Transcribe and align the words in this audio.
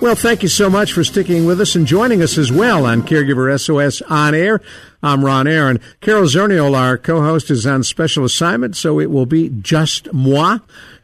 Well, 0.00 0.14
thank 0.14 0.44
you 0.44 0.48
so 0.48 0.70
much 0.70 0.92
for 0.92 1.02
sticking 1.02 1.44
with 1.44 1.60
us 1.60 1.74
and 1.74 1.84
joining 1.84 2.22
us 2.22 2.38
as 2.38 2.52
well 2.52 2.86
on 2.86 3.02
Caregiver 3.02 3.60
SOS 3.60 4.00
On 4.02 4.32
Air. 4.32 4.60
I'm 5.02 5.24
Ron 5.24 5.48
Aaron. 5.48 5.80
Carol 6.00 6.26
Zernial, 6.26 6.76
our 6.76 6.96
co-host, 6.96 7.50
is 7.50 7.66
on 7.66 7.82
special 7.82 8.24
assignment, 8.24 8.76
so 8.76 9.00
it 9.00 9.10
will 9.10 9.26
be 9.26 9.48
just 9.48 10.12
moi. 10.12 10.60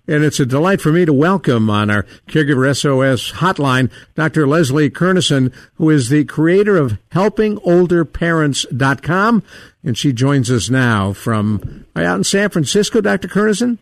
And 0.06 0.22
it's 0.22 0.38
a 0.38 0.46
delight 0.46 0.80
for 0.80 0.92
me 0.92 1.04
to 1.06 1.12
welcome 1.12 1.68
on 1.68 1.90
our 1.90 2.04
Caregiver 2.28 2.72
SOS 2.74 3.32
hotline 3.32 3.90
Dr. 4.14 4.46
Leslie 4.46 4.90
Kernisan, 4.90 5.52
who 5.74 5.90
is 5.90 6.08
the 6.08 6.24
creator 6.24 6.76
of 6.76 6.96
HelpingOlderParents.com. 7.10 9.42
And 9.82 9.98
she 9.98 10.12
joins 10.12 10.52
us 10.52 10.70
now 10.70 11.12
from 11.12 11.84
out 11.96 12.18
in 12.18 12.24
San 12.24 12.50
Francisco, 12.50 13.00
Dr. 13.00 13.26
Kernisan. 13.26 13.78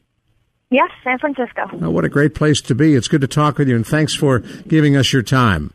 Yes, 0.72 0.90
San 1.04 1.18
Francisco. 1.18 1.68
Oh, 1.82 1.90
what 1.90 2.06
a 2.06 2.08
great 2.08 2.34
place 2.34 2.62
to 2.62 2.74
be. 2.74 2.94
It's 2.94 3.06
good 3.06 3.20
to 3.20 3.26
talk 3.26 3.58
with 3.58 3.68
you, 3.68 3.76
and 3.76 3.86
thanks 3.86 4.14
for 4.14 4.38
giving 4.66 4.96
us 4.96 5.12
your 5.12 5.22
time. 5.22 5.74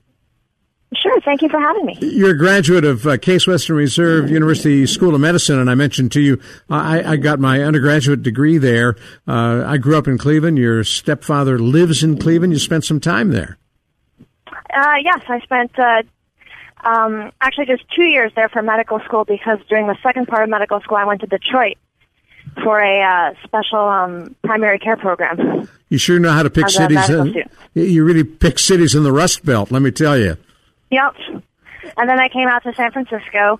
Sure, 0.95 1.21
thank 1.21 1.43
you 1.43 1.49
for 1.49 1.59
having 1.59 1.85
me. 1.85 1.97
You're 2.01 2.31
a 2.31 2.37
graduate 2.37 2.83
of 2.83 3.05
uh, 3.05 3.17
Case 3.17 3.45
Western 3.45 3.75
Reserve 3.75 4.31
University 4.31 4.87
School 4.87 5.13
of 5.13 5.21
Medicine, 5.21 5.59
and 5.59 5.69
I 5.69 5.75
mentioned 5.75 6.13
to 6.13 6.21
you 6.21 6.41
I, 6.67 7.11
I 7.11 7.15
got 7.17 7.39
my 7.39 7.61
undergraduate 7.61 8.23
degree 8.23 8.57
there. 8.57 8.95
Uh, 9.27 9.63
I 9.67 9.77
grew 9.77 9.95
up 9.97 10.07
in 10.07 10.17
Cleveland. 10.17 10.57
Your 10.57 10.83
stepfather 10.83 11.59
lives 11.59 12.03
in 12.03 12.17
Cleveland. 12.17 12.53
You 12.53 12.59
spent 12.59 12.83
some 12.83 12.99
time 12.99 13.29
there. 13.29 13.59
Uh, 14.49 14.95
yes, 15.03 15.21
I 15.27 15.39
spent 15.41 15.77
uh, 15.77 16.01
um, 16.83 17.31
actually 17.39 17.67
just 17.67 17.83
two 17.95 18.05
years 18.05 18.31
there 18.35 18.49
for 18.49 18.63
medical 18.63 18.99
school 19.01 19.25
because 19.25 19.59
during 19.69 19.85
the 19.85 19.97
second 20.01 20.27
part 20.27 20.41
of 20.41 20.49
medical 20.49 20.79
school 20.81 20.97
I 20.97 21.05
went 21.05 21.21
to 21.21 21.27
Detroit 21.27 21.77
for 22.63 22.79
a 22.79 23.01
uh, 23.01 23.33
special 23.43 23.79
um, 23.79 24.35
primary 24.43 24.79
care 24.79 24.97
program. 24.97 25.67
You 25.89 25.97
sure 25.97 26.19
know 26.19 26.31
how 26.31 26.43
to 26.43 26.49
pick 26.49 26.69
cities. 26.69 27.09
In, 27.09 27.31
student. 27.31 27.51
you 27.73 28.03
really 28.03 28.23
pick 28.23 28.59
cities 28.59 28.95
in 28.95 29.03
the 29.03 29.11
Rust 29.11 29.45
Belt. 29.45 29.71
Let 29.71 29.81
me 29.81 29.91
tell 29.91 30.17
you. 30.17 30.37
Yep. 30.91 31.15
And 31.97 32.09
then 32.09 32.19
I 32.19 32.29
came 32.29 32.47
out 32.47 32.63
to 32.63 32.73
San 32.73 32.91
Francisco 32.91 33.59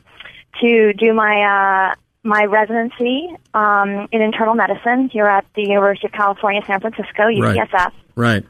to 0.62 0.94
do 0.94 1.14
my 1.14 1.92
uh, 1.92 1.95
my 2.23 2.45
residency 2.45 3.30
um, 3.54 4.08
in 4.12 4.22
internal 4.22 4.56
medicine 4.56 5.09
here 5.09 5.26
at 5.26 5.45
the 5.56 5.64
University 5.64 6.08
of 6.08 6.14
California, 6.14 6.61
San 6.67 6.82
Francisco, 6.82 7.23
UCSF. 7.23 7.71
Right. 7.71 7.94
Right. 8.16 8.45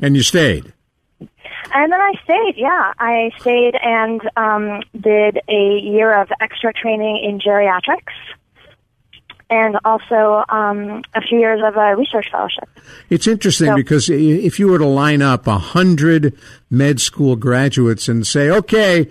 And 0.00 0.16
you 0.16 0.22
stayed. 0.22 0.72
And 1.74 1.92
then 1.92 2.00
I 2.00 2.12
stayed, 2.24 2.54
yeah. 2.56 2.92
I 2.98 3.30
stayed 3.40 3.74
and 3.82 4.20
um, 4.36 4.82
did 4.98 5.40
a 5.48 5.78
year 5.82 6.20
of 6.20 6.28
extra 6.40 6.72
training 6.72 7.22
in 7.24 7.40
geriatrics 7.40 8.14
and 9.50 9.78
also 9.84 10.44
um, 10.48 11.02
a 11.14 11.20
few 11.20 11.38
years 11.38 11.60
of 11.64 11.76
a 11.76 11.96
research 11.96 12.28
fellowship. 12.30 12.68
It's 13.10 13.26
interesting 13.26 13.68
So- 13.68 13.76
because 13.76 14.10
if 14.10 14.58
you 14.58 14.68
were 14.68 14.78
to 14.78 14.86
line 14.86 15.22
up 15.22 15.46
a 15.46 15.58
hundred 15.58 16.34
med 16.70 17.00
school 17.00 17.36
graduates 17.36 18.08
and 18.08 18.26
say, 18.26 18.50
"Okay, 18.50 19.08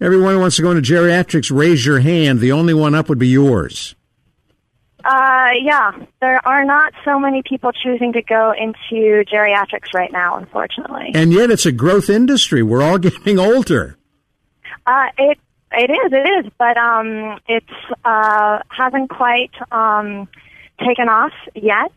everyone 0.00 0.34
who 0.34 0.40
wants 0.40 0.56
to 0.56 0.62
go 0.62 0.70
into 0.70 0.82
geriatrics, 0.82 1.54
raise 1.54 1.84
your 1.84 2.00
hand," 2.00 2.40
the 2.40 2.52
only 2.52 2.74
one 2.74 2.94
up 2.94 3.08
would 3.08 3.18
be 3.18 3.28
yours. 3.28 3.94
Uh, 5.04 5.50
yeah, 5.60 5.92
there 6.22 6.40
are 6.48 6.64
not 6.64 6.94
so 7.04 7.18
many 7.20 7.42
people 7.46 7.70
choosing 7.72 8.14
to 8.14 8.22
go 8.22 8.54
into 8.58 9.22
geriatrics 9.30 9.92
right 9.92 10.10
now, 10.10 10.36
unfortunately. 10.36 11.10
And 11.14 11.30
yet, 11.30 11.50
it's 11.50 11.66
a 11.66 11.72
growth 11.72 12.08
industry. 12.08 12.62
We're 12.62 12.82
all 12.82 12.96
getting 13.10 13.38
older. 13.38 13.98
Uh, 14.86 15.08
it 15.18 15.38
it 15.76 15.90
is, 15.90 16.12
it 16.12 16.46
is, 16.46 16.52
but 16.58 16.76
um, 16.76 17.38
it's 17.48 17.66
uh, 18.04 18.60
hasn't 18.68 19.10
quite 19.10 19.52
um, 19.72 20.28
taken 20.78 21.08
off 21.08 21.32
yet. 21.54 21.92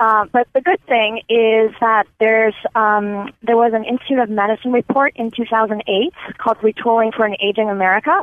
Uh, 0.00 0.26
but 0.32 0.48
the 0.54 0.60
good 0.60 0.84
thing 0.86 1.18
is 1.28 1.72
that 1.80 2.06
there's 2.18 2.54
um, 2.74 3.32
there 3.42 3.56
was 3.56 3.72
an 3.74 3.84
Institute 3.84 4.18
of 4.18 4.28
Medicine 4.28 4.72
report 4.72 5.12
in 5.16 5.30
2008 5.30 6.12
called 6.38 6.58
"Retooling 6.58 7.14
for 7.14 7.24
an 7.24 7.36
Aging 7.40 7.70
America," 7.70 8.22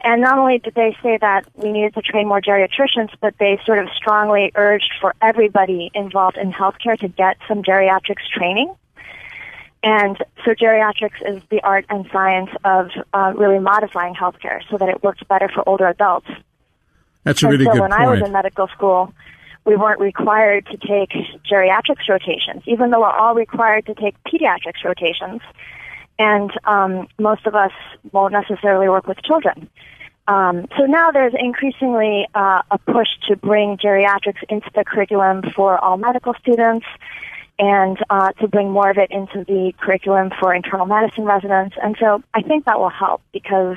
and 0.00 0.22
not 0.22 0.38
only 0.38 0.58
did 0.58 0.74
they 0.74 0.96
say 1.02 1.18
that 1.20 1.46
we 1.54 1.72
needed 1.72 1.94
to 1.94 2.02
train 2.02 2.26
more 2.26 2.40
geriatricians, 2.40 3.10
but 3.20 3.34
they 3.38 3.60
sort 3.66 3.78
of 3.78 3.88
strongly 3.94 4.50
urged 4.54 4.92
for 5.00 5.14
everybody 5.20 5.90
involved 5.94 6.36
in 6.38 6.52
healthcare 6.52 6.98
to 7.00 7.08
get 7.08 7.36
some 7.46 7.62
geriatrics 7.62 8.26
training. 8.32 8.74
And 9.82 10.16
so 10.44 10.52
geriatrics 10.52 11.20
is 11.24 11.42
the 11.50 11.60
art 11.62 11.86
and 11.88 12.06
science 12.12 12.50
of 12.64 12.90
uh, 13.14 13.32
really 13.36 13.58
modifying 13.58 14.14
healthcare 14.14 14.60
so 14.70 14.76
that 14.78 14.88
it 14.88 15.02
works 15.02 15.22
better 15.28 15.48
for 15.48 15.66
older 15.68 15.86
adults. 15.86 16.26
That's 17.24 17.42
a 17.42 17.46
and 17.46 17.52
really 17.52 17.64
so 17.64 17.72
good 17.72 17.80
when 17.82 17.92
I 17.92 18.08
was 18.08 18.20
in 18.24 18.32
medical 18.32 18.68
school, 18.68 19.12
we 19.64 19.76
weren't 19.76 20.00
required 20.00 20.66
to 20.66 20.76
take 20.78 21.10
geriatrics 21.48 22.08
rotations, 22.08 22.62
even 22.66 22.90
though 22.90 23.00
we're 23.00 23.10
all 23.10 23.34
required 23.34 23.86
to 23.86 23.94
take 23.94 24.16
pediatrics 24.24 24.82
rotations. 24.84 25.42
And 26.18 26.50
um, 26.64 27.06
most 27.18 27.46
of 27.46 27.54
us 27.54 27.72
won't 28.10 28.32
necessarily 28.32 28.88
work 28.88 29.06
with 29.06 29.22
children. 29.22 29.68
Um, 30.26 30.66
so 30.76 30.84
now 30.84 31.10
there's 31.10 31.32
increasingly 31.38 32.26
uh, 32.34 32.62
a 32.70 32.78
push 32.78 33.08
to 33.28 33.36
bring 33.36 33.78
geriatrics 33.78 34.42
into 34.48 34.68
the 34.74 34.84
curriculum 34.84 35.42
for 35.54 35.78
all 35.78 35.96
medical 35.96 36.34
students 36.34 36.86
and 37.58 37.98
uh, 38.08 38.32
to 38.32 38.48
bring 38.48 38.70
more 38.70 38.90
of 38.90 38.98
it 38.98 39.10
into 39.10 39.44
the 39.44 39.72
curriculum 39.80 40.30
for 40.38 40.54
internal 40.54 40.86
medicine 40.86 41.24
residents. 41.24 41.76
And 41.82 41.96
so 41.98 42.22
I 42.32 42.42
think 42.42 42.66
that 42.66 42.78
will 42.78 42.88
help 42.88 43.22
because 43.32 43.76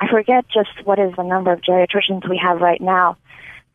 I 0.00 0.08
forget 0.08 0.48
just 0.48 0.70
what 0.84 0.98
is 0.98 1.14
the 1.14 1.22
number 1.22 1.52
of 1.52 1.60
geriatricians 1.60 2.28
we 2.28 2.38
have 2.38 2.60
right 2.60 2.80
now. 2.80 3.16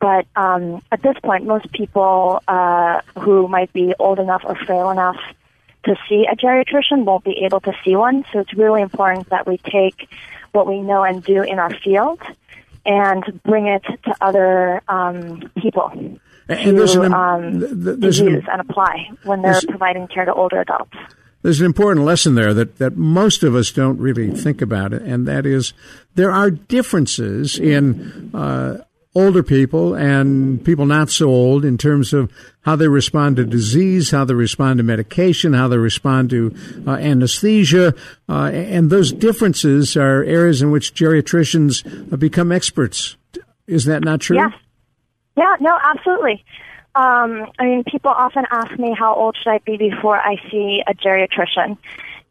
But 0.00 0.26
um, 0.36 0.82
at 0.92 1.02
this 1.02 1.16
point, 1.24 1.46
most 1.46 1.72
people 1.72 2.42
uh, 2.46 3.00
who 3.18 3.48
might 3.48 3.72
be 3.72 3.94
old 3.98 4.18
enough 4.18 4.42
or 4.44 4.54
frail 4.54 4.90
enough 4.90 5.16
to 5.84 5.96
see 6.08 6.26
a 6.30 6.36
geriatrician 6.36 7.04
won't 7.04 7.24
be 7.24 7.44
able 7.44 7.60
to 7.60 7.72
see 7.84 7.96
one. 7.96 8.24
So 8.32 8.40
it's 8.40 8.54
really 8.54 8.82
important 8.82 9.30
that 9.30 9.46
we 9.46 9.56
take 9.58 10.08
what 10.52 10.66
we 10.66 10.80
know 10.80 11.02
and 11.02 11.24
do 11.24 11.42
in 11.42 11.58
our 11.58 11.74
field 11.74 12.20
and 12.84 13.24
bring 13.42 13.66
it 13.66 13.82
to 13.82 14.14
other 14.20 14.82
um, 14.88 15.50
people 15.56 16.20
And 16.48 16.76
to 16.78 17.02
an, 17.02 17.12
um, 17.12 17.60
th- 17.60 18.20
an- 18.20 18.26
use 18.26 18.44
and 18.50 18.60
apply 18.60 19.10
when 19.24 19.42
they're 19.42 19.60
providing 19.68 20.08
care 20.08 20.24
to 20.24 20.32
older 20.32 20.60
adults. 20.60 20.96
There's 21.42 21.60
an 21.60 21.66
important 21.66 22.04
lesson 22.04 22.34
there 22.34 22.52
that, 22.54 22.78
that 22.78 22.96
most 22.96 23.42
of 23.42 23.54
us 23.54 23.70
don't 23.70 23.98
really 23.98 24.30
think 24.30 24.60
about 24.60 24.92
it, 24.92 25.02
and 25.02 25.26
that 25.28 25.46
is 25.46 25.72
there 26.14 26.32
are 26.32 26.50
differences 26.50 27.58
in 27.58 28.30
uh, 28.34 28.78
older 29.14 29.42
people 29.42 29.94
and 29.94 30.64
people 30.64 30.86
not 30.86 31.10
so 31.10 31.28
old 31.28 31.64
in 31.64 31.78
terms 31.78 32.12
of 32.12 32.32
how 32.62 32.76
they 32.76 32.88
respond 32.88 33.36
to 33.36 33.44
disease, 33.44 34.10
how 34.10 34.24
they 34.24 34.34
respond 34.34 34.78
to 34.78 34.82
medication, 34.82 35.52
how 35.52 35.68
they 35.68 35.76
respond 35.76 36.30
to 36.30 36.54
uh, 36.86 36.92
anesthesia, 36.92 37.94
uh, 38.28 38.50
and 38.52 38.90
those 38.90 39.12
differences 39.12 39.96
are 39.96 40.24
areas 40.24 40.60
in 40.60 40.70
which 40.70 40.94
geriatricians 40.94 42.18
become 42.18 42.52
experts. 42.52 43.16
Is 43.66 43.84
that 43.84 44.02
not 44.02 44.20
true? 44.20 44.36
Yes. 44.36 44.52
Yeah, 45.38 45.54
no, 45.60 45.78
absolutely. 45.80 46.44
Um, 46.96 47.46
I 47.60 47.64
mean, 47.64 47.84
people 47.84 48.10
often 48.10 48.44
ask 48.50 48.76
me 48.76 48.92
how 48.92 49.14
old 49.14 49.36
should 49.36 49.50
I 49.50 49.58
be 49.58 49.76
before 49.76 50.18
I 50.18 50.34
see 50.50 50.82
a 50.84 50.94
geriatrician, 50.94 51.78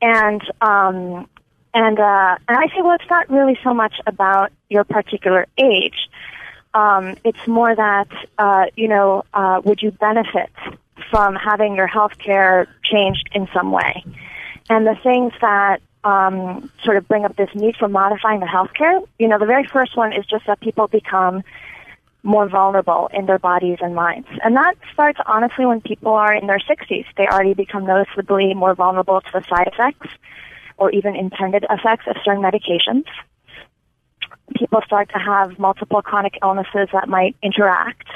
and 0.02 0.42
um, 0.60 1.30
and 1.74 2.00
uh, 2.00 2.36
and 2.50 2.58
I 2.58 2.68
say, 2.68 2.82
well, 2.82 2.98
it's 3.00 3.10
not 3.10 3.30
really 3.30 3.58
so 3.64 3.74
much 3.74 3.96
about 4.06 4.52
your 4.70 4.84
particular 4.84 5.48
age. 5.58 6.10
Um, 6.74 7.16
it's 7.24 7.48
more 7.48 7.74
that 7.74 8.10
uh, 8.38 8.66
you 8.76 8.90
know, 8.90 9.24
uh, 9.34 9.62
would 9.64 9.82
you 9.82 9.92
benefit 9.92 10.50
from 11.10 11.36
having 11.36 11.76
your 11.76 11.88
health 11.88 12.18
care 12.18 12.68
changed 12.84 13.30
in 13.32 13.48
some 13.54 13.72
way? 13.72 14.04
And 14.70 14.86
the 14.86 14.96
things 15.02 15.32
that 15.40 15.82
um, 16.04 16.70
sort 16.84 16.98
of 16.98 17.08
bring 17.08 17.24
up 17.24 17.38
this 17.38 17.50
need 17.56 17.78
for 17.78 17.88
modifying 17.88 18.42
the 18.42 18.48
healthcare. 18.48 19.08
You 19.18 19.30
know, 19.30 19.40
the 19.40 19.46
very 19.46 19.66
first 19.66 19.96
one 19.96 20.12
is 20.12 20.26
just 20.26 20.46
that 20.48 20.60
people 20.60 20.88
become 20.88 21.44
more 22.28 22.50
vulnerable 22.50 23.10
in 23.14 23.26
their 23.26 23.40
bodies 23.40 23.78
and 23.82 23.96
minds. 23.96 24.28
And 24.44 24.56
that 24.58 24.76
starts 24.92 25.18
honestly 25.26 25.66
when 25.66 25.80
people 25.80 26.12
are 26.12 26.34
in 26.34 26.46
their 26.46 26.60
60s. 26.60 27.06
They 27.16 27.26
already 27.26 27.54
become 27.54 27.86
noticeably 27.86 28.54
more 28.54 28.76
vulnerable 28.76 29.22
to 29.22 29.32
the 29.34 29.44
side 29.50 29.68
effects 29.68 30.10
or 30.78 30.92
even 30.92 31.16
intended 31.16 31.66
effects 31.70 32.06
of 32.06 32.18
certain 32.26 32.44
medications. 32.44 33.06
People 34.58 34.82
start 34.86 35.10
to 35.10 35.20
have 35.20 35.58
multiple 35.58 36.02
chronic 36.02 36.38
illnesses 36.44 36.90
that 36.92 37.08
might 37.08 37.36
interact. 37.42 38.08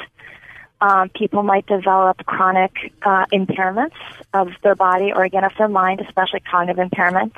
Um, 0.82 1.10
people 1.10 1.44
might 1.44 1.66
develop 1.68 2.18
chronic 2.26 2.72
uh, 3.04 3.26
impairments 3.32 3.96
of 4.34 4.50
their 4.62 4.76
body 4.76 5.14
or 5.14 5.24
again 5.24 5.46
of 5.46 5.54
their 5.58 5.70
mind, 5.70 6.02
especially 6.02 6.42
cognitive 6.42 6.86
impairments. 6.86 7.38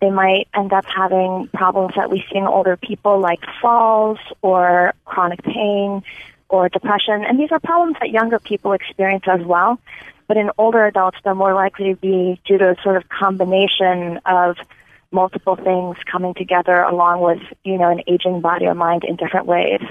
They 0.00 0.10
might 0.10 0.48
end 0.54 0.72
up 0.72 0.86
having 0.86 1.48
problems 1.52 1.94
that 1.96 2.10
we 2.10 2.24
see 2.30 2.38
in 2.38 2.46
older 2.46 2.76
people 2.76 3.20
like 3.20 3.40
falls 3.60 4.18
or 4.42 4.94
chronic 5.04 5.42
pain 5.42 6.02
or 6.48 6.68
depression. 6.68 7.24
And 7.24 7.38
these 7.38 7.52
are 7.52 7.60
problems 7.60 7.96
that 8.00 8.10
younger 8.10 8.38
people 8.38 8.72
experience 8.72 9.24
as 9.26 9.42
well. 9.42 9.78
But 10.26 10.36
in 10.36 10.50
older 10.58 10.86
adults, 10.86 11.18
they're 11.24 11.34
more 11.34 11.54
likely 11.54 11.94
to 11.94 11.96
be 11.96 12.40
due 12.46 12.58
to 12.58 12.70
a 12.70 12.82
sort 12.82 12.96
of 12.96 13.08
combination 13.08 14.20
of 14.24 14.56
multiple 15.12 15.56
things 15.56 15.96
coming 16.10 16.34
together 16.34 16.82
along 16.82 17.20
with, 17.20 17.42
you 17.64 17.76
know, 17.76 17.90
an 17.90 18.02
aging 18.06 18.40
body 18.40 18.66
or 18.66 18.74
mind 18.74 19.04
in 19.04 19.16
different 19.16 19.46
ways. 19.46 19.82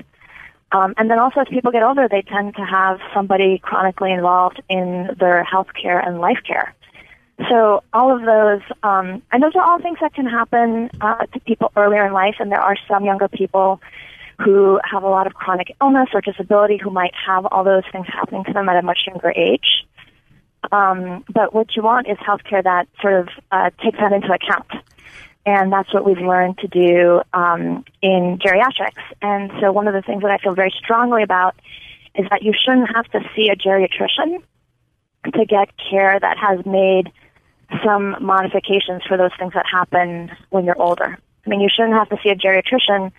Um, 0.72 0.94
and 0.98 1.10
then 1.10 1.20
also 1.20 1.42
as 1.42 1.48
people 1.50 1.72
get 1.72 1.84
older, 1.84 2.08
they 2.08 2.22
tend 2.22 2.56
to 2.56 2.64
have 2.64 3.00
somebody 3.14 3.60
chronically 3.60 4.12
involved 4.12 4.62
in 4.70 5.10
their 5.20 5.44
health 5.44 5.68
care 5.80 6.00
and 6.00 6.20
life 6.20 6.40
care. 6.46 6.74
So 7.48 7.84
all 7.94 8.16
of 8.16 8.24
those, 8.24 8.62
um, 8.84 9.22
and 9.32 9.42
those 9.42 9.56
are 9.56 9.64
all 9.64 9.80
things 9.80 9.98
that 10.02 10.14
can 10.14 10.26
happen 10.26 10.90
uh, 11.00 11.26
to 11.26 11.40
people 11.42 11.72
earlier 11.76 12.06
in 12.06 12.12
life. 12.12 12.36
And 12.40 12.52
there 12.52 12.60
are 12.60 12.76
some 12.88 13.06
younger 13.06 13.28
people 13.30 13.82
who 14.44 14.80
have 14.84 15.04
a 15.04 15.08
lot 15.10 15.28
of 15.28 15.34
chronic 15.34 15.76
illness 15.82 16.10
or 16.14 16.22
disability 16.22 16.78
who 16.78 16.90
might 16.90 17.14
have 17.14 17.46
all 17.46 17.64
those 17.64 17.84
things 17.92 18.08
happening 18.08 18.44
to 18.46 18.54
them 18.54 18.68
at 18.70 18.78
a 18.78 18.82
much 18.82 19.04
younger 19.08 19.32
age. 19.36 19.86
Um, 20.72 21.24
but 21.34 21.54
what 21.54 21.76
you 21.76 21.82
want 21.82 22.08
is 22.08 22.18
healthcare 22.18 22.64
that 22.64 22.88
sort 23.02 23.14
of 23.14 23.30
uh, 23.52 23.70
takes 23.82 23.98
that 24.00 24.12
into 24.12 24.32
account. 24.32 24.68
And 25.46 25.72
that's 25.72 25.94
what 25.94 26.06
we've 26.06 26.18
learned 26.18 26.58
to 26.60 26.68
do 26.68 27.22
um, 27.34 27.86
in 28.02 28.38
geriatrics. 28.38 29.02
And 29.22 29.52
so 29.62 29.72
one 29.72 29.88
of 29.88 29.94
the 29.94 30.02
things 30.02 30.22
that 30.22 30.32
I 30.32 30.38
feel 30.38 30.54
very 30.54 30.74
strongly 30.78 31.24
about 31.24 31.56
is 32.16 32.26
that 32.30 32.44
you 32.44 32.54
shouldn't 32.54 32.94
have 32.94 33.06
to 33.12 33.22
see 33.36 33.50
a 33.50 33.56
geriatrician 33.56 34.44
to 35.34 35.46
get 35.46 35.70
care 35.90 36.20
that 36.20 36.38
has 36.38 36.66
made 36.66 37.12
some 37.86 38.16
modifications 38.22 39.04
for 39.08 39.18
those 39.18 39.32
things 39.38 39.54
that 39.54 39.66
happen 39.72 40.32
when 40.50 40.66
you're 40.66 40.82
older. 40.82 41.18
I 41.46 41.50
mean, 41.50 41.62
you 41.62 41.70
shouldn't 41.74 41.94
have 41.94 42.10
to 42.10 42.18
see 42.24 42.30
a 42.30 42.36
geriatrician 42.36 43.12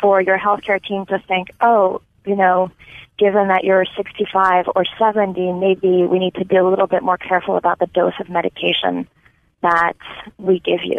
for 0.00 0.20
your 0.20 0.38
healthcare 0.38 0.82
team 0.82 1.06
to 1.06 1.18
think, 1.28 1.48
oh, 1.60 2.00
you 2.24 2.36
know, 2.36 2.70
given 3.18 3.48
that 3.48 3.64
you're 3.64 3.84
65 3.96 4.66
or 4.74 4.84
70, 4.98 5.52
maybe 5.52 6.04
we 6.06 6.18
need 6.18 6.34
to 6.34 6.44
be 6.44 6.56
a 6.56 6.64
little 6.64 6.86
bit 6.86 7.02
more 7.02 7.18
careful 7.18 7.56
about 7.56 7.78
the 7.78 7.86
dose 7.86 8.14
of 8.20 8.28
medication 8.28 9.08
that 9.62 9.94
we 10.38 10.60
give 10.60 10.80
you. 10.84 10.98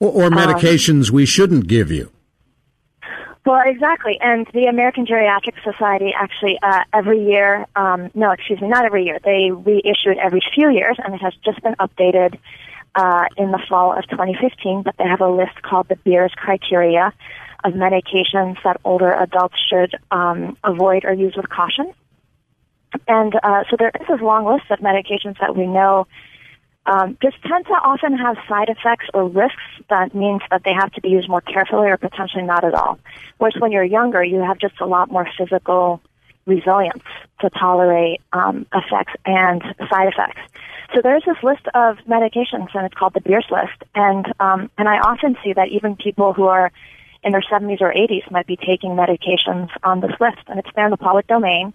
Or, 0.00 0.24
or 0.24 0.30
medications 0.30 1.10
um, 1.10 1.16
we 1.16 1.26
shouldn't 1.26 1.66
give 1.66 1.90
you. 1.90 2.10
Well, 3.44 3.60
exactly. 3.66 4.18
And 4.20 4.46
the 4.54 4.66
American 4.66 5.04
Geriatric 5.04 5.54
Society 5.64 6.12
actually, 6.16 6.58
uh, 6.62 6.84
every 6.92 7.24
year, 7.24 7.66
um, 7.74 8.10
no, 8.14 8.30
excuse 8.30 8.60
me, 8.60 8.68
not 8.68 8.84
every 8.84 9.04
year, 9.04 9.18
they 9.24 9.50
reissue 9.50 10.10
it 10.10 10.18
every 10.18 10.40
few 10.54 10.70
years, 10.70 10.96
and 11.02 11.14
it 11.14 11.20
has 11.20 11.34
just 11.44 11.60
been 11.62 11.74
updated 11.74 12.38
uh, 12.94 13.24
in 13.36 13.50
the 13.50 13.58
fall 13.68 13.98
of 13.98 14.08
2015. 14.08 14.82
But 14.84 14.96
they 14.96 15.08
have 15.08 15.20
a 15.20 15.28
list 15.28 15.60
called 15.62 15.88
the 15.88 15.96
Beers 15.96 16.32
criteria 16.36 17.12
of 17.64 17.72
medications 17.72 18.62
that 18.62 18.80
older 18.84 19.12
adults 19.12 19.56
should 19.68 19.96
um, 20.12 20.56
avoid 20.62 21.04
or 21.04 21.12
use 21.12 21.34
with 21.36 21.48
caution. 21.48 21.92
And 23.08 23.34
uh, 23.42 23.64
so 23.70 23.76
there 23.76 23.90
is 24.00 24.06
this 24.06 24.20
long 24.20 24.46
list 24.46 24.70
of 24.70 24.78
medications 24.78 25.38
that 25.40 25.56
we 25.56 25.66
know 25.66 26.06
um, 26.86 27.16
just 27.22 27.36
tend 27.42 27.66
to 27.66 27.72
often 27.72 28.16
have 28.16 28.36
side 28.48 28.68
effects 28.68 29.06
or 29.14 29.28
risks 29.28 29.62
that 29.88 30.14
means 30.14 30.42
that 30.50 30.62
they 30.64 30.72
have 30.72 30.92
to 30.92 31.00
be 31.00 31.10
used 31.10 31.28
more 31.28 31.40
carefully 31.40 31.88
or 31.88 31.96
potentially 31.96 32.42
not 32.42 32.64
at 32.64 32.74
all. 32.74 32.98
Whereas 33.38 33.54
when 33.58 33.70
you're 33.72 33.84
younger, 33.84 34.24
you 34.24 34.40
have 34.40 34.58
just 34.58 34.80
a 34.80 34.86
lot 34.86 35.10
more 35.10 35.28
physical 35.38 36.00
resilience 36.44 37.04
to 37.40 37.50
tolerate 37.50 38.20
um, 38.32 38.66
effects 38.74 39.12
and 39.24 39.62
side 39.88 40.08
effects. 40.08 40.40
So 40.94 41.00
there's 41.02 41.24
this 41.24 41.36
list 41.42 41.66
of 41.74 41.98
medications, 42.08 42.68
and 42.74 42.84
it's 42.84 42.94
called 42.94 43.14
the 43.14 43.20
Beers 43.20 43.46
list. 43.50 43.82
And 43.94 44.26
um, 44.40 44.70
and 44.76 44.88
I 44.88 44.98
often 44.98 45.36
see 45.42 45.52
that 45.52 45.68
even 45.68 45.96
people 45.96 46.32
who 46.32 46.44
are 46.44 46.70
in 47.22 47.32
their 47.32 47.42
70s 47.42 47.80
or 47.80 47.92
80s 47.92 48.28
might 48.30 48.46
be 48.46 48.56
taking 48.56 48.90
medications 48.90 49.70
on 49.84 50.00
this 50.00 50.10
list, 50.20 50.40
and 50.48 50.58
it's 50.58 50.68
there 50.74 50.84
in 50.84 50.90
the 50.90 50.96
public 50.96 51.26
domain. 51.28 51.72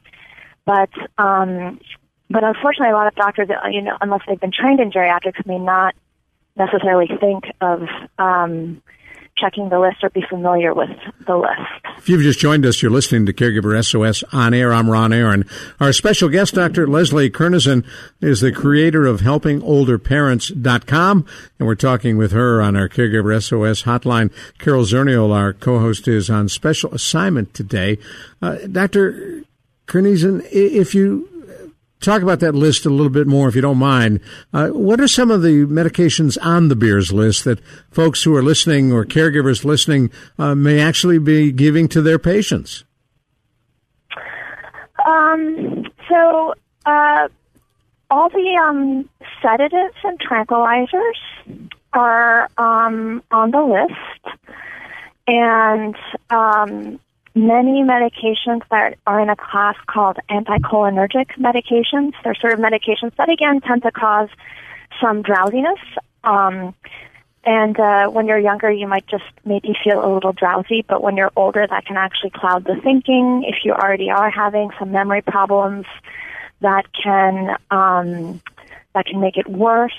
But 0.66 0.90
um, 1.18 1.80
but 2.30 2.44
unfortunately, 2.44 2.92
a 2.92 2.96
lot 2.96 3.08
of 3.08 3.16
doctors, 3.16 3.50
uh, 3.50 3.68
you 3.70 3.82
know, 3.82 3.98
unless 4.02 4.22
they've 4.28 4.40
been 4.40 4.52
trained 4.52 4.80
in 4.80 4.92
geriatrics, 4.92 5.46
may 5.46 5.60
not 5.60 5.96
necessarily 6.56 7.08
think 7.20 7.46
of 7.62 7.84
um, 8.18 8.82
checking 9.38 9.70
the 9.70 9.80
list 9.80 10.04
or 10.04 10.10
be 10.10 10.26
familiar 10.28 10.74
with 10.74 10.90
the 11.26 11.38
list. 11.38 11.62
If 11.98 12.10
you've 12.10 12.24
just 12.24 12.40
joined 12.40 12.66
us, 12.66 12.82
you're 12.82 12.92
listening 12.92 13.26
to 13.28 13.34
Caregiver 13.34 13.82
SOS 13.84 14.24
on 14.34 14.54
air. 14.54 14.74
I'm 14.74 14.90
Ron 14.90 15.14
Aaron. 15.14 15.46
Our 15.80 15.94
special 15.94 16.28
guest, 16.30 16.56
Dr. 16.56 16.88
Leslie 16.88 17.30
Kernisan, 17.30 17.86
is 18.22 18.42
the 18.42 18.52
creator 18.52 19.06
of 19.06 19.22
HelpingOlderParents.com, 19.22 21.26
and 21.60 21.68
we're 21.68 21.76
talking 21.76 22.18
with 22.18 22.32
her 22.32 22.60
on 22.62 22.76
our 22.76 22.90
Caregiver 22.90 23.40
SOS 23.42 23.84
hotline. 23.84 24.32
Carol 24.58 24.84
Zernial, 24.84 25.34
our 25.34 25.54
co-host, 25.54 26.08
is 26.08 26.30
on 26.30 26.50
special 26.50 26.94
assignment 26.94 27.54
today. 27.54 27.98
Uh, 28.42 28.58
Dr. 28.72 29.44
Kernisan, 29.88 30.46
if 30.52 30.96
you 30.96 31.37
talk 32.00 32.22
about 32.22 32.40
that 32.40 32.56
list 32.56 32.86
a 32.86 32.90
little 32.90 33.10
bit 33.10 33.28
more, 33.28 33.48
if 33.48 33.56
you 33.56 33.62
don't 33.62 33.78
mind. 33.78 34.20
Uh, 34.54 34.70
what 34.70 35.00
are 35.00 35.08
some 35.08 35.32
of 35.32 35.42
the 35.42 35.66
medications 35.66 36.38
on 36.42 36.68
the 36.68 36.76
Beers 36.76 37.12
list 37.12 37.44
that 37.46 37.60
folks 37.92 38.24
who 38.24 38.36
are 38.36 38.44
listening 38.44 38.92
or 38.92 39.06
caregivers 39.06 39.64
listening 39.64 40.12
uh, 40.38 40.56
may 40.56 40.80
actually 40.80 41.20
be 41.20 41.52
giving 41.52 41.88
to 41.90 42.02
their 42.02 42.20
patients? 42.20 42.84
Um, 45.06 45.86
so, 46.10 46.54
uh, 46.86 47.28
all 48.10 48.30
the 48.30 48.60
um, 48.62 49.10
sedatives 49.42 49.96
and 50.04 50.20
tranquilizers 50.20 51.70
are 51.94 52.50
um, 52.58 53.24
on 53.32 53.52
the 53.52 53.62
list, 53.62 54.38
and 55.28 55.96
um, 56.30 57.00
many 57.38 57.84
medications 57.84 58.62
that 58.72 58.98
are 59.06 59.20
in 59.20 59.30
a 59.30 59.36
class 59.36 59.76
called 59.88 60.18
anticholinergic 60.30 61.28
medications. 61.38 62.14
They're 62.24 62.36
sort 62.36 62.54
of 62.54 62.60
medications 62.60 63.16
that 63.18 63.30
again 63.30 63.62
tend 63.62 63.84
to 63.84 63.92
cause 63.92 64.30
some 65.00 65.22
drowsiness. 65.22 65.80
Um, 66.24 66.74
and 67.44 67.80
uh, 67.80 68.08
when 68.10 68.28
you're 68.28 68.40
younger, 68.40 68.70
you 68.70 68.88
might 68.88 69.08
just 69.08 69.24
maybe 69.46 69.74
feel 69.82 70.04
a 70.04 70.10
little 70.14 70.34
drowsy, 70.34 70.84
but 70.86 71.02
when 71.02 71.16
you're 71.16 71.32
older, 71.38 71.66
that 71.66 71.86
can 71.86 71.96
actually 71.96 72.32
cloud 72.32 72.66
the 72.66 72.76
thinking. 72.84 73.46
If 73.48 73.64
you 73.64 73.72
already 73.72 74.10
are 74.10 74.30
having 74.30 74.72
some 74.78 74.92
memory 74.92 75.22
problems, 75.22 75.86
that 76.60 76.92
can 76.92 77.56
um, 77.72 78.42
that 78.94 79.06
can 79.06 79.22
make 79.22 79.38
it 79.38 79.48
worse. 79.48 79.94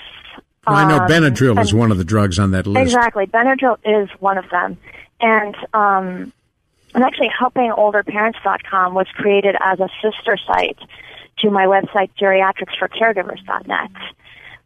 Well, 0.67 0.75
I 0.75 0.87
know 0.87 0.97
um, 0.97 1.09
Benadryl 1.09 1.59
is 1.59 1.73
one 1.73 1.91
of 1.91 1.97
the 1.97 2.03
drugs 2.03 2.37
on 2.37 2.51
that 2.51 2.67
list. 2.67 2.83
Exactly, 2.83 3.25
Benadryl 3.25 3.77
is 3.83 4.09
one 4.19 4.37
of 4.37 4.47
them, 4.51 4.77
and 5.19 5.55
um, 5.73 6.33
and 6.93 7.03
actually, 7.03 7.29
helpingolderparents.com 7.29 8.93
was 8.93 9.07
created 9.13 9.55
as 9.59 9.79
a 9.79 9.89
sister 10.01 10.37
site 10.37 10.77
to 11.39 11.49
my 11.49 11.65
website, 11.65 12.09
geriatricsforcaregivers.net, 12.19 13.91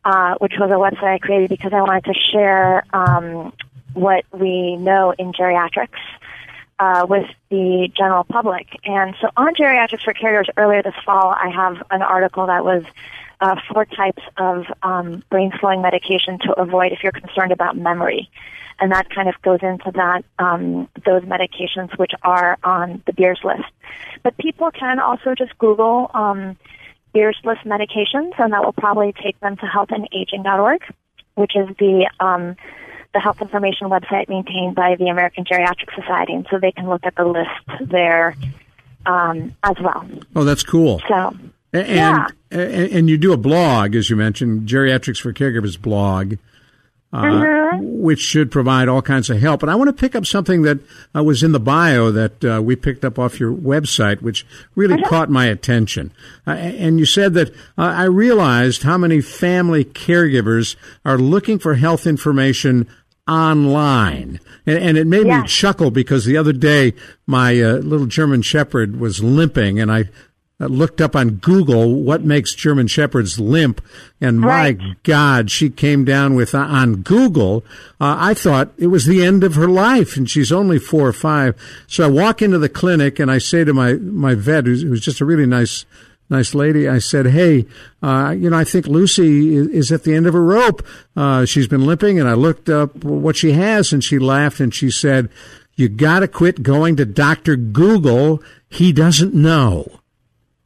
uh, 0.05 0.35
which 0.39 0.53
was 0.59 0.71
a 0.71 0.75
website 0.75 1.15
I 1.15 1.17
created 1.19 1.49
because 1.49 1.73
I 1.73 1.81
wanted 1.81 2.05
to 2.05 2.13
share 2.13 2.85
um, 2.93 3.53
what 3.93 4.25
we 4.31 4.75
know 4.77 5.11
in 5.11 5.33
geriatrics 5.33 5.99
uh, 6.79 7.05
with 7.07 7.29
the 7.49 7.89
general 7.95 8.23
public. 8.23 8.67
And 8.83 9.15
so 9.21 9.29
on 9.37 9.53
Geriatrics 9.55 10.03
for 10.03 10.13
Caregivers 10.13 10.49
earlier 10.57 10.81
this 10.81 10.95
fall, 11.05 11.29
I 11.31 11.49
have 11.49 11.83
an 11.91 12.01
article 12.01 12.47
that 12.47 12.65
was 12.65 12.83
uh, 13.43 13.55
four 13.71 13.85
types 13.85 14.23
of 14.37 14.65
um, 14.81 15.23
brain 15.29 15.51
slowing 15.59 15.81
medication 15.81 16.39
to 16.39 16.53
avoid 16.53 16.91
if 16.91 17.03
you're 17.03 17.11
concerned 17.11 17.51
about 17.51 17.77
memory 17.77 18.29
and 18.79 18.91
that 18.91 19.09
kind 19.09 19.29
of 19.29 19.35
goes 19.41 19.59
into 19.61 19.91
that 19.91 20.23
um, 20.39 20.89
those 21.05 21.23
medications 21.23 21.97
which 21.97 22.11
are 22.23 22.57
on 22.63 23.01
the 23.05 23.13
Beers 23.13 23.39
list. 23.43 23.69
But 24.23 24.37
people 24.37 24.71
can 24.71 24.99
also 24.99 25.35
just 25.35 25.57
Google 25.57 26.09
um, 26.13 26.57
Beers 27.13 27.37
list 27.43 27.61
medications, 27.65 28.33
and 28.37 28.53
that 28.53 28.63
will 28.63 28.73
probably 28.73 29.13
take 29.13 29.39
them 29.39 29.55
to 29.57 29.65
healthinaging.org, 29.65 30.81
which 31.35 31.55
is 31.55 31.69
the 31.77 32.09
um, 32.19 32.55
the 33.13 33.19
health 33.19 33.41
information 33.41 33.89
website 33.89 34.27
maintained 34.27 34.75
by 34.75 34.95
the 34.95 35.05
American 35.05 35.45
Geriatric 35.45 35.93
Society, 35.95 36.33
and 36.33 36.47
so 36.49 36.57
they 36.59 36.71
can 36.71 36.89
look 36.89 37.05
at 37.05 37.15
the 37.15 37.25
list 37.25 37.89
there 37.89 38.35
um, 39.05 39.55
as 39.63 39.75
well. 39.81 40.07
Oh, 40.35 40.43
that's 40.43 40.63
cool. 40.63 41.01
So. 41.07 41.35
And, 41.73 41.87
yeah. 41.87 42.27
and, 42.51 42.91
and 42.91 43.09
you 43.09 43.17
do 43.17 43.33
a 43.33 43.37
blog, 43.37 43.95
as 43.95 44.09
you 44.09 44.15
mentioned, 44.15 44.67
Geriatrics 44.69 45.19
for 45.19 45.33
Caregivers 45.33 45.81
blog. 45.81 46.35
uh, 47.13 47.21
mm-hmm. 47.21 48.01
which 48.01 48.19
should 48.19 48.51
provide 48.51 48.89
all 48.89 49.01
kinds 49.01 49.29
of 49.29 49.39
help. 49.39 49.61
And 49.61 49.69
I 49.69 49.75
want 49.75 49.87
to 49.87 49.93
pick 49.93 50.15
up 50.15 50.25
something 50.25 50.63
that 50.63 50.79
uh, 51.15 51.23
was 51.23 51.43
in 51.43 51.51
the 51.51 51.59
bio 51.59 52.11
that 52.11 52.43
uh, 52.43 52.61
we 52.61 52.75
picked 52.75 53.05
up 53.05 53.19
off 53.19 53.39
your 53.39 53.53
website, 53.53 54.21
which 54.23 54.45
really 54.73 54.95
mm-hmm. 54.95 55.07
caught 55.09 55.29
my 55.29 55.45
attention. 55.45 56.11
Uh, 56.47 56.51
and 56.51 56.99
you 56.99 57.05
said 57.05 57.35
that 57.35 57.51
uh, 57.77 57.83
I 57.83 58.05
realized 58.05 58.81
how 58.81 58.97
many 58.97 59.21
family 59.21 59.85
caregivers 59.85 60.75
are 61.05 61.19
looking 61.19 61.59
for 61.59 61.75
health 61.75 62.07
information 62.07 62.87
online. 63.27 64.39
And, 64.65 64.79
and 64.79 64.97
it 64.97 65.05
made 65.05 65.27
me 65.27 65.43
chuckle 65.45 65.91
because 65.91 66.25
the 66.25 66.37
other 66.37 66.51
day 66.51 66.93
my 67.27 67.61
uh, 67.61 67.73
little 67.75 68.07
German 68.07 68.41
Shepherd 68.41 68.99
was 68.99 69.23
limping 69.23 69.79
and 69.79 69.91
I 69.91 70.05
looked 70.67 71.01
up 71.01 71.15
on 71.15 71.35
Google 71.35 72.01
what 72.01 72.23
makes 72.23 72.55
German 72.55 72.87
Shepherds 72.87 73.39
limp, 73.39 73.81
and 74.21 74.39
my 74.39 74.77
God, 75.03 75.51
she 75.51 75.69
came 75.69 76.05
down 76.05 76.35
with 76.35 76.55
uh, 76.55 76.59
on 76.59 76.97
Google. 76.97 77.63
Uh, 77.99 78.15
I 78.19 78.33
thought 78.33 78.73
it 78.77 78.87
was 78.87 79.05
the 79.05 79.23
end 79.23 79.43
of 79.43 79.55
her 79.55 79.67
life, 79.67 80.17
and 80.17 80.29
she's 80.29 80.51
only 80.51 80.79
four 80.79 81.07
or 81.07 81.13
five. 81.13 81.55
So 81.87 82.05
I 82.05 82.07
walk 82.07 82.41
into 82.41 82.57
the 82.57 82.69
clinic 82.69 83.19
and 83.19 83.31
I 83.31 83.37
say 83.37 83.63
to 83.63 83.73
my 83.73 83.93
my 83.93 84.35
vet, 84.35 84.65
who's, 84.65 84.81
who's 84.81 85.01
just 85.01 85.21
a 85.21 85.25
really 85.25 85.45
nice 85.45 85.85
nice 86.29 86.53
lady. 86.53 86.87
I 86.87 86.99
said, 86.99 87.27
"Hey, 87.27 87.65
uh, 88.01 88.35
you 88.37 88.49
know, 88.49 88.57
I 88.57 88.63
think 88.63 88.87
Lucy 88.87 89.55
is, 89.55 89.67
is, 89.67 89.91
at 89.91 90.03
the 90.03 90.13
end 90.13 90.27
of 90.27 90.33
her 90.33 90.43
rope. 90.43 90.85
Uh, 91.15 91.45
she's 91.45 91.67
been 91.67 91.85
limping." 91.85 92.19
And 92.19 92.27
I 92.27 92.33
looked 92.33 92.69
up 92.69 93.03
what 93.03 93.35
she 93.35 93.53
has, 93.53 93.93
and 93.93 94.03
she 94.03 94.19
laughed 94.19 94.59
and 94.59 94.73
she 94.73 94.89
said, 94.89 95.29
"You 95.75 95.89
got 95.89 96.19
to 96.19 96.27
quit 96.27 96.63
going 96.63 96.95
to 96.97 97.05
Doctor 97.05 97.55
Google. 97.55 98.41
He 98.69 98.91
doesn't 98.91 99.33
know." 99.33 99.99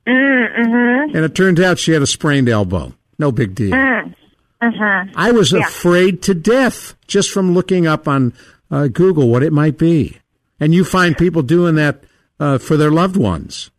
Mm-hmm. 0.08 1.16
And 1.16 1.26
it 1.26 1.36
turned 1.36 1.60
out 1.60 1.80
she 1.80 1.92
had 1.92 2.02
a 2.02 2.08
sprained 2.08 2.48
elbow. 2.48 2.94
No 3.20 3.32
big 3.32 3.56
deal. 3.56 3.72
Mm. 3.72 4.16
Mm-hmm. 4.62 5.12
I 5.16 5.32
was 5.32 5.52
yeah. 5.52 5.68
afraid 5.68 6.22
to 6.24 6.34
death 6.34 6.96
just 7.08 7.32
from 7.32 7.54
looking 7.54 7.86
up 7.86 8.08
on 8.08 8.34
uh, 8.72 8.88
Google 8.88 9.30
what 9.30 9.44
it 9.44 9.54
might 9.54 9.78
be. 9.78 10.18
And 10.60 10.74
you 10.74 10.84
find 10.84 11.18
people 11.18 11.44
doing 11.44 11.76
that 11.76 12.04
uh, 12.40 12.58
for 12.58 12.78
their 12.78 12.92
loved 12.92 13.18
ones. 13.18 13.70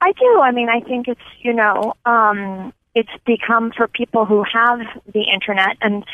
I 0.00 0.12
do. 0.12 0.40
I 0.40 0.52
mean, 0.52 0.68
I 0.68 0.80
think 0.80 1.08
it's, 1.08 1.20
you 1.40 1.52
know, 1.52 1.94
um, 2.04 2.72
it's 2.94 3.10
become 3.24 3.72
for 3.72 3.88
people 3.88 4.24
who 4.24 4.44
have 4.52 4.80
the 5.12 5.22
internet 5.22 5.76
and 5.80 6.04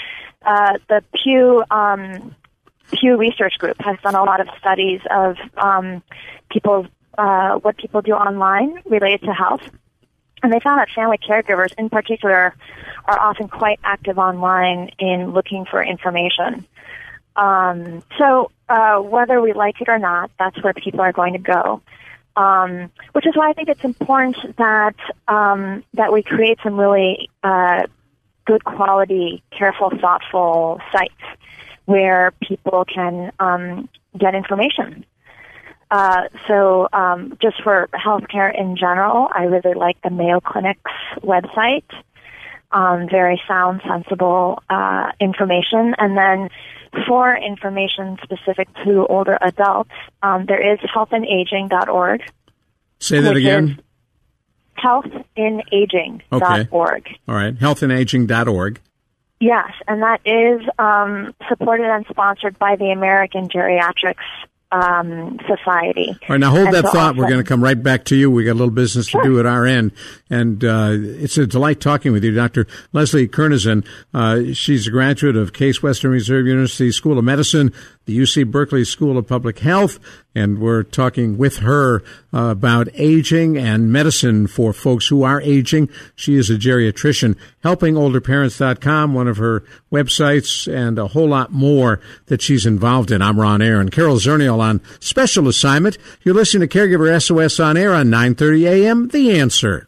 uh, 0.45 0.79
the 0.89 1.03
Pew 1.15 1.65
um, 1.71 2.35
Pew 2.93 3.17
Research 3.17 3.59
Group 3.59 3.77
has 3.81 3.99
done 4.03 4.15
a 4.15 4.23
lot 4.23 4.41
of 4.41 4.49
studies 4.59 5.01
of 5.11 5.37
um, 5.57 6.03
people 6.51 6.87
uh, 7.19 7.57
what 7.57 7.77
people 7.77 8.01
do 8.01 8.13
online 8.13 8.81
related 8.87 9.23
to 9.23 9.35
health. 9.35 9.63
And 10.43 10.53
they 10.53 10.61
found 10.61 10.79
that 10.79 10.89
family 10.95 11.19
caregivers, 11.19 11.75
in 11.77 11.91
particular, 11.91 12.55
are 13.05 13.19
often 13.19 13.49
quite 13.49 13.81
active 13.83 14.19
online 14.19 14.91
in 14.99 15.33
looking 15.33 15.65
for 15.65 15.83
information. 15.83 16.65
Um, 17.35 18.05
so, 18.19 18.53
uh, 18.69 18.99
whether 18.99 19.41
we 19.41 19.53
like 19.53 19.81
it 19.81 19.89
or 19.89 19.99
not, 19.99 20.31
that's 20.39 20.63
where 20.63 20.73
people 20.73 21.01
are 21.01 21.13
going 21.13 21.33
to 21.33 21.39
go. 21.41 21.83
Um, 22.37 22.93
which 23.13 23.27
is 23.27 23.35
why 23.35 23.51
I 23.51 23.53
think 23.53 23.69
it's 23.69 23.83
important 23.83 24.37
that 24.59 24.95
um, 25.27 25.83
that 25.95 26.13
we 26.13 26.23
create 26.23 26.59
some 26.63 26.79
really 26.79 27.31
uh, 27.43 27.83
good 28.45 28.65
quality, 28.65 29.43
careful, 29.51 29.91
thoughtful 29.91 30.81
sites 30.93 31.15
where 31.87 32.33
people 32.41 32.85
can 32.85 33.33
um, 33.41 33.89
get 34.17 34.37
information 34.37 35.05
uh, 35.91 36.23
so 36.47 36.89
um, 36.93 37.37
just 37.41 37.63
for 37.63 37.89
healthcare 37.95 38.53
in 38.59 38.77
general, 38.77 39.29
I 39.33 39.45
really 39.45 39.75
like 39.75 40.01
the 40.03 40.11
Mayo 40.11 40.41
Clinic's 40.41 40.91
website. 41.23 41.85
Um, 42.71 43.09
very 43.09 43.41
sound, 43.49 43.81
sensible 43.89 44.63
uh, 44.69 45.13
information. 45.21 45.95
And 45.97 46.19
then 46.19 46.51
for 47.07 47.35
information 47.35 48.19
specific 48.23 48.69
to 48.85 49.07
older 49.07 49.39
adults, 49.41 49.91
um, 50.23 50.45
there 50.47 50.75
is 50.75 50.79
healthinaging.org. 50.81 52.23
Say 52.99 53.21
that 53.21 53.37
again. 53.37 53.81
Healthinaging.org. 54.77 56.43
Okay. 56.43 56.69
All 57.27 57.35
right. 57.35 57.55
Healthandaging.org. 57.55 58.81
Yes, 59.41 59.71
and 59.87 60.03
that 60.03 60.21
is 60.25 60.69
um, 60.81 61.33
supported 61.49 61.87
and 61.87 62.05
sponsored 62.11 62.59
by 62.59 62.75
the 62.75 62.91
American 62.91 63.49
Geriatrics 63.49 64.17
um, 64.71 65.39
society. 65.47 66.09
All 66.09 66.29
right, 66.29 66.41
now 66.41 66.51
hold 66.51 66.67
and 66.67 66.75
that 66.75 66.85
so 66.85 66.91
thought. 66.91 67.09
Also, 67.09 67.19
We're 67.21 67.29
going 67.29 67.43
to 67.43 67.49
come 67.49 67.63
right 67.63 67.81
back 67.81 68.05
to 68.07 68.17
you. 68.17 68.31
We 68.31 68.45
got 68.45 68.53
a 68.53 68.55
little 68.55 68.71
business 68.71 69.09
sure. 69.09 69.23
to 69.23 69.29
do 69.29 69.41
at 69.41 69.47
our 69.47 69.65
end, 69.65 69.93
and 70.29 70.63
uh, 70.65 70.91
it's 70.93 71.39
a 71.39 71.47
delight 71.47 71.81
talking 71.81 72.13
with 72.13 72.25
you, 72.25 72.33
Dr. 72.33 72.67
Leslie 72.93 73.29
Kernisan. 73.29 73.87
Uh, 74.13 74.53
she's 74.53 74.87
a 74.87 74.91
graduate 74.91 75.37
of 75.37 75.53
Case 75.53 75.83
Western 75.83 76.11
Reserve 76.11 76.47
University 76.47 76.93
School 76.93 77.19
of 77.19 77.25
Medicine, 77.25 77.73
the 78.09 78.19
UC 78.19 78.51
Berkeley 78.51 78.85
School 78.87 79.19
of 79.19 79.29
Public 79.29 79.59
Health, 79.59 80.01
and 80.35 80.59
we're 80.59 80.83
talking 80.83 81.37
with 81.37 81.59
her 81.59 82.03
uh, 82.33 82.45
about 82.45 82.89
aging 82.95 83.59
and 83.59 83.93
medicine 83.93 84.47
for 84.47 84.73
folks 84.73 85.09
who 85.09 85.23
are 85.25 85.43
aging. 85.43 85.91
She 86.17 86.35
is 86.37 86.49
a 86.49 86.55
geriatrician. 86.55 87.37
HelpingOlderParents.com, 87.63 89.13
one 89.13 89.29
of 89.29 89.37
her 89.37 89.63
websites, 89.93 90.67
and 90.73 90.99
a 90.99 91.09
whole 91.09 91.29
lot 91.29 91.53
more 91.53 92.01
that 92.27 92.41
she's 92.41 92.65
involved 92.65 93.11
in. 93.11 93.21
I'm 93.21 93.39
Ron 93.39 93.61
Aaron. 93.61 93.91
Carol 93.91 94.17
Zernial 94.17 94.59
on 94.61 94.81
special 95.01 95.47
assignment. 95.47 95.99
You're 96.23 96.35
listening 96.35 96.67
to 96.67 96.79
Caregiver 96.79 97.23
SOS 97.23 97.61
on 97.61 97.77
air 97.77 97.93
on 97.93 98.07
9:30 98.07 98.71
a.m. 98.71 99.09
The 99.09 99.39
Answer. 99.39 99.87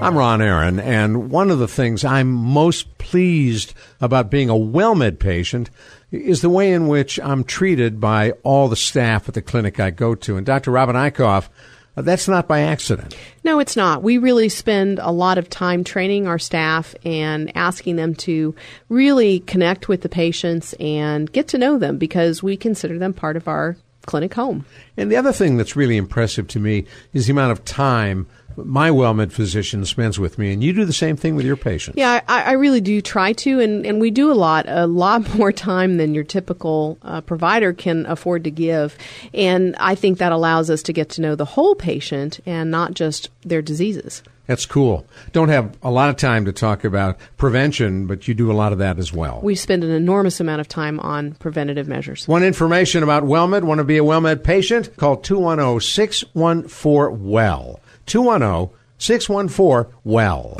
I'm 0.00 0.16
Ron 0.16 0.40
Aaron, 0.40 0.78
and 0.78 1.28
one 1.28 1.50
of 1.50 1.58
the 1.58 1.66
things 1.66 2.04
I'm 2.04 2.30
most 2.30 2.98
pleased 2.98 3.74
about 4.00 4.30
being 4.30 4.48
a 4.48 4.54
WellMed 4.54 5.18
patient 5.18 5.70
is 6.12 6.40
the 6.40 6.48
way 6.48 6.72
in 6.72 6.86
which 6.86 7.18
I'm 7.18 7.42
treated 7.42 8.00
by 8.00 8.30
all 8.44 8.68
the 8.68 8.76
staff 8.76 9.28
at 9.28 9.34
the 9.34 9.42
clinic 9.42 9.80
I 9.80 9.90
go 9.90 10.14
to. 10.14 10.36
And 10.36 10.46
Dr. 10.46 10.70
Robin 10.70 10.94
Eichhoff, 10.94 11.48
uh, 11.96 12.02
that's 12.02 12.28
not 12.28 12.46
by 12.46 12.60
accident. 12.60 13.16
No, 13.42 13.58
it's 13.58 13.76
not. 13.76 14.04
We 14.04 14.18
really 14.18 14.48
spend 14.48 15.00
a 15.00 15.10
lot 15.10 15.36
of 15.36 15.50
time 15.50 15.82
training 15.82 16.28
our 16.28 16.38
staff 16.38 16.94
and 17.04 17.54
asking 17.56 17.96
them 17.96 18.14
to 18.16 18.54
really 18.88 19.40
connect 19.40 19.88
with 19.88 20.02
the 20.02 20.08
patients 20.08 20.74
and 20.74 21.30
get 21.32 21.48
to 21.48 21.58
know 21.58 21.76
them 21.76 21.98
because 21.98 22.40
we 22.40 22.56
consider 22.56 22.98
them 23.00 23.12
part 23.12 23.36
of 23.36 23.48
our 23.48 23.76
clinic 24.06 24.32
home. 24.34 24.64
And 24.96 25.10
the 25.10 25.16
other 25.16 25.32
thing 25.32 25.56
that's 25.56 25.74
really 25.74 25.96
impressive 25.96 26.46
to 26.48 26.60
me 26.60 26.86
is 27.12 27.26
the 27.26 27.32
amount 27.32 27.50
of 27.50 27.64
time 27.64 28.28
my 28.66 28.90
WellMed 28.90 29.32
physician 29.32 29.84
spends 29.84 30.18
with 30.18 30.38
me, 30.38 30.52
and 30.52 30.62
you 30.62 30.72
do 30.72 30.84
the 30.84 30.92
same 30.92 31.16
thing 31.16 31.34
with 31.36 31.46
your 31.46 31.56
patients. 31.56 31.96
Yeah, 31.96 32.20
I, 32.28 32.42
I 32.42 32.52
really 32.52 32.80
do 32.80 33.00
try 33.00 33.32
to, 33.34 33.60
and, 33.60 33.86
and 33.86 34.00
we 34.00 34.10
do 34.10 34.30
a 34.30 34.34
lot, 34.34 34.66
a 34.68 34.86
lot 34.86 35.34
more 35.34 35.52
time 35.52 35.96
than 35.96 36.14
your 36.14 36.24
typical 36.24 36.98
uh, 37.02 37.20
provider 37.20 37.72
can 37.72 38.06
afford 38.06 38.44
to 38.44 38.50
give. 38.50 38.96
And 39.34 39.76
I 39.78 39.94
think 39.94 40.18
that 40.18 40.32
allows 40.32 40.70
us 40.70 40.82
to 40.84 40.92
get 40.92 41.10
to 41.10 41.20
know 41.20 41.34
the 41.34 41.44
whole 41.44 41.74
patient 41.74 42.40
and 42.46 42.70
not 42.70 42.94
just 42.94 43.30
their 43.42 43.62
diseases. 43.62 44.22
That's 44.48 44.64
cool. 44.64 45.06
Don't 45.32 45.50
have 45.50 45.76
a 45.82 45.90
lot 45.90 46.08
of 46.08 46.16
time 46.16 46.46
to 46.46 46.52
talk 46.52 46.82
about 46.82 47.18
prevention, 47.36 48.06
but 48.06 48.26
you 48.26 48.32
do 48.32 48.50
a 48.50 48.54
lot 48.54 48.72
of 48.72 48.78
that 48.78 48.98
as 48.98 49.12
well. 49.12 49.40
We 49.42 49.54
spend 49.54 49.84
an 49.84 49.90
enormous 49.90 50.40
amount 50.40 50.62
of 50.62 50.68
time 50.68 50.98
on 51.00 51.34
preventative 51.34 51.86
measures. 51.86 52.26
Want 52.26 52.44
information 52.44 53.02
about 53.02 53.24
WellMed? 53.24 53.64
Want 53.64 53.78
to 53.78 53.84
be 53.84 53.98
a 53.98 54.02
WellMed 54.02 54.42
patient? 54.42 54.96
Call 54.96 55.18
210 55.18 55.80
614 55.80 57.28
WELL. 57.28 57.80
210 58.08 58.76
614 58.98 59.92
WELL. 60.04 60.58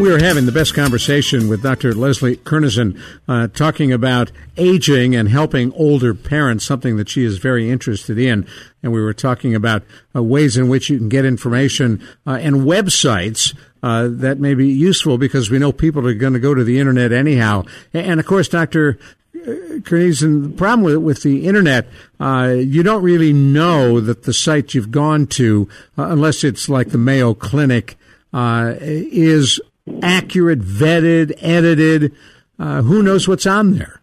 We 0.00 0.12
are 0.12 0.18
having 0.18 0.44
the 0.44 0.52
best 0.52 0.74
conversation 0.74 1.48
with 1.48 1.62
Dr. 1.62 1.94
Leslie 1.94 2.36
Kernisan, 2.38 3.00
uh, 3.28 3.46
talking 3.46 3.92
about 3.92 4.32
aging 4.56 5.14
and 5.14 5.28
helping 5.28 5.72
older 5.74 6.14
parents, 6.14 6.64
something 6.64 6.96
that 6.96 7.08
she 7.08 7.24
is 7.24 7.38
very 7.38 7.70
interested 7.70 8.18
in. 8.18 8.44
And 8.82 8.92
we 8.92 9.00
were 9.00 9.14
talking 9.14 9.54
about 9.54 9.84
uh, 10.14 10.20
ways 10.20 10.56
in 10.56 10.68
which 10.68 10.90
you 10.90 10.98
can 10.98 11.08
get 11.08 11.24
information 11.24 12.04
uh, 12.26 12.38
and 12.40 12.62
websites 12.62 13.56
uh, 13.84 14.08
that 14.10 14.40
may 14.40 14.54
be 14.54 14.66
useful 14.66 15.18
because 15.18 15.50
we 15.50 15.58
know 15.58 15.70
people 15.70 16.08
are 16.08 16.14
going 16.14 16.32
to 16.32 16.38
go 16.38 16.54
to 16.54 16.64
the 16.64 16.80
internet 16.80 17.12
anyhow. 17.12 17.62
And 17.92 18.18
of 18.18 18.24
course, 18.24 18.48
Dr. 18.48 18.98
Kernisan, 19.34 20.42
the 20.42 20.56
problem 20.56 20.84
with 20.84 20.96
with 20.96 21.22
the 21.22 21.46
internet, 21.46 21.86
uh, 22.18 22.54
you 22.56 22.82
don't 22.82 23.02
really 23.02 23.34
know 23.34 24.00
that 24.00 24.22
the 24.22 24.32
site 24.32 24.72
you've 24.72 24.90
gone 24.90 25.26
to, 25.26 25.68
uh, 25.98 26.04
unless 26.04 26.44
it's 26.44 26.70
like 26.70 26.88
the 26.88 26.98
Mayo 26.98 27.34
Clinic, 27.34 27.98
uh, 28.32 28.74
is 28.80 29.60
accurate, 30.02 30.60
vetted, 30.60 31.36
edited. 31.42 32.14
Uh, 32.58 32.80
who 32.80 33.02
knows 33.02 33.28
what's 33.28 33.44
on 33.44 33.76
there? 33.76 34.00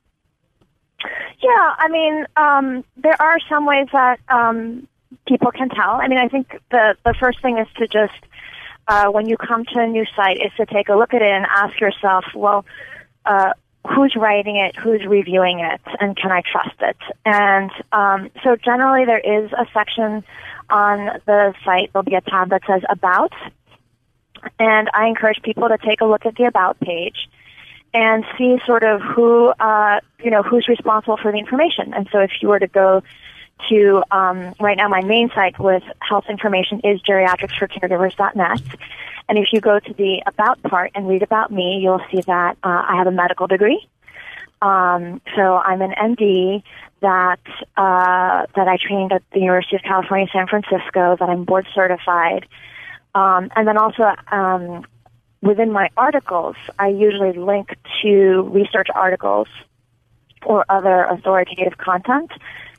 Yeah, 1.41 1.73
I 1.79 1.87
mean, 1.87 2.27
um, 2.35 2.83
there 2.97 3.19
are 3.19 3.39
some 3.49 3.65
ways 3.65 3.87
that 3.93 4.19
um, 4.29 4.87
people 5.27 5.51
can 5.51 5.69
tell. 5.69 5.95
I 5.95 6.07
mean, 6.07 6.19
I 6.19 6.27
think 6.27 6.55
the 6.69 6.95
the 7.03 7.15
first 7.19 7.41
thing 7.41 7.57
is 7.57 7.67
to 7.77 7.87
just 7.87 8.13
uh, 8.91 9.09
when 9.09 9.25
you 9.25 9.37
come 9.37 9.63
to 9.63 9.79
a 9.79 9.87
new 9.87 10.05
site 10.17 10.37
is 10.37 10.51
to 10.57 10.65
take 10.65 10.89
a 10.89 10.95
look 10.95 11.13
at 11.13 11.21
it 11.21 11.31
and 11.31 11.45
ask 11.45 11.79
yourself, 11.79 12.25
well, 12.35 12.65
uh, 13.25 13.53
who's 13.87 14.13
writing 14.17 14.57
it, 14.57 14.75
who's 14.75 15.05
reviewing 15.05 15.61
it, 15.61 15.79
and 16.01 16.17
can 16.17 16.29
I 16.29 16.41
trust 16.41 16.75
it? 16.81 16.97
And 17.23 17.71
um, 17.93 18.29
so 18.43 18.57
generally 18.57 19.05
there 19.05 19.19
is 19.19 19.49
a 19.53 19.65
section 19.73 20.25
on 20.69 21.21
the 21.25 21.53
site. 21.63 21.93
There'll 21.93 22.03
be 22.03 22.15
a 22.15 22.21
tab 22.21 22.49
that 22.49 22.63
says 22.67 22.81
About, 22.89 23.31
and 24.59 24.89
I 24.93 25.07
encourage 25.07 25.41
people 25.41 25.69
to 25.69 25.77
take 25.77 26.01
a 26.01 26.05
look 26.05 26.25
at 26.25 26.35
the 26.35 26.43
About 26.43 26.77
page 26.81 27.29
and 27.93 28.25
see 28.37 28.57
sort 28.65 28.83
of 28.83 28.99
who, 29.01 29.53
uh, 29.57 30.01
you 30.21 30.31
know, 30.31 30.43
who's 30.43 30.67
responsible 30.67 31.15
for 31.15 31.31
the 31.31 31.37
information. 31.37 31.93
And 31.93 32.09
so 32.11 32.19
if 32.19 32.31
you 32.41 32.49
were 32.49 32.59
to 32.59 32.67
go 32.67 33.03
to, 33.69 34.03
um, 34.11 34.53
right 34.59 34.77
now 34.77 34.87
my 34.87 35.03
main 35.03 35.29
site 35.29 35.59
with 35.59 35.83
health 35.99 36.25
information 36.29 36.81
is 36.83 37.01
geriatricsforcaregivers.net. 37.01 38.61
And 39.29 39.37
if 39.37 39.53
you 39.53 39.61
go 39.61 39.79
to 39.79 39.93
the 39.93 40.23
about 40.25 40.61
part 40.63 40.91
and 40.95 41.07
read 41.07 41.23
about 41.23 41.51
me, 41.51 41.79
you'll 41.81 42.01
see 42.11 42.21
that 42.21 42.57
uh, 42.63 42.85
I 42.87 42.95
have 42.97 43.07
a 43.07 43.11
medical 43.11 43.47
degree. 43.47 43.87
Um, 44.61 45.21
so 45.35 45.57
I'm 45.57 45.81
an 45.81 45.91
MD 45.91 46.63
that 47.01 47.39
uh, 47.77 48.45
that 48.55 48.67
I 48.67 48.77
trained 48.77 49.11
at 49.11 49.23
the 49.31 49.39
University 49.39 49.75
of 49.75 49.81
California, 49.81 50.27
San 50.31 50.47
Francisco. 50.47 51.15
That 51.19 51.29
I'm 51.29 51.45
board 51.45 51.67
certified, 51.73 52.45
um, 53.15 53.49
and 53.55 53.67
then 53.67 53.77
also 53.77 54.13
um, 54.31 54.85
within 55.41 55.71
my 55.71 55.89
articles, 55.97 56.55
I 56.77 56.89
usually 56.89 57.33
link 57.33 57.75
to 58.03 58.41
research 58.53 58.87
articles 58.93 59.47
or 60.45 60.65
other 60.69 61.05
authoritative 61.05 61.77
content 61.77 62.31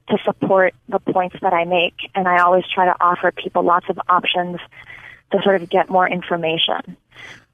to 0.09 0.19
support 0.25 0.75
the 0.89 0.99
points 0.99 1.37
that 1.43 1.53
I 1.53 1.65
make. 1.65 1.95
And 2.15 2.29
I 2.29 2.43
always 2.43 2.65
try 2.73 2.87
to 2.87 2.95
offer 3.01 3.33
people 3.33 3.63
lots 3.63 3.87
of 3.89 3.99
options 4.09 4.59
to 5.33 5.43
sort 5.43 5.63
of 5.63 5.69
get 5.71 5.89
more 5.89 6.09
information. 6.09 6.97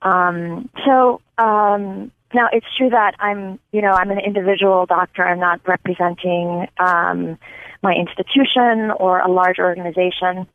Um, 0.03 0.69
so 0.85 1.21
um, 1.39 2.11
now 2.35 2.49
it's 2.53 2.67
true 2.77 2.91
that 2.91 3.15
I'm, 3.19 3.59
you 3.73 3.83
know, 3.83 3.93
I'm 3.93 4.11
an 4.11 4.19
individual 4.19 4.87
doctor. 4.87 5.25
I'm 5.25 5.41
not 5.41 5.61
representing 5.67 6.69
um, 6.79 7.39
my 7.83 7.95
institution 7.95 8.91
or 8.91 9.21
a 9.21 9.31
large 9.31 9.59
organization. 9.59 10.47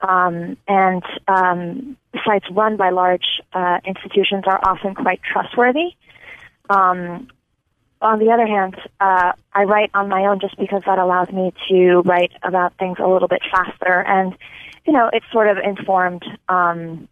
Um, 0.00 0.56
and 0.66 1.02
um, 1.28 1.96
sites 2.24 2.46
run 2.50 2.76
by 2.76 2.90
large 2.90 3.40
uh, 3.52 3.78
institutions 3.84 4.44
are 4.46 4.58
often 4.62 4.94
quite 4.94 5.20
trustworthy. 5.22 5.94
Um, 6.68 7.28
on 8.02 8.18
the 8.18 8.30
other 8.30 8.46
hand, 8.46 8.76
uh, 9.00 9.32
I 9.52 9.64
write 9.64 9.90
on 9.94 10.08
my 10.08 10.26
own 10.26 10.40
just 10.40 10.58
because 10.58 10.82
that 10.86 10.98
allows 10.98 11.30
me 11.30 11.52
to 11.68 12.02
write 12.04 12.32
about 12.42 12.76
things 12.78 12.98
a 12.98 13.06
little 13.06 13.28
bit 13.28 13.42
faster, 13.50 14.04
and 14.06 14.36
you 14.86 14.92
know, 14.92 15.08
it's 15.12 15.26
sort 15.32 15.48
of 15.48 15.58
informed. 15.58 16.24
Um, 16.48 17.08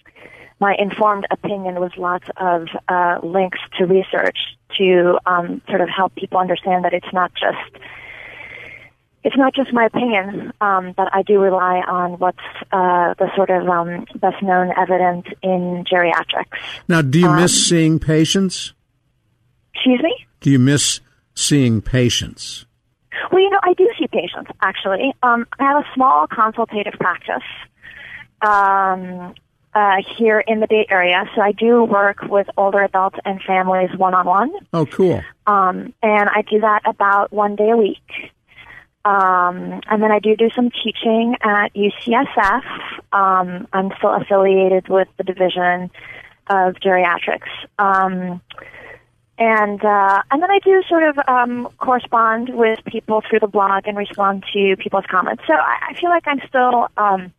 my 0.60 0.76
informed 0.78 1.26
opinion 1.30 1.80
with 1.80 1.96
lots 1.96 2.26
of 2.36 2.68
uh, 2.86 3.18
links 3.22 3.58
to 3.78 3.86
research 3.86 4.36
to 4.76 5.18
um, 5.24 5.62
sort 5.68 5.80
of 5.80 5.88
help 5.88 6.14
people 6.14 6.38
understand 6.38 6.84
that 6.84 6.92
it's 6.92 7.10
not 7.14 7.32
just 7.32 7.82
it's 9.22 9.36
not 9.36 9.54
just 9.54 9.72
my 9.72 9.86
opinion 9.86 10.52
um, 10.60 10.94
that 10.96 11.08
I 11.12 11.22
do 11.22 11.40
rely 11.40 11.82
on 11.86 12.12
what's 12.18 12.38
uh, 12.72 13.14
the 13.18 13.30
sort 13.36 13.50
of 13.50 13.68
um, 13.68 14.06
best 14.16 14.42
known 14.42 14.72
evidence 14.76 15.26
in 15.42 15.84
geriatrics. 15.90 16.58
Now, 16.88 17.02
do 17.02 17.18
you 17.18 17.26
um, 17.28 17.36
miss 17.36 17.66
seeing 17.66 17.98
patients? 17.98 18.72
Excuse 19.74 20.02
me? 20.02 20.26
Do 20.40 20.50
you 20.50 20.58
miss 20.58 21.00
seeing 21.34 21.82
patients? 21.82 22.64
Well, 23.30 23.42
you 23.42 23.50
know, 23.50 23.60
I 23.62 23.74
do 23.74 23.88
see 23.98 24.06
patients, 24.08 24.50
actually. 24.62 25.12
Um, 25.22 25.46
I 25.58 25.64
have 25.64 25.84
a 25.84 25.94
small 25.94 26.26
consultative 26.26 26.94
practice 26.94 27.42
um, 28.40 29.34
uh, 29.74 29.96
here 30.16 30.40
in 30.40 30.60
the 30.60 30.66
Bay 30.66 30.86
Area, 30.88 31.24
so 31.34 31.42
I 31.42 31.52
do 31.52 31.84
work 31.84 32.22
with 32.22 32.48
older 32.56 32.82
adults 32.82 33.18
and 33.24 33.40
families 33.42 33.90
one 33.96 34.14
on 34.14 34.26
one. 34.26 34.52
Oh, 34.72 34.86
cool. 34.86 35.22
Um, 35.46 35.92
and 36.02 36.30
I 36.30 36.42
do 36.50 36.60
that 36.60 36.82
about 36.86 37.32
one 37.32 37.54
day 37.56 37.70
a 37.70 37.76
week. 37.76 38.32
Um, 39.04 39.80
and 39.88 40.02
then 40.02 40.10
I 40.10 40.18
do 40.18 40.36
do 40.36 40.50
some 40.54 40.70
teaching 40.70 41.36
at 41.42 41.72
UCSF. 41.74 42.64
Um, 43.12 43.66
I'm 43.72 43.90
still 43.98 44.14
affiliated 44.14 44.88
with 44.88 45.08
the 45.16 45.24
division 45.24 45.90
of 46.48 46.74
geriatrics. 46.74 47.48
Um, 47.78 48.40
and 49.40 49.82
uh, 49.82 50.22
and 50.30 50.42
then 50.42 50.50
I 50.50 50.58
do 50.58 50.82
sort 50.86 51.02
of 51.02 51.18
um, 51.26 51.68
correspond 51.78 52.50
with 52.50 52.78
people 52.84 53.22
through 53.28 53.40
the 53.40 53.48
blog 53.48 53.86
and 53.86 53.96
respond 53.96 54.44
to 54.52 54.76
people's 54.76 55.06
comments. 55.10 55.42
So 55.46 55.54
I, 55.54 55.88
I 55.90 55.94
feel 55.98 56.10
like 56.10 56.24
I'm 56.26 56.40
still 56.46 56.88
um, 56.98 57.32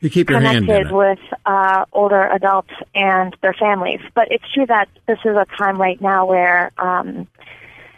you 0.00 0.08
keep 0.08 0.30
your 0.30 0.38
connected 0.38 0.92
with 0.92 1.18
uh, 1.44 1.84
older 1.92 2.22
adults 2.28 2.70
and 2.94 3.36
their 3.42 3.54
families. 3.54 4.00
But 4.14 4.28
it's 4.30 4.44
true 4.54 4.66
that 4.66 4.88
this 5.08 5.18
is 5.24 5.36
a 5.36 5.44
time 5.58 5.80
right 5.80 6.00
now 6.00 6.26
where 6.26 6.70
um, 6.78 7.26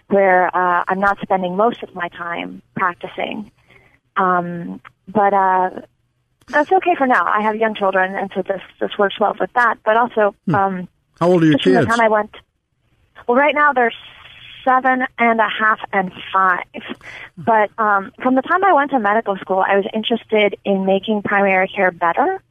where 0.09 0.47
uh, 0.47 0.85
I'm 0.89 1.01
not 1.01 1.19
spending 1.21 1.55
most 1.55 1.83
of 1.83 1.95
my 1.95 2.09
time 2.09 2.63
practicing. 2.75 3.53
Um, 4.17 4.81
but 5.07 5.35
uh, 5.35 5.71
that's 6.49 6.73
okay 6.73 6.95
for 6.97 7.07
now. 7.07 7.27
I 7.27 7.43
have 7.43 7.57
young 7.57 7.75
children, 7.75 8.15
and 8.15 8.31
so 8.35 8.41
this 8.41 8.63
this 8.81 8.97
works 8.99 9.21
well 9.21 9.37
with 9.39 9.53
that. 9.53 9.81
But 9.85 9.99
also, 9.99 10.35
hmm. 10.47 10.55
um, 10.55 10.89
how 11.21 11.29
old 11.29 11.43
are 11.43 11.47
your 11.47 11.59
kids? 11.59 11.77
From 11.77 11.85
the 11.85 11.91
time 11.91 12.01
I 12.01 12.09
went, 12.09 12.35
well, 13.27 13.37
right 13.37 13.55
now 13.55 13.73
they're 13.73 13.93
seven 14.65 15.05
and 15.19 15.41
a 15.41 15.49
half 15.49 15.79
and 15.93 16.11
five. 16.33 16.65
But 17.37 17.71
um, 17.79 18.13
from 18.23 18.35
the 18.35 18.43
time 18.43 18.65
I 18.65 18.73
went 18.73 18.91
to 18.93 18.99
medical 18.99 19.37
school, 19.37 19.65
I 19.67 19.77
was 19.77 19.87
interested 19.93 20.57
in 20.65 20.87
making 20.87 21.23
primary 21.23 21.69
care 21.69 21.91
better 21.91 22.43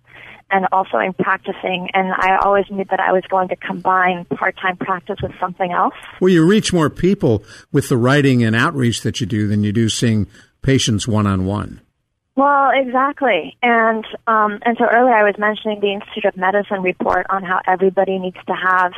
and 0.52 0.68
also 0.72 1.00
in 1.00 1.14
practicing. 1.14 1.90
And 1.94 2.14
I 2.14 2.38
always 2.38 2.66
knew 2.70 2.86
that 2.90 3.00
I 3.00 3.12
was 3.12 3.24
going 3.30 3.50
to 3.50 3.56
combine 3.56 4.26
part 4.26 4.56
time 4.58 4.78
practice 4.78 5.18
with 5.22 5.32
something 5.40 5.72
else. 5.72 5.96
Well, 6.22 6.30
you 6.30 6.46
reach 6.46 6.72
more 6.72 6.90
people 6.90 7.44
with 7.72 7.90
the 7.90 7.98
writing 7.98 8.44
and 8.44 8.56
outreach 8.56 9.02
that 9.02 9.20
you 9.20 9.26
do 9.26 9.48
than 9.48 9.64
you 9.64 9.72
do 9.72 9.90
seeing 9.90 10.28
patients 10.62 11.08
one 11.08 11.26
on 11.28 11.46
one. 11.46 11.82
Well, 12.36 12.72
exactly, 12.74 13.56
and 13.62 14.04
um, 14.26 14.58
and 14.66 14.76
so 14.80 14.86
earlier 14.86 15.14
I 15.14 15.24
was 15.24 15.36
mentioning 15.38 15.80
the 15.82 15.94
Institute 15.94 16.26
of 16.26 16.36
Medicine 16.36 16.82
report 16.82 17.28
on 17.30 17.44
how 17.44 17.62
everybody 17.68 18.18
needs 18.18 18.38
to 18.48 18.54
have 18.54 18.94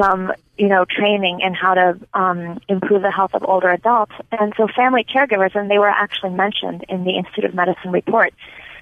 some, 0.00 0.32
you 0.58 0.68
know, 0.68 0.84
training 0.84 1.40
in 1.40 1.54
how 1.54 1.74
to 1.74 1.98
um, 2.14 2.60
improve 2.68 3.02
the 3.02 3.10
health 3.10 3.34
of 3.34 3.42
older 3.44 3.70
adults, 3.70 4.12
and 4.32 4.52
so 4.56 4.68
family 4.68 5.04
caregivers, 5.04 5.54
and 5.54 5.70
they 5.70 5.78
were 5.78 5.88
actually 5.88 6.30
mentioned 6.30 6.84
in 6.88 7.04
the 7.04 7.16
Institute 7.16 7.44
of 7.44 7.54
Medicine 7.54 7.90
report 7.90 8.32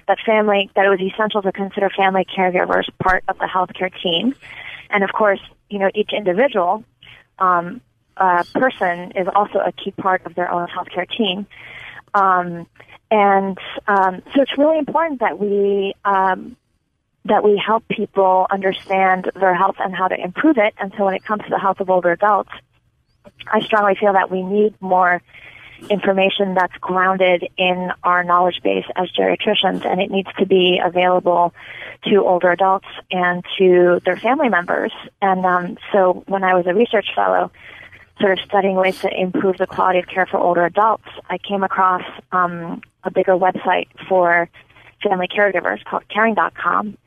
that 0.07 0.17
family 0.25 0.69
that 0.75 0.85
it 0.85 0.89
was 0.89 0.99
essential 0.99 1.41
to 1.41 1.51
consider 1.51 1.89
family 1.89 2.25
caregivers 2.25 2.89
part 3.01 3.23
of 3.27 3.37
the 3.37 3.45
healthcare 3.45 3.91
team, 4.01 4.35
and 4.89 5.03
of 5.03 5.11
course, 5.11 5.41
you 5.69 5.79
know, 5.79 5.89
each 5.93 6.11
individual 6.11 6.83
um, 7.37 7.81
uh, 8.17 8.43
person 8.53 9.11
is 9.15 9.27
also 9.33 9.59
a 9.59 9.71
key 9.71 9.91
part 9.91 10.25
of 10.25 10.35
their 10.35 10.51
own 10.51 10.67
healthcare 10.67 11.09
team. 11.09 11.47
Um, 12.13 12.67
and 13.11 13.57
um, 13.87 14.21
so 14.33 14.41
it's 14.41 14.57
really 14.57 14.77
important 14.77 15.19
that 15.21 15.39
we 15.39 15.93
um, 16.05 16.57
that 17.29 17.43
we 17.43 17.57
help 17.57 17.87
people 17.87 18.47
understand 18.49 19.31
their 19.35 19.55
health 19.55 19.77
and 19.79 19.95
how 19.95 20.07
to 20.07 20.15
improve 20.21 20.57
it. 20.57 20.73
And 20.77 20.93
so 20.97 21.05
when 21.05 21.13
it 21.13 21.23
comes 21.23 21.43
to 21.43 21.49
the 21.49 21.59
health 21.59 21.79
of 21.79 21.89
older 21.89 22.11
adults, 22.11 22.51
I 23.47 23.61
strongly 23.61 23.95
feel 23.95 24.13
that 24.13 24.29
we 24.29 24.43
need 24.43 24.79
more 24.81 25.21
information 25.89 26.55
that's 26.55 26.75
grounded 26.81 27.47
in 27.57 27.91
our 28.03 28.23
knowledge 28.23 28.61
base 28.61 28.85
as 28.95 29.09
geriatricians, 29.11 29.85
and 29.85 30.01
it 30.01 30.11
needs 30.11 30.29
to 30.37 30.45
be 30.45 30.81
available 30.83 31.53
to 32.03 32.17
older 32.17 32.51
adults 32.51 32.87
and 33.11 33.43
to 33.57 34.01
their 34.05 34.17
family 34.17 34.49
members. 34.49 34.91
And 35.21 35.45
um, 35.45 35.77
so, 35.91 36.23
when 36.27 36.43
I 36.43 36.53
was 36.55 36.67
a 36.67 36.73
research 36.73 37.07
fellow, 37.15 37.51
sort 38.19 38.37
of 38.37 38.45
studying 38.45 38.75
ways 38.75 38.99
to 38.99 39.09
improve 39.09 39.57
the 39.57 39.67
quality 39.67 39.99
of 39.99 40.07
care 40.07 40.25
for 40.25 40.37
older 40.37 40.65
adults, 40.65 41.07
I 41.29 41.37
came 41.37 41.63
across 41.63 42.03
um, 42.31 42.81
a 43.03 43.11
bigger 43.11 43.33
website 43.33 43.87
for 44.07 44.49
family 45.01 45.27
caregivers 45.27 45.83
called 45.85 46.03
caring.com. 46.09 46.97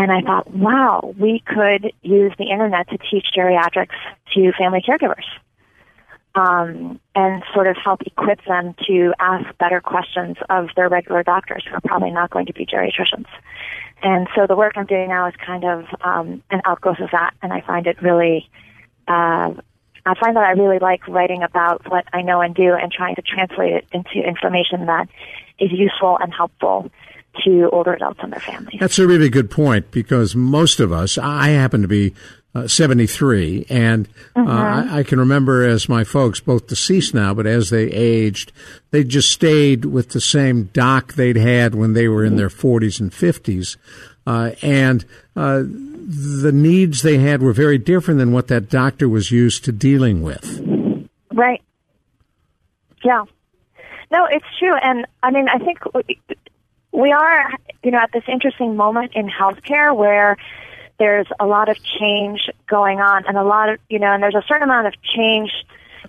And 0.00 0.10
I 0.10 0.22
thought, 0.22 0.50
wow, 0.50 1.14
we 1.18 1.42
could 1.44 1.92
use 2.00 2.32
the 2.38 2.46
internet 2.50 2.88
to 2.88 2.96
teach 2.96 3.26
geriatrics 3.36 3.92
to 4.32 4.50
family 4.52 4.80
caregivers 4.80 5.26
um, 6.34 6.98
and 7.14 7.42
sort 7.52 7.66
of 7.66 7.76
help 7.76 8.00
equip 8.06 8.42
them 8.46 8.74
to 8.86 9.12
ask 9.20 9.44
better 9.58 9.78
questions 9.82 10.38
of 10.48 10.68
their 10.74 10.88
regular 10.88 11.22
doctors 11.22 11.66
who 11.68 11.74
are 11.74 11.82
probably 11.82 12.10
not 12.10 12.30
going 12.30 12.46
to 12.46 12.54
be 12.54 12.64
geriatricians. 12.64 13.26
And 14.02 14.26
so 14.34 14.46
the 14.46 14.56
work 14.56 14.72
I'm 14.76 14.86
doing 14.86 15.10
now 15.10 15.28
is 15.28 15.34
kind 15.36 15.64
of 15.64 15.84
um, 16.00 16.42
an 16.50 16.62
outgrowth 16.64 17.00
of 17.00 17.10
that, 17.12 17.34
and 17.42 17.52
I 17.52 17.60
find 17.60 17.86
it 17.86 18.00
really, 18.00 18.48
uh, 19.06 19.52
I 20.06 20.14
find 20.18 20.34
that 20.34 20.44
I 20.44 20.52
really 20.52 20.78
like 20.78 21.06
writing 21.08 21.42
about 21.42 21.90
what 21.90 22.06
I 22.14 22.22
know 22.22 22.40
and 22.40 22.54
do 22.54 22.72
and 22.72 22.90
trying 22.90 23.16
to 23.16 23.22
translate 23.22 23.74
it 23.74 23.84
into 23.92 24.26
information 24.26 24.86
that 24.86 25.10
is 25.58 25.70
useful 25.70 26.16
and 26.18 26.32
helpful 26.32 26.90
to 27.44 27.68
older 27.70 27.94
adults 27.94 28.20
and 28.22 28.32
their 28.32 28.40
families. 28.40 28.78
That's 28.80 28.98
a 28.98 29.06
really 29.06 29.28
good 29.28 29.50
point 29.50 29.90
because 29.90 30.34
most 30.34 30.80
of 30.80 30.92
us, 30.92 31.16
I 31.16 31.50
happen 31.50 31.82
to 31.82 31.88
be 31.88 32.14
uh, 32.54 32.66
73. 32.66 33.66
And 33.70 34.08
uh, 34.34 34.40
mm-hmm. 34.40 34.48
I, 34.48 34.98
I, 34.98 35.02
can 35.04 35.20
remember 35.20 35.62
as 35.62 35.88
my 35.88 36.04
folks, 36.04 36.40
both 36.40 36.66
deceased 36.66 37.14
now, 37.14 37.32
but 37.32 37.46
as 37.46 37.70
they 37.70 37.84
aged, 37.84 38.52
they 38.90 39.04
just 39.04 39.30
stayed 39.30 39.84
with 39.84 40.10
the 40.10 40.20
same 40.20 40.64
doc 40.72 41.14
they'd 41.14 41.36
had 41.36 41.74
when 41.74 41.92
they 41.92 42.08
were 42.08 42.24
in 42.24 42.36
their 42.36 42.48
40s 42.48 43.00
and 43.00 43.12
50s. 43.12 43.76
Uh, 44.26 44.52
and 44.62 45.04
uh, 45.36 45.62
the 45.62 46.50
needs 46.52 47.02
they 47.02 47.18
had 47.18 47.40
were 47.40 47.52
very 47.52 47.78
different 47.78 48.18
than 48.18 48.32
what 48.32 48.48
that 48.48 48.68
doctor 48.68 49.08
was 49.08 49.30
used 49.30 49.64
to 49.64 49.72
dealing 49.72 50.22
with. 50.22 50.60
Right. 51.32 51.62
Yeah. 53.04 53.24
No, 54.10 54.26
it's 54.28 54.46
true. 54.58 54.74
And 54.82 55.06
I 55.22 55.30
mean, 55.30 55.46
I 55.48 55.58
think 55.58 55.78
we 56.92 57.12
are, 57.12 57.50
you 57.82 57.90
know, 57.90 57.98
at 57.98 58.12
this 58.12 58.24
interesting 58.28 58.76
moment 58.76 59.12
in 59.14 59.28
healthcare 59.28 59.96
where 59.96 60.36
there's 60.98 61.26
a 61.38 61.46
lot 61.46 61.68
of 61.68 61.82
change 61.82 62.50
going 62.68 63.00
on 63.00 63.24
and 63.26 63.36
a 63.36 63.44
lot 63.44 63.70
of, 63.70 63.78
you 63.88 63.98
know, 63.98 64.12
and 64.12 64.22
there's 64.22 64.34
a 64.34 64.44
certain 64.46 64.64
amount 64.64 64.86
of 64.86 64.94
change 65.02 65.50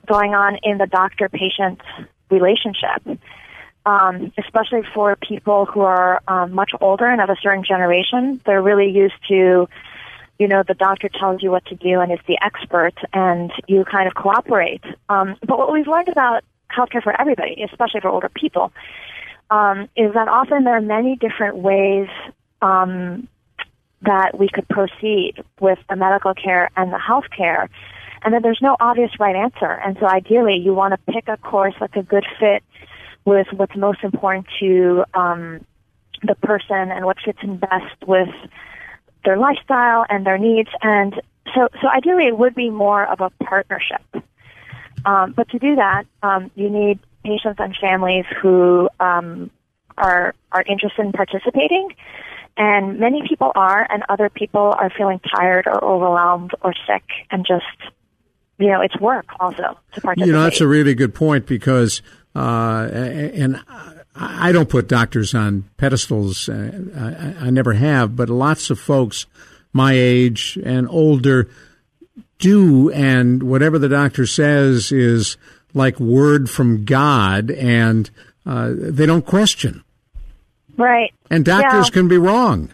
going 0.06 0.34
on 0.34 0.58
in 0.64 0.78
the 0.78 0.88
doctor 0.88 1.30
patient 1.30 1.80
relationship. 2.30 3.02
Um, 3.84 4.32
especially 4.38 4.82
for 4.94 5.16
people 5.16 5.66
who 5.66 5.82
are 5.82 6.22
um, 6.28 6.54
much 6.54 6.70
older 6.82 7.08
and 7.08 7.20
of 7.20 7.32
a 7.32 7.36
certain 7.42 7.64
generation, 7.64 8.40
they're 8.46 8.62
really 8.62 8.92
used 8.92 9.16
to, 9.30 9.68
you 10.38 10.48
know, 10.48 10.62
the 10.68 10.76
doctor 10.76 11.10
tells 11.10 11.42
you 11.42 11.50
what 11.50 11.66
to 11.66 11.76
do 11.76 12.00
and 12.00 12.12
is 12.12 12.20
the 12.28 12.38
expert, 12.44 12.94
and 13.12 13.52
you 13.68 13.84
kind 13.86 14.06
of 14.08 14.14
cooperate. 14.14 14.84
Um, 15.10 15.36
but 15.48 15.58
what 15.58 15.74
we've 15.74 15.88
learned 15.88 16.10
about 16.10 16.44
healthcare 16.70 17.02
for 17.02 17.20
everybody, 17.20 17.64
especially 17.64 18.02
for 18.02 18.10
older 18.10 18.30
people, 18.30 18.72
um, 19.52 19.90
is 19.96 20.14
that 20.14 20.28
often 20.30 20.64
there 20.64 20.78
are 20.78 20.82
many 20.82 21.18
different 21.18 21.58
ways 21.58 22.08
um, 22.62 23.28
that 24.02 24.40
we 24.40 24.50
could 24.50 24.68
proceed 24.70 25.44
with 25.60 25.78
the 25.90 25.96
medical 25.96 26.34
care 26.34 26.72
and 26.76 26.92
the 26.92 26.98
health 26.98 27.26
care, 27.36 27.70
and 28.24 28.34
that 28.34 28.42
there's 28.42 28.62
no 28.62 28.78
obvious 28.80 29.12
right 29.20 29.36
answer. 29.36 29.72
And 29.86 29.98
so 30.00 30.08
ideally, 30.08 30.56
you 30.56 30.74
want 30.74 30.94
to 30.94 31.14
pick 31.14 31.28
a 31.28 31.38
course 31.38 31.76
that's 31.80 31.96
a 31.96 32.02
good 32.02 32.26
fit 32.40 32.64
with 33.26 33.48
what's 33.52 33.76
most 33.76 34.04
important 34.04 34.48
to 34.60 35.04
um, 35.14 35.64
the 36.24 36.36
person 36.36 36.92
and 36.92 37.06
what 37.06 37.18
fits 37.24 37.40
in 37.44 37.58
best 37.58 38.08
with 38.08 38.30
their 39.26 39.38
lifestyle 39.38 40.06
and 40.10 40.26
their 40.26 40.38
needs. 40.38 40.70
And 40.82 41.22
so, 41.54 41.68
so 41.82 41.90
ideally, 41.90 42.28
it 42.28 42.38
would 42.38 42.56
be 42.56 42.70
more 42.70 43.06
of 43.06 43.20
a 43.20 43.30
partnership. 43.44 44.02
Um, 45.06 45.34
but 45.34 45.50
to 45.50 45.60
do 45.60 45.76
that, 45.76 46.06
um, 46.24 46.52
you 46.56 46.70
need 46.70 47.00
patients 47.24 47.60
and 47.60 47.76
families 47.80 48.26
who 48.42 48.90
um, 49.00 49.52
are 49.98 50.34
are 50.52 50.64
interested 50.68 51.06
in 51.06 51.12
participating. 51.12 51.90
And 52.58 53.00
many 53.00 53.24
people 53.28 53.52
are, 53.56 53.88
and 53.90 54.04
other 54.10 54.30
people 54.30 54.76
are 54.78 54.90
feeling 54.90 55.20
tired 55.20 55.68
or 55.68 55.84
overwhelmed 55.84 56.52
or 56.62 56.74
sick, 56.86 57.04
and 57.32 57.46
just 57.46 57.66
you 58.62 58.68
know, 58.68 58.82
it's 58.82 58.98
work 59.00 59.26
also 59.40 59.78
to 59.94 60.02
participate. 60.02 60.28
You 60.28 60.34
know, 60.34 60.44
that's 60.44 60.62
a 60.62 60.68
really 60.68 60.94
good 60.94 61.16
point 61.16 61.48
because, 61.48 62.02
uh, 62.36 62.88
and 62.94 63.64
I 64.16 64.52
don't 64.52 64.70
put 64.70 64.88
doctors 64.88 65.34
on 65.34 65.70
pedestals. 65.78 66.48
Uh, 66.48 67.36
I, 67.40 67.48
I 67.48 67.50
never 67.50 67.74
have, 67.74 68.16
but 68.16 68.30
lots 68.30 68.70
of 68.70 68.80
folks 68.80 69.26
my 69.74 69.94
age 69.94 70.60
and 70.64 70.88
older 70.90 71.50
do, 72.38 72.92
and 72.92 73.44
whatever 73.44 73.80
the 73.80 73.90
doctor 73.90 74.26
says 74.26 74.92
is 74.92 75.38
like 75.74 76.00
word 76.00 76.50
from 76.50 76.86
God, 76.86 77.52
and 77.52 78.10
uh, 78.46 78.72
they 78.76 79.06
don't 79.06 79.26
question. 79.26 79.84
Right. 80.78 81.14
And 81.30 81.46
doctors 81.46 81.88
yeah. 81.88 81.94
can 81.94 82.08
be 82.08 82.18
wrong. 82.18 82.74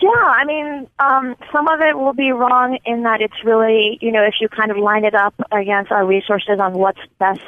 Yeah, 0.00 0.08
I 0.08 0.44
mean, 0.46 0.88
um, 0.98 1.36
some 1.52 1.68
of 1.68 1.80
it 1.80 1.98
will 1.98 2.14
be 2.14 2.32
wrong 2.32 2.78
in 2.86 3.02
that 3.02 3.20
it's 3.20 3.44
really, 3.44 3.98
you 4.00 4.12
know, 4.12 4.22
if 4.22 4.34
you 4.40 4.48
kind 4.48 4.70
of 4.70 4.78
line 4.78 5.04
it 5.04 5.14
up 5.14 5.34
against 5.52 5.92
our 5.92 6.06
resources 6.06 6.58
on 6.58 6.72
what's 6.72 7.00
best, 7.18 7.42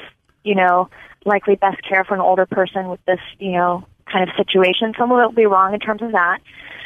you 0.44 0.54
know, 0.54 0.90
likely 1.24 1.54
best 1.54 1.82
care 1.88 2.04
for 2.04 2.14
an 2.14 2.20
older 2.20 2.44
person 2.44 2.88
with 2.88 3.02
this, 3.06 3.20
you 3.38 3.52
know, 3.52 3.87
kind 4.12 4.29
of 4.29 4.35
situation, 4.37 4.92
some 4.98 5.11
of 5.11 5.18
it 5.18 5.22
will 5.22 5.33
be 5.33 5.46
wrong 5.46 5.75
in 5.75 5.81
terms 5.81 6.03
of 6.03 6.12
that. 6.12 6.40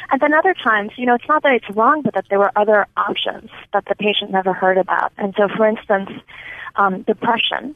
And 0.09 0.21
then 0.21 0.33
other 0.33 0.53
times, 0.53 0.91
you 0.95 1.05
know, 1.05 1.15
it's 1.15 1.27
not 1.27 1.43
that 1.43 1.53
it's 1.53 1.69
wrong, 1.75 2.01
but 2.01 2.13
that 2.13 2.25
there 2.29 2.39
were 2.39 2.51
other 2.55 2.87
options 2.95 3.49
that 3.73 3.83
the 3.85 3.95
patient 3.95 4.31
never 4.31 4.53
heard 4.53 4.77
about. 4.77 5.11
And 5.17 5.33
so, 5.37 5.49
for 5.55 5.67
instance, 5.67 6.09
um, 6.75 7.01
depression, 7.01 7.75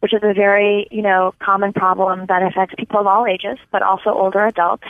which 0.00 0.14
is 0.14 0.20
a 0.22 0.32
very, 0.32 0.88
you 0.90 1.02
know, 1.02 1.34
common 1.38 1.72
problem 1.72 2.26
that 2.26 2.42
affects 2.42 2.74
people 2.78 3.00
of 3.00 3.06
all 3.06 3.26
ages, 3.26 3.58
but 3.70 3.82
also 3.82 4.10
older 4.10 4.46
adults. 4.46 4.86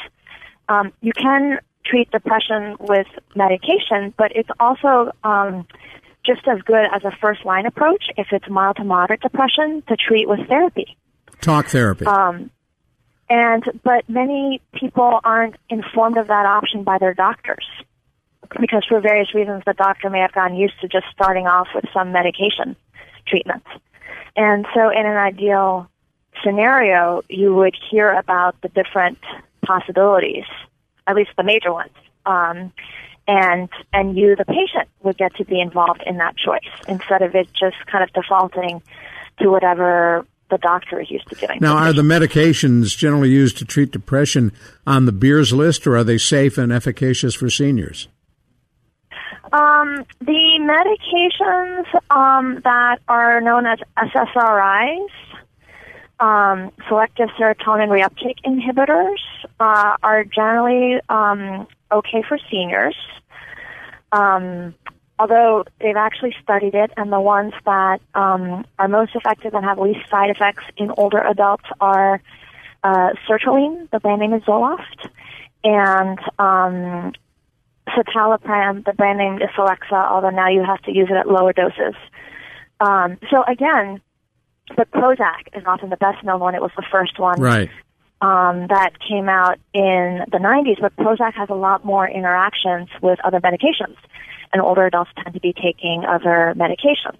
Um, 0.68 0.92
you 1.00 1.12
can 1.12 1.58
treat 1.84 2.10
depression 2.10 2.76
with 2.80 3.06
medication, 3.34 4.14
but 4.16 4.32
it's 4.34 4.50
also 4.60 5.12
um, 5.24 5.66
just 6.24 6.46
as 6.46 6.60
good 6.62 6.86
as 6.92 7.04
a 7.04 7.10
first 7.20 7.44
line 7.44 7.66
approach 7.66 8.04
if 8.16 8.28
it's 8.32 8.48
mild 8.48 8.76
to 8.76 8.84
moderate 8.84 9.20
depression 9.20 9.82
to 9.88 9.96
treat 9.96 10.28
with 10.28 10.46
therapy. 10.48 10.96
Talk 11.40 11.66
therapy. 11.66 12.06
Um, 12.06 12.50
and 13.28 13.64
but 13.82 14.08
many 14.08 14.60
people 14.74 15.20
aren't 15.24 15.56
informed 15.68 16.16
of 16.16 16.28
that 16.28 16.46
option 16.46 16.84
by 16.84 16.98
their 16.98 17.14
doctors 17.14 17.66
because 18.60 18.84
for 18.88 19.00
various 19.00 19.34
reasons 19.34 19.62
the 19.66 19.74
doctor 19.74 20.08
may 20.10 20.20
have 20.20 20.32
gotten 20.32 20.56
used 20.56 20.80
to 20.80 20.88
just 20.88 21.06
starting 21.12 21.46
off 21.46 21.68
with 21.74 21.84
some 21.92 22.12
medication 22.12 22.76
treatments. 23.26 23.66
And 24.36 24.66
so 24.74 24.90
in 24.90 25.06
an 25.06 25.16
ideal 25.16 25.88
scenario, 26.44 27.22
you 27.28 27.54
would 27.54 27.74
hear 27.90 28.12
about 28.12 28.60
the 28.60 28.68
different 28.68 29.18
possibilities, 29.64 30.44
at 31.06 31.16
least 31.16 31.30
the 31.36 31.42
major 31.42 31.72
ones. 31.72 31.92
Um, 32.24 32.72
and 33.28 33.68
and 33.92 34.16
you, 34.16 34.36
the 34.36 34.44
patient, 34.44 34.88
would 35.02 35.18
get 35.18 35.34
to 35.36 35.44
be 35.44 35.60
involved 35.60 36.02
in 36.06 36.18
that 36.18 36.36
choice 36.36 36.60
instead 36.86 37.22
of 37.22 37.34
it 37.34 37.48
just 37.52 37.76
kind 37.86 38.04
of 38.04 38.12
defaulting 38.12 38.82
to 39.40 39.48
whatever 39.50 40.24
the 40.50 40.58
doctor 40.58 41.00
is 41.00 41.10
used 41.10 41.28
to 41.28 41.34
doing. 41.34 41.58
Now, 41.60 41.76
are 41.76 41.92
the 41.92 42.02
medications 42.02 42.96
generally 42.96 43.30
used 43.30 43.58
to 43.58 43.64
treat 43.64 43.90
depression 43.90 44.52
on 44.86 45.06
the 45.06 45.12
Beers 45.12 45.52
list, 45.52 45.86
or 45.86 45.96
are 45.96 46.04
they 46.04 46.18
safe 46.18 46.58
and 46.58 46.72
efficacious 46.72 47.34
for 47.34 47.50
seniors? 47.50 48.08
Um, 49.52 50.04
the 50.20 50.58
medications 50.60 51.86
um, 52.10 52.60
that 52.64 52.98
are 53.08 53.40
known 53.40 53.66
as 53.66 53.78
SSRIs, 53.96 55.08
um, 56.18 56.72
selective 56.88 57.28
serotonin 57.38 57.88
reuptake 57.88 58.38
inhibitors, 58.44 59.18
uh, 59.60 59.96
are 60.02 60.24
generally 60.24 61.00
um, 61.08 61.66
okay 61.92 62.22
for 62.28 62.38
seniors. 62.50 62.96
Although 65.18 65.64
they've 65.80 65.96
actually 65.96 66.34
studied 66.42 66.74
it, 66.74 66.90
and 66.96 67.10
the 67.10 67.20
ones 67.20 67.54
that 67.64 68.00
um, 68.14 68.66
are 68.78 68.88
most 68.88 69.14
effective 69.14 69.54
and 69.54 69.64
have 69.64 69.78
least 69.78 70.08
side 70.10 70.30
effects 70.30 70.64
in 70.76 70.90
older 70.98 71.18
adults 71.18 71.64
are 71.80 72.20
uh, 72.84 73.10
sertraline, 73.26 73.88
the 73.90 74.00
brand 74.00 74.20
name 74.20 74.34
is 74.34 74.42
Zoloft, 74.42 75.08
and 75.64 76.18
um, 76.38 77.12
citalopram, 77.88 78.84
the 78.84 78.92
brand 78.92 79.18
name 79.18 79.36
is 79.36 79.48
Celexa, 79.56 79.92
although 79.92 80.30
now 80.30 80.48
you 80.48 80.62
have 80.62 80.82
to 80.82 80.92
use 80.92 81.08
it 81.10 81.16
at 81.16 81.28
lower 81.28 81.52
doses. 81.52 81.94
Um, 82.80 83.16
so 83.30 83.42
again, 83.44 84.02
the 84.76 84.84
Prozac 84.84 85.48
is 85.54 85.64
often 85.66 85.90
the 85.90 85.96
best 85.96 86.22
known 86.24 86.40
one. 86.40 86.54
It 86.54 86.60
was 86.60 86.72
the 86.76 86.84
first 86.90 87.18
one. 87.18 87.40
Right. 87.40 87.70
Um, 88.22 88.68
that 88.68 88.92
came 89.06 89.28
out 89.28 89.58
in 89.74 90.24
the 90.32 90.38
90s, 90.38 90.80
but 90.80 90.96
Prozac 90.96 91.34
has 91.34 91.50
a 91.50 91.54
lot 91.54 91.84
more 91.84 92.08
interactions 92.08 92.88
with 93.02 93.18
other 93.22 93.40
medications 93.40 93.96
and 94.52 94.62
older 94.62 94.86
adults 94.86 95.10
tend 95.22 95.34
to 95.34 95.40
be 95.40 95.52
taking 95.52 96.04
other 96.04 96.54
medications. 96.56 97.18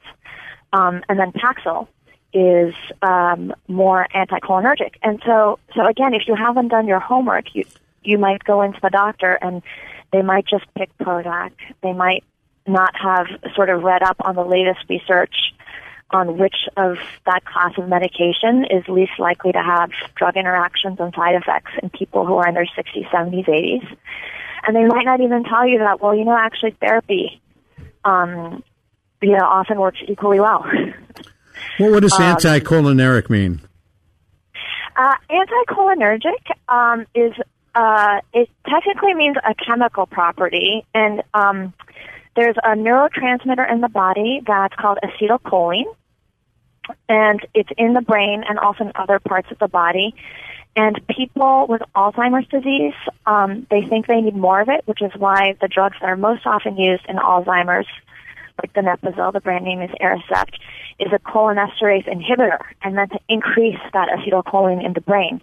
Um, 0.73 1.03
and 1.09 1.19
then 1.19 1.33
Paxil 1.33 1.89
is 2.33 2.75
um, 3.03 3.55
more 3.69 4.07
anticholinergic. 4.15 4.95
And 5.03 5.23
so, 5.25 5.59
so 5.75 5.87
again, 5.87 6.15
if 6.15 6.23
you 6.27 6.35
haven't 6.35 6.69
done 6.69 6.87
your 6.87 7.01
homework, 7.01 7.55
you 7.55 7.65
you 8.03 8.19
might 8.19 8.45
go 8.45 8.63
into 8.63 8.79
the 8.81 8.91
doctor 8.91 9.33
and 9.43 9.63
they 10.13 10.23
might 10.23 10.47
just 10.47 10.65
pick 10.77 10.97
Prozac. 10.99 11.51
They 11.83 11.93
might 11.93 12.23
not 12.67 12.95
have 12.97 13.27
sort 13.55 13.69
of 13.69 13.83
read 13.83 14.03
up 14.03 14.17
on 14.21 14.37
the 14.37 14.45
latest 14.45 14.81
research 14.89 15.35
on 16.11 16.39
which 16.39 16.69
of 16.77 16.99
that 17.25 17.45
class 17.45 17.73
of 17.79 17.89
medication 17.89 18.65
is 18.71 18.87
least 18.89 19.13
likely 19.19 19.53
to 19.53 19.63
have 19.63 19.91
drug 20.15 20.37
interactions 20.37 20.99
and 21.01 21.13
side 21.15 21.35
effects 21.35 21.73
in 21.83 21.91
people 21.91 22.25
who 22.25 22.35
are 22.37 22.49
in 22.49 22.55
their 22.55 22.67
60s, 22.67 23.09
70s, 23.11 23.47
80s 23.47 23.97
and 24.67 24.75
they 24.75 24.85
might 24.85 25.05
not 25.05 25.21
even 25.21 25.45
tell 25.45 25.67
you 25.67 25.79
that. 25.79 26.01
Well, 26.03 26.15
you 26.15 26.25
know, 26.25 26.37
actually, 26.37 26.73
therapy, 26.73 27.41
um, 28.05 28.63
you 29.23 29.33
know, 29.33 29.45
often 29.45 29.79
works 29.79 29.99
equally 30.07 30.41
well. 30.41 30.65
well, 31.81 31.93
what 31.93 32.01
does 32.01 32.13
um, 32.15 32.37
anticholinergic 32.37 33.31
mean? 33.31 33.61
Uh, 34.97 35.15
anticholinergic 35.31 36.51
um, 36.69 37.07
is 37.15 37.33
uh, 37.75 38.21
it 38.33 38.49
technically 38.69 39.15
means 39.15 39.37
a 39.45 39.55
chemical 39.55 40.07
property, 40.07 40.85
and 40.95 41.23
um, 41.33 41.73
there's 42.37 42.57
a 42.59 42.77
neurotransmitter 42.77 43.71
in 43.71 43.81
the 43.81 43.89
body 43.89 44.43
that's 44.47 44.75
called 44.77 44.99
acetylcholine, 45.03 45.93
and 47.09 47.45
it's 47.55 47.71
in 47.77 47.95
the 47.95 48.03
brain 48.03 48.45
and 48.49 48.59
also 48.59 48.85
in 48.85 48.93
other 48.95 49.19
parts 49.19 49.51
of 49.51 49.59
the 49.59 49.69
body. 49.69 50.15
And 50.77 51.01
people 51.09 51.67
with 51.69 51.83
Alzheimer's 51.97 52.47
disease, 52.49 52.95
um, 53.25 53.67
they 53.71 53.83
think 53.83 54.07
they 54.07 54.21
need 54.21 54.37
more 54.37 54.61
of 54.61 54.69
it, 54.69 54.83
which 54.85 55.01
is 55.01 55.11
why 55.17 55.57
the 55.61 55.69
drugs 55.69 55.97
that 56.01 56.09
are 56.09 56.17
most 56.17 56.47
often 56.47 56.77
used 56.77 57.05
in 57.09 57.17
Alzheimer's, 57.17 57.89
like 58.63 58.73
the 58.75 58.83
Donepezil, 58.83 59.33
the 59.33 59.41
brand 59.41 59.65
name 59.65 59.81
is 59.81 59.91
Aricept, 60.01 60.55
is 60.99 61.13
a 61.13 61.19
cholinesterase 61.19 62.07
inhibitor, 62.07 62.59
and 62.83 62.95
meant 62.95 63.13
to 63.13 63.21
increase 63.29 63.81
that 63.95 64.09
acetylcholine 64.11 64.85
in 64.85 64.93
the 64.93 65.01
brain. 65.01 65.41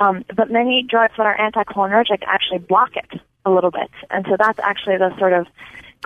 Um, 0.00 0.24
but 0.34 0.50
many 0.50 0.82
drugs 0.82 1.14
that 1.16 1.26
are 1.26 1.36
anticholinergic 1.36 2.22
actually 2.26 2.58
block 2.58 2.96
it. 2.96 3.20
a 3.46 3.50
little 3.50 3.70
bit. 3.70 3.90
And 4.10 4.26
so 4.28 4.36
that's 4.38 4.58
actually 4.58 4.96
the 4.98 5.16
sort 5.18 5.32
of 5.32 5.46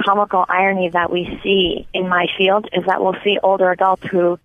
comical 0.04 0.44
irony 0.48 0.90
that 0.90 1.10
we 1.10 1.40
see 1.42 1.86
in 1.92 2.08
my 2.08 2.26
field 2.36 2.68
is 2.72 2.84
that 2.86 3.02
we'll 3.02 3.16
see 3.24 3.38
older 3.42 3.70
adults 3.70 4.06
who 4.06 4.38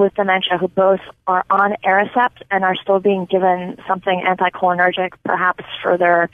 with 0.00 0.14
dementia 0.14 0.56
who 0.58 0.66
both 0.66 1.00
are 1.26 1.44
on 1.50 1.74
Aricept 1.84 2.42
and 2.50 2.64
are 2.64 2.74
still 2.74 3.00
being 3.00 3.26
given 3.26 3.76
something 3.86 4.24
anticholinergic, 4.26 5.12
perhaps 5.24 5.62
for 5.82 5.98
their 5.98 6.30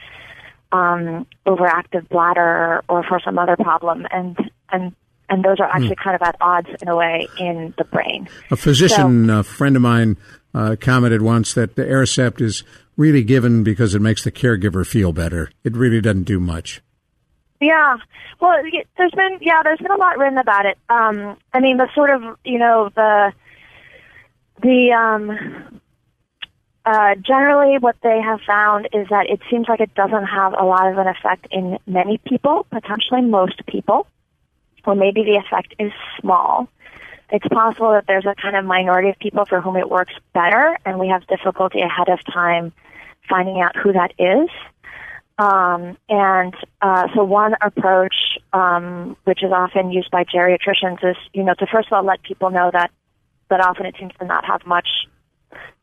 um, 0.73 1.27
overactive 1.47 2.09
bladder 2.09 2.83
or 2.89 3.03
for 3.03 3.21
some 3.25 3.39
other 3.39 3.57
problem, 3.57 4.07
and 4.11 4.39
and 4.71 4.95
and 5.29 5.45
those 5.45 5.59
are 5.59 5.69
actually 5.69 5.97
hmm. 5.97 6.03
kind 6.03 6.15
of 6.15 6.23
at 6.23 6.37
odds 6.41 6.69
in 6.81 6.89
a 6.89 6.97
way 6.97 7.29
in 7.39 7.75
the 7.77 7.85
brain. 7.85 8.29
A 8.51 8.57
physician 8.57 9.27
so, 9.27 9.43
friend 9.43 9.75
of 9.75 9.83
mine 9.83 10.17
uh, 10.55 10.77
commented 10.81 11.23
once 11.23 11.53
that 11.55 11.75
the 11.75 11.83
Aricept 11.83 12.41
is 12.41 12.63
really 12.97 13.25
given 13.25 13.63
because 13.65 13.95
it 13.95 14.01
makes 14.01 14.25
the 14.25 14.33
caregiver 14.33 14.87
feel 14.87 15.13
better. 15.13 15.51
It 15.65 15.77
really 15.77 16.01
doesn't 16.01 16.25
do 16.25 16.41
much. 16.41 16.81
Yeah. 17.61 17.97
Well, 18.41 18.63
there's 18.97 19.13
been 19.13 19.39
yeah, 19.41 19.63
there's 19.63 19.79
been 19.79 19.91
a 19.91 19.97
lot 19.97 20.19
written 20.19 20.39
about 20.39 20.67
it. 20.67 20.79
Um, 20.89 21.37
I 21.53 21.61
mean, 21.61 21.79
the 21.79 21.89
sort 21.95 22.11
of 22.11 22.23
you 22.45 22.59
know 22.59 22.91
the 22.95 23.33
the 24.63 24.93
um, 24.93 25.81
uh, 26.85 27.15
generally 27.17 27.79
what 27.79 27.97
they 28.03 28.21
have 28.21 28.41
found 28.47 28.89
is 28.93 29.09
that 29.09 29.29
it 29.29 29.41
seems 29.51 29.69
like 29.69 29.81
it 29.81 29.95
doesn't 29.95 30.25
have 30.25 30.55
a 30.59 30.65
lot 30.65 30.91
of 30.91 30.99
an 30.99 31.07
effect 31.07 31.49
in 31.51 31.79
many 31.87 32.19
people, 32.19 32.67
potentially 32.71 33.23
most 33.23 33.65
people, 33.67 34.07
or 34.85 34.95
maybe 34.95 35.25
the 35.25 35.37
effect 35.37 35.75
is 35.79 35.93
small. 36.21 36.69
It's 37.31 37.47
possible 37.49 37.91
that 37.91 38.07
there's 38.07 38.25
a 38.25 38.37
kind 38.41 38.55
of 38.55 38.65
minority 38.65 39.09
of 39.09 39.19
people 39.19 39.45
for 39.47 39.61
whom 39.61 39.77
it 39.77 39.91
works 39.91 40.15
better, 40.33 40.79
and 40.85 40.99
we 40.99 41.09
have 41.09 41.27
difficulty 41.27 41.81
ahead 41.81 42.09
of 42.09 42.25
time 42.25 42.73
finding 43.29 43.61
out 43.61 43.75
who 43.77 43.93
that 43.93 44.13
is. 44.19 44.49
Um, 45.39 45.99
and 46.09 46.55
uh, 46.81 47.09
so 47.15 47.23
one 47.23 47.55
approach, 47.61 48.15
um, 48.53 49.17
which 49.25 49.43
is 49.43 49.53
often 49.53 49.91
used 49.91 50.11
by 50.11 50.25
geriatricians, 50.25 51.05
is 51.09 51.17
you 51.35 51.45
know 51.45 51.55
to 51.55 51.67
first 51.67 51.89
of 51.89 51.93
all 51.93 52.05
let 52.05 52.23
people 52.23 52.51
know 52.51 52.71
that 52.73 52.91
that 53.51 53.61
often 53.61 53.87
it 53.87 53.95
seems 53.99 54.13
to 54.19 54.25
not 54.25 54.45
have 54.47 54.67
much 54.67 54.89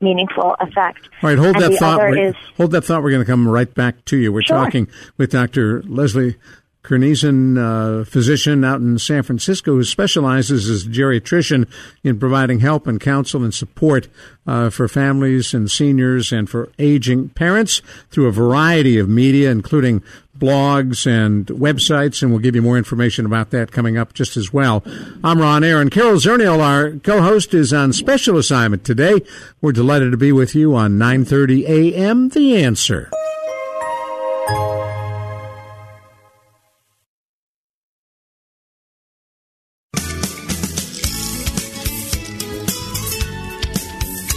meaningful 0.02 0.56
effect. 0.60 1.08
All 1.22 1.30
right, 1.30 1.38
hold 1.38 1.56
and 1.56 1.66
that 1.66 1.80
thought. 1.80 2.18
Is, 2.18 2.36
hold 2.58 2.72
that 2.72 2.84
thought. 2.84 3.04
We're 3.04 3.12
going 3.12 3.24
to 3.24 3.32
come 3.32 3.48
right 3.48 3.72
back 3.72 4.04
to 4.06 4.18
you. 4.18 4.34
We're 4.34 4.42
sure. 4.42 4.58
talking 4.58 4.88
with 5.18 5.32
Dr. 5.32 5.84
Leslie 5.84 6.36
Kernisan, 6.84 7.58
uh, 7.58 8.04
physician 8.04 8.66
out 8.66 8.82
in 8.82 9.00
San 9.00 9.24
Francisco 9.24 9.72
who 9.72 9.86
specializes 9.86 10.70
as 10.70 10.86
a 10.86 10.90
geriatrician 10.90 11.66
in 12.04 12.20
providing 12.20 12.60
help 12.60 12.88
and 12.88 13.00
counsel 13.00 13.42
and 13.42 13.54
support 13.54 14.10
uh, 14.46 14.70
for 14.70 14.90
families 14.90 15.54
and 15.54 15.72
seniors 15.72 16.34
and 16.34 16.50
for 16.50 16.70
aging 16.78 17.30
parents 17.30 17.82
through 18.12 18.28
a 18.28 18.32
variety 18.32 18.98
of 18.98 19.08
media, 19.08 19.50
including 19.50 20.04
blogs 20.38 21.08
and 21.08 21.46
websites, 21.48 22.22
and 22.22 22.32
we'll 22.32 22.42
give 22.42 22.56
you 22.56 22.62
more 22.62 22.78
information 22.78 23.26
about 23.26 23.52
that 23.52 23.72
coming 23.72 23.98
up 23.98 24.14
just 24.14 24.36
as 24.36 24.52
well. 24.52 24.84
I'm 25.24 25.40
Ron 25.40 25.64
Aaron. 25.64 25.90
Carol 25.90 26.16
Zernial, 26.16 26.60
our 26.60 26.92
co-host, 27.00 27.54
is 27.54 27.72
on 27.72 27.94
special 27.94 28.38
assignment 28.38 28.84
today. 28.84 29.22
We're 29.62 29.72
delighted 29.72 30.12
to 30.12 30.18
be 30.18 30.34
with 30.34 30.54
you 30.54 30.76
on 30.76 30.98
9:30 30.98 31.64
a.m. 31.66 32.30
The 32.30 32.62
Answer. 32.62 33.10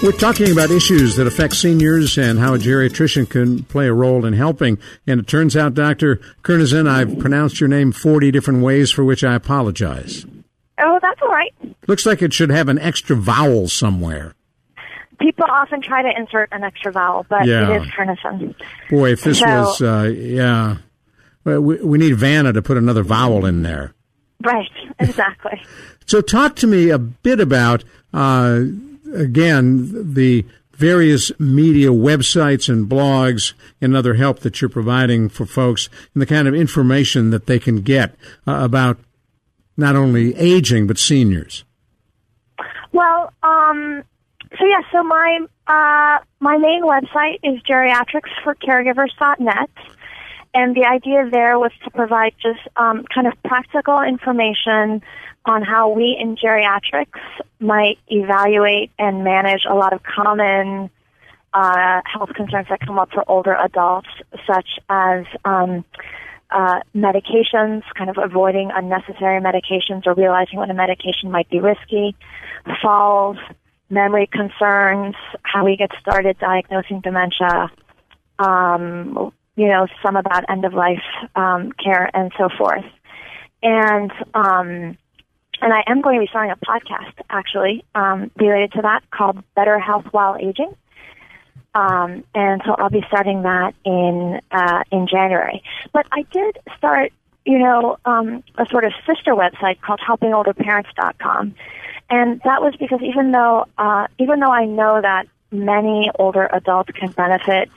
We're 0.06 0.12
talking 0.12 0.52
about 0.52 0.70
issues 0.70 1.16
that 1.16 1.26
affect 1.26 1.56
seniors 1.56 2.16
and 2.16 2.38
how 2.38 2.54
a 2.54 2.58
geriatrician 2.58 3.28
can 3.28 3.64
play 3.64 3.88
a 3.88 3.92
role 3.92 4.24
in 4.24 4.34
helping. 4.34 4.78
And 5.04 5.18
it 5.18 5.26
turns 5.26 5.56
out, 5.56 5.74
Dr. 5.74 6.20
Kernisan, 6.44 6.88
I've 6.88 7.18
pronounced 7.18 7.58
your 7.58 7.68
name 7.68 7.90
40 7.90 8.30
different 8.30 8.62
ways, 8.62 8.92
for 8.92 9.02
which 9.02 9.24
I 9.24 9.34
apologize. 9.34 10.24
Oh, 10.78 11.00
that's 11.02 11.20
all 11.20 11.28
right. 11.28 11.52
Looks 11.88 12.06
like 12.06 12.22
it 12.22 12.32
should 12.32 12.50
have 12.50 12.68
an 12.68 12.78
extra 12.78 13.16
vowel 13.16 13.66
somewhere. 13.66 14.36
People 15.18 15.46
often 15.50 15.82
try 15.82 16.02
to 16.02 16.12
insert 16.16 16.50
an 16.52 16.62
extra 16.62 16.92
vowel, 16.92 17.26
but 17.28 17.44
yeah. 17.44 17.74
it 17.74 17.82
is 17.82 17.88
Kernisan. 17.88 18.54
Boy, 18.88 19.10
if 19.10 19.24
this 19.24 19.40
so, 19.40 19.44
was, 19.44 19.82
uh, 19.82 20.12
yeah. 20.16 20.76
We, 21.42 21.58
we 21.58 21.98
need 21.98 22.14
Vanna 22.14 22.52
to 22.52 22.62
put 22.62 22.76
another 22.76 23.02
vowel 23.02 23.44
in 23.44 23.64
there. 23.64 23.92
Right, 24.40 24.70
exactly. 25.00 25.60
so 26.06 26.20
talk 26.20 26.54
to 26.56 26.68
me 26.68 26.90
a 26.90 26.98
bit 26.98 27.40
about 27.40 27.82
uh, 28.14 28.60
again, 29.14 30.14
the 30.14 30.44
various 30.72 31.32
media 31.40 31.88
websites 31.88 32.68
and 32.68 32.88
blogs 32.88 33.54
and 33.80 33.96
other 33.96 34.14
help 34.14 34.40
that 34.40 34.60
you're 34.60 34.68
providing 34.68 35.28
for 35.28 35.46
folks 35.46 35.88
and 36.14 36.20
the 36.20 36.26
kind 36.26 36.46
of 36.46 36.54
information 36.54 37.30
that 37.30 37.46
they 37.46 37.58
can 37.58 37.80
get 37.80 38.14
uh, 38.46 38.60
about 38.62 38.98
not 39.76 39.96
only 39.96 40.34
aging 40.36 40.86
but 40.86 40.98
seniors? 40.98 41.64
Well, 42.92 43.32
um, 43.42 44.04
so 44.58 44.64
yeah, 44.64 44.80
so 44.92 45.02
my 45.02 45.40
uh, 45.66 46.18
my 46.40 46.58
main 46.58 46.84
website 46.84 47.40
is 47.42 47.60
geriatricsforcaregivers.net, 47.62 49.70
and 50.54 50.74
the 50.74 50.84
idea 50.84 51.28
there 51.30 51.58
was 51.58 51.72
to 51.84 51.90
provide 51.90 52.34
just 52.40 52.60
um, 52.76 53.04
kind 53.12 53.26
of 53.26 53.34
practical 53.44 54.00
information 54.02 55.02
on 55.46 55.62
how 55.62 55.88
we 55.88 56.16
in 56.20 56.36
geriatrics 56.36 57.20
might 57.60 57.98
evaluate 58.08 58.90
and 58.98 59.24
manage 59.24 59.62
a 59.68 59.74
lot 59.74 59.92
of 59.92 60.02
common 60.02 60.90
uh, 61.54 62.02
health 62.04 62.30
concerns 62.34 62.66
that 62.68 62.80
come 62.80 62.98
up 62.98 63.10
for 63.12 63.24
older 63.28 63.54
adults, 63.54 64.08
such 64.46 64.68
as 64.90 65.24
um, 65.44 65.84
uh, 66.50 66.80
medications, 66.94 67.82
kind 67.96 68.10
of 68.10 68.18
avoiding 68.22 68.70
unnecessary 68.74 69.40
medications 69.40 70.06
or 70.06 70.14
realizing 70.14 70.58
when 70.58 70.70
a 70.70 70.74
medication 70.74 71.30
might 71.30 71.48
be 71.48 71.60
risky, 71.60 72.14
falls, 72.82 73.38
memory 73.88 74.28
concerns, 74.30 75.14
how 75.42 75.64
we 75.64 75.76
get 75.76 75.90
started 76.00 76.36
diagnosing 76.38 77.00
dementia, 77.00 77.70
um, 78.38 79.32
you 79.54 79.68
know, 79.68 79.86
some 80.04 80.16
about 80.16 80.44
end 80.50 80.64
of 80.64 80.74
life 80.74 81.02
um, 81.36 81.72
care 81.72 82.10
and 82.14 82.32
so 82.36 82.48
forth. 82.58 82.84
And 83.62 84.12
um, 84.34 84.98
and 85.60 85.72
I 85.72 85.82
am 85.86 86.00
going 86.00 86.18
to 86.18 86.20
be 86.20 86.28
starting 86.28 86.50
a 86.52 86.56
podcast 86.56 87.12
actually 87.30 87.84
um, 87.94 88.30
related 88.36 88.72
to 88.72 88.82
that 88.82 89.02
called 89.10 89.42
Better 89.54 89.78
Health 89.78 90.06
While 90.10 90.36
Aging. 90.36 90.74
Um, 91.74 92.24
and 92.34 92.62
so 92.64 92.74
I'll 92.78 92.90
be 92.90 93.04
starting 93.08 93.42
that 93.42 93.74
in 93.84 94.40
uh, 94.50 94.82
in 94.90 95.06
January. 95.06 95.62
But 95.92 96.06
I 96.10 96.22
did 96.32 96.58
start, 96.78 97.12
you 97.44 97.58
know, 97.58 97.98
um, 98.06 98.42
a 98.56 98.66
sort 98.66 98.84
of 98.84 98.92
sister 99.06 99.32
website 99.32 99.80
called 99.82 100.00
HelpingOlderParents.com, 100.00 101.54
and 102.08 102.40
that 102.44 102.62
was 102.62 102.74
because 102.80 103.02
even 103.02 103.30
though 103.30 103.66
uh, 103.76 104.06
even 104.18 104.40
though 104.40 104.50
I 104.50 104.64
know 104.64 105.00
that 105.02 105.26
many 105.50 106.10
older 106.18 106.48
adults 106.50 106.90
can 106.92 107.10
benefit 107.12 107.68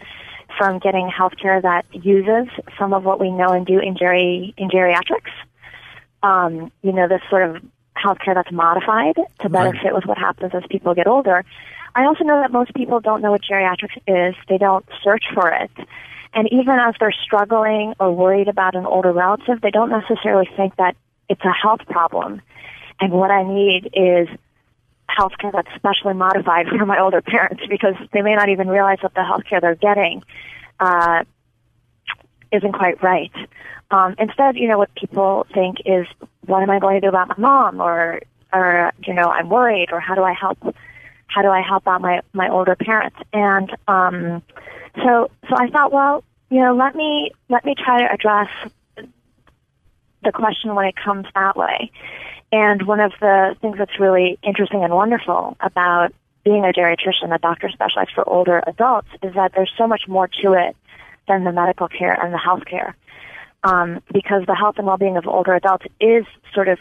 from 0.58 0.80
getting 0.80 1.10
health 1.10 1.34
care 1.40 1.62
that 1.62 1.86
uses 1.92 2.48
some 2.78 2.94
of 2.94 3.04
what 3.04 3.20
we 3.20 3.32
know 3.32 3.50
and 3.50 3.66
do 3.66 3.80
in 3.80 3.98
geri 3.98 4.54
in 4.58 4.70
geriatrics, 4.70 5.32
um, 6.24 6.72
you 6.82 6.92
know, 6.92 7.08
this 7.08 7.22
sort 7.30 7.50
of 7.50 7.64
healthcare 7.98 8.36
that's 8.36 8.52
modified 8.52 9.16
to 9.42 9.50
better 9.50 9.72
right. 9.72 9.82
fit 9.82 9.94
with 9.94 10.06
what 10.06 10.18
happens 10.18 10.52
as 10.54 10.64
people 10.70 10.94
get 10.96 11.08
older. 11.08 11.44
I 11.96 12.06
also 12.06 12.24
know 12.24 12.40
that 12.42 12.52
most 12.52 12.74
people 12.74 13.00
don't 13.00 13.22
know 13.22 13.32
what 13.32 13.42
geriatrics 13.42 13.98
is. 14.08 14.36
They 14.48 14.58
don't 14.58 14.86
search 15.04 15.26
for 15.34 15.50
it. 15.50 15.72
And 16.34 16.48
even 16.52 16.78
as 16.80 16.94
they're 17.00 17.16
struggling 17.24 17.94
or 18.00 18.12
worried 18.12 18.48
about 18.48 18.76
an 18.76 18.86
older 18.86 19.12
relative, 19.12 19.62
they 19.62 19.72
don't 19.72 19.90
necessarily 19.90 20.48
think 20.56 20.76
that 20.76 20.96
it's 21.28 21.44
a 21.44 21.52
health 21.52 21.82
problem. 21.88 22.42
And 23.00 23.12
what 23.12 23.32
I 23.32 23.44
need 23.44 23.90
is 23.94 24.28
healthcare 25.10 25.52
that's 25.52 25.74
specially 25.76 26.14
modified 26.14 26.68
for 26.68 26.86
my 26.86 27.00
older 27.00 27.22
parents 27.22 27.64
because 27.68 27.96
they 28.14 28.22
may 28.22 28.36
not 28.36 28.50
even 28.50 28.68
realize 28.68 29.00
that 29.02 29.14
the 29.16 29.22
healthcare 29.22 29.60
they're 29.62 29.76
getting 29.76 30.24
uh, 30.80 31.24
isn't 32.52 32.74
quite 32.74 33.02
right. 33.02 33.32
Um, 33.92 34.16
instead, 34.20 34.56
you 34.56 34.68
know, 34.68 34.78
what 34.78 34.94
people 34.96 35.48
think 35.54 35.78
is, 35.86 36.06
what 36.46 36.62
am 36.62 36.70
I 36.70 36.80
going 36.80 36.96
to 36.96 37.02
do 37.02 37.10
about 37.10 37.30
my 37.30 37.36
mom, 37.38 37.82
or, 37.82 38.22
or 38.54 38.92
you 39.06 39.14
know, 39.14 39.26
I'm 39.26 39.50
worried, 39.50 39.90
or 39.92 40.00
how 40.00 40.16
do 40.16 40.24
I 40.24 40.34
help? 40.34 40.58
How 41.28 41.42
do 41.42 41.50
I 41.50 41.62
help 41.62 41.88
out 41.88 42.02
my 42.02 42.22
my 42.34 42.50
older 42.50 42.76
parents? 42.76 43.18
And 43.34 43.70
um, 43.88 44.42
so, 44.96 45.30
so 45.48 45.56
I 45.56 45.70
thought, 45.70 45.92
well, 45.92 46.24
you 46.50 46.60
know, 46.60 46.76
let 46.76 46.96
me 46.96 47.32
let 47.50 47.66
me 47.66 47.76
try 47.76 48.00
to 48.00 48.12
address 48.12 48.50
the 50.24 50.32
question 50.32 50.76
when 50.76 50.86
it 50.86 50.96
comes 50.96 51.26
that 51.34 51.56
way. 51.56 51.92
And 52.52 52.88
one 52.88 53.00
of 53.00 53.14
the 53.20 53.56
things 53.62 53.78
that's 53.78 54.00
really 54.00 54.40
interesting 54.44 54.84
and 54.84 54.94
wonderful 54.94 55.56
about 55.60 56.14
being 56.44 56.66
a 56.66 56.70
geriatrician, 56.70 57.34
a 57.34 57.38
doctor 57.38 57.70
specialized 57.70 58.12
for 58.14 58.28
older 58.28 58.64
adults, 58.66 59.10
is 59.22 59.34
that 59.36 59.52
there's 59.56 59.72
so 59.78 59.88
much 59.88 60.08
more 60.08 60.28
to 60.42 60.54
it 60.54 60.76
than 61.28 61.44
the 61.44 61.52
medical 61.52 61.88
care 61.88 62.14
and 62.14 62.34
the 62.34 62.38
health 62.38 62.66
care. 62.66 62.96
Um, 63.64 64.02
because 64.14 64.46
the 64.48 64.56
health 64.56 64.76
and 64.78 64.88
well-being 64.88 65.18
of 65.18 65.28
older 65.28 65.54
adults 65.54 65.86
is 66.00 66.26
sort 66.54 66.70
of 66.70 66.80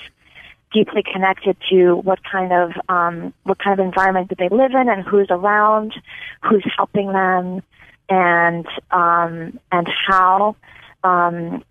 deeply 0.73 1.03
connected 1.03 1.57
to 1.71 1.97
what 1.97 2.21
kind 2.23 2.53
of 2.53 2.73
um, 2.89 3.35
what 3.43 3.59
kind 3.59 3.79
of 3.79 3.85
environment 3.85 4.29
do 4.29 4.37
they 4.39 4.49
live 4.49 4.73
in 4.73 4.89
and 4.89 5.03
who's 5.05 5.27
around, 5.31 5.95
who's 6.43 6.65
helping 6.77 7.13
them, 7.13 7.63
and 8.09 8.67
um, 8.91 9.59
and 9.73 9.89
how 10.07 10.55
um, 11.05 11.65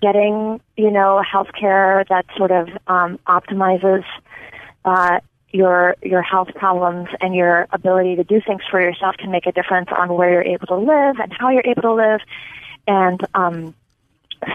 getting, 0.00 0.60
you 0.76 0.90
know, 0.90 1.22
health 1.22 1.48
care 1.58 2.04
that 2.08 2.26
sort 2.36 2.50
of 2.50 2.68
um, 2.86 3.18
optimizes 3.26 4.04
uh, 4.84 5.20
your 5.50 5.96
your 6.02 6.22
health 6.22 6.48
problems 6.54 7.08
and 7.20 7.34
your 7.34 7.66
ability 7.70 8.16
to 8.16 8.24
do 8.24 8.40
things 8.40 8.62
for 8.70 8.80
yourself 8.80 9.16
can 9.16 9.30
make 9.30 9.46
a 9.46 9.52
difference 9.52 9.88
on 9.96 10.12
where 10.14 10.30
you're 10.32 10.54
able 10.54 10.66
to 10.66 10.76
live 10.76 11.16
and 11.20 11.32
how 11.32 11.50
you're 11.50 11.66
able 11.66 11.82
to 11.82 11.92
live. 11.92 12.20
And 12.86 13.20
um, 13.34 13.74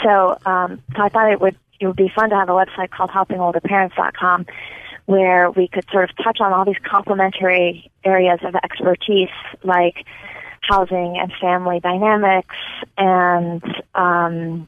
so, 0.04 0.38
um, 0.46 0.82
so 0.96 1.04
I 1.04 1.10
thought 1.10 1.32
it 1.32 1.42
would 1.42 1.56
it 1.80 1.88
would 1.88 1.96
be 1.96 2.12
fun 2.14 2.30
to 2.30 2.36
have 2.36 2.50
a 2.50 2.54
website 2.54 2.92
called 2.92 3.10
helpingolderparents.com 3.10 4.46
where 5.06 5.50
we 5.50 5.68
could 5.68 5.86
sort 5.92 6.10
of 6.10 6.16
touch 6.24 6.40
on 6.40 6.54
all 6.54 6.66
these 6.66 6.78
complementary 6.84 7.90
areas 8.04 8.40
of 8.44 8.54
expertise 8.56 9.30
like 9.64 10.06
housing 10.62 11.18
and 11.18 11.34
family 11.42 11.80
dynamics 11.80 12.56
and 12.98 13.64
um, 13.96 14.68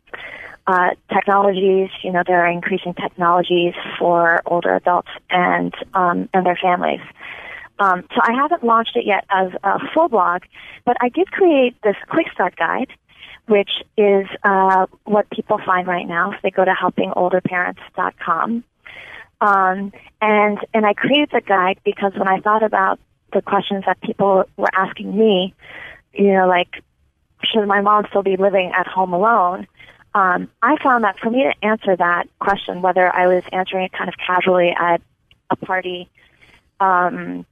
uh, 0.66 0.90
technologies. 1.14 1.90
You 2.02 2.12
know, 2.12 2.24
there 2.26 2.44
are 2.44 2.50
increasing 2.50 2.94
technologies 2.94 3.74
for 4.00 4.42
older 4.46 4.74
adults 4.74 5.10
and 5.30 5.74
um, 5.94 6.30
and 6.34 6.46
their 6.46 6.58
families. 6.62 7.02
Um, 7.80 8.04
so 8.14 8.22
I 8.22 8.34
haven't 8.34 8.64
launched 8.64 8.96
it 8.96 9.06
yet 9.06 9.26
as 9.30 9.52
a 9.64 9.80
full 9.94 10.08
blog, 10.08 10.44
but 10.86 10.98
I 11.02 11.10
did 11.10 11.32
create 11.32 11.76
this 11.84 11.96
quick 12.10 12.28
start 12.32 12.56
guide, 12.56 12.90
which 13.48 13.72
is 13.98 14.28
uh, 14.44 14.86
what 15.04 15.30
people 15.30 15.60
find 15.66 15.88
right 15.88 16.08
now 16.08 16.32
if 16.32 16.42
they 16.42 16.52
go 16.52 16.66
to 16.66 16.72
helpingolderparents.com. 16.72 18.64
Um, 19.42 19.94
and 20.22 20.60
and 20.74 20.86
I 20.86 20.94
created 20.94 21.30
the 21.32 21.42
guide 21.42 21.80
because 21.84 22.14
when 22.16 22.28
I 22.28 22.40
thought 22.40 22.64
about 22.64 23.00
the 23.34 23.42
questions 23.42 23.84
that 23.88 24.00
people 24.02 24.46
were 24.58 24.70
asking 24.74 25.18
me, 25.18 25.54
you 26.14 26.34
know, 26.34 26.48
like 26.48 26.84
should 27.44 27.66
my 27.66 27.82
mom 27.82 28.06
still 28.10 28.22
be 28.22 28.38
living 28.38 28.72
at 28.78 28.86
home 28.86 29.14
alone? 29.14 29.68
um, 30.14 30.50
I 30.62 30.76
found 30.84 31.04
that 31.04 31.20
for 31.20 31.30
me 31.30 31.44
to 31.44 31.66
answer 31.66 31.96
that 31.96 32.28
question, 32.40 32.82
whether 32.82 33.14
I 33.14 33.28
was 33.28 33.44
answering 33.52 33.86
it 33.86 33.94
kind 33.94 34.10
of 34.10 34.16
casually 34.18 34.74
at 34.78 35.02
a 35.50 35.56
party 35.56 36.10
um, 36.80 37.46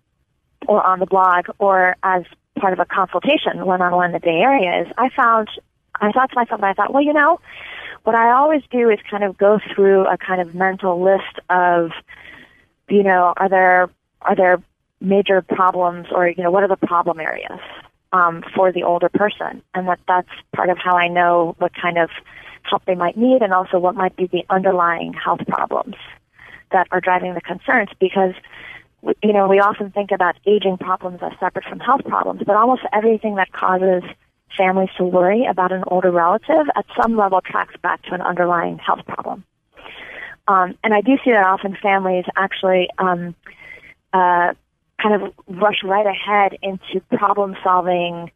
or 0.68 0.86
on 0.86 1.00
the 1.00 1.06
blog 1.06 1.46
or 1.58 1.96
as 2.04 2.24
part 2.60 2.74
of 2.74 2.80
a 2.80 2.86
consultation 2.86 3.66
one-on-one 3.66 4.08
in 4.08 4.12
the 4.12 4.20
Bay 4.20 4.42
Area, 4.42 4.82
is 4.82 4.88
I 4.98 5.10
found 5.10 5.48
I 6.02 6.12
thought 6.12 6.30
to 6.30 6.36
myself, 6.36 6.64
I 6.64 6.74
thought, 6.74 6.94
well, 6.94 7.04
you 7.04 7.14
know, 7.14 7.40
what 8.04 8.16
I 8.16 8.32
always 8.32 8.62
do 8.72 8.90
is 8.90 9.00
kind 9.10 9.24
of 9.24 9.38
go 9.38 9.60
through 9.74 10.08
a 10.08 10.18
kind 10.18 10.42
of 10.42 10.56
mental 10.56 11.02
list 11.04 11.40
of, 11.50 11.92
you 12.90 13.04
know, 13.04 13.34
are 13.38 13.50
there 13.50 13.90
are 14.22 14.36
there 14.36 14.62
major 15.02 15.42
problems 15.42 16.08
or 16.12 16.28
you 16.28 16.44
know 16.44 16.52
what 16.52 16.64
are 16.64 16.68
the 16.68 16.88
problem 16.88 17.20
areas 17.20 17.60
um, 18.12 18.44
for 18.56 18.72
the 18.72 18.84
older 18.84 19.10
person, 19.10 19.62
and 19.74 19.88
that 19.88 20.00
that's 20.08 20.30
part 20.56 20.70
of 20.70 20.78
how 20.78 20.96
I 20.96 21.08
know 21.08 21.56
what 21.60 21.72
kind 21.74 21.98
of 21.98 22.10
help 22.64 22.84
they 22.86 22.96
might 22.96 23.18
need 23.18 23.42
and 23.42 23.54
also 23.54 23.80
what 23.80 23.96
might 23.96 24.16
be 24.16 24.28
the 24.28 24.46
underlying 24.50 25.14
health 25.14 25.42
problems 25.48 25.96
that 26.72 26.88
are 26.92 27.02
driving 27.02 27.34
the 27.34 27.42
concerns. 27.42 27.90
Because 28.00 28.34
you 29.24 29.34
know 29.34 29.48
we 29.48 29.60
often 29.60 29.92
think 29.92 30.12
about 30.12 30.36
aging 30.46 30.78
problems 30.78 31.20
as 31.22 31.32
separate 31.40 31.66
from 31.66 31.80
health 31.80 32.04
problems 32.04 32.42
but 32.46 32.58
almost 32.58 32.82
everything 32.92 33.36
that 33.36 33.50
causes 33.54 34.04
families 34.58 34.90
to 34.98 35.04
worry 35.04 35.46
about 35.46 35.72
an 35.72 35.84
older 35.88 36.12
relative 36.12 36.68
at 36.76 36.86
some 37.02 37.16
level 37.16 37.42
tracks 37.42 37.76
back 37.82 38.02
to 38.04 38.14
an 38.14 38.22
underlying 38.22 38.78
health 38.78 39.06
problem 39.06 39.44
um, 40.50 40.76
and 40.84 40.96
I 40.96 41.02
do 41.02 41.16
see 41.24 41.32
that 41.32 41.46
often 41.46 41.78
families 41.80 42.26
actually 42.36 42.90
um, 42.98 43.36
uh, 44.12 44.54
kind 45.00 45.22
of 45.22 45.34
rush 45.48 45.84
right 45.84 46.08
ahead 46.08 46.58
into 46.64 47.02
problem 47.16 47.56
solving 47.64 48.32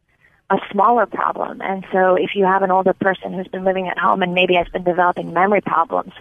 a 0.48 0.56
smaller 0.70 1.06
problem. 1.06 1.60
And 1.60 1.84
so 1.92 2.14
if 2.14 2.30
you 2.36 2.44
have 2.44 2.62
an 2.62 2.70
older 2.70 2.92
person 2.92 3.32
who's 3.32 3.48
been 3.48 3.64
living 3.64 3.88
at 3.88 3.98
home 3.98 4.22
and 4.22 4.32
maybe 4.32 4.54
has 4.54 4.68
been 4.68 4.84
developing 4.84 5.32
memory 5.32 5.60
problems, 5.60 6.12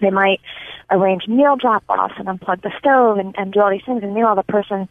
they 0.00 0.10
might 0.10 0.40
arrange 0.90 1.26
meal 1.26 1.56
drop-offs 1.56 2.14
and 2.16 2.28
unplug 2.28 2.62
the 2.62 2.70
stove 2.78 3.18
and, 3.18 3.34
and 3.36 3.52
do 3.52 3.60
all 3.60 3.70
these 3.70 3.84
things. 3.84 4.04
And 4.04 4.14
meanwhile, 4.14 4.36
the 4.36 4.44
person 4.44 4.88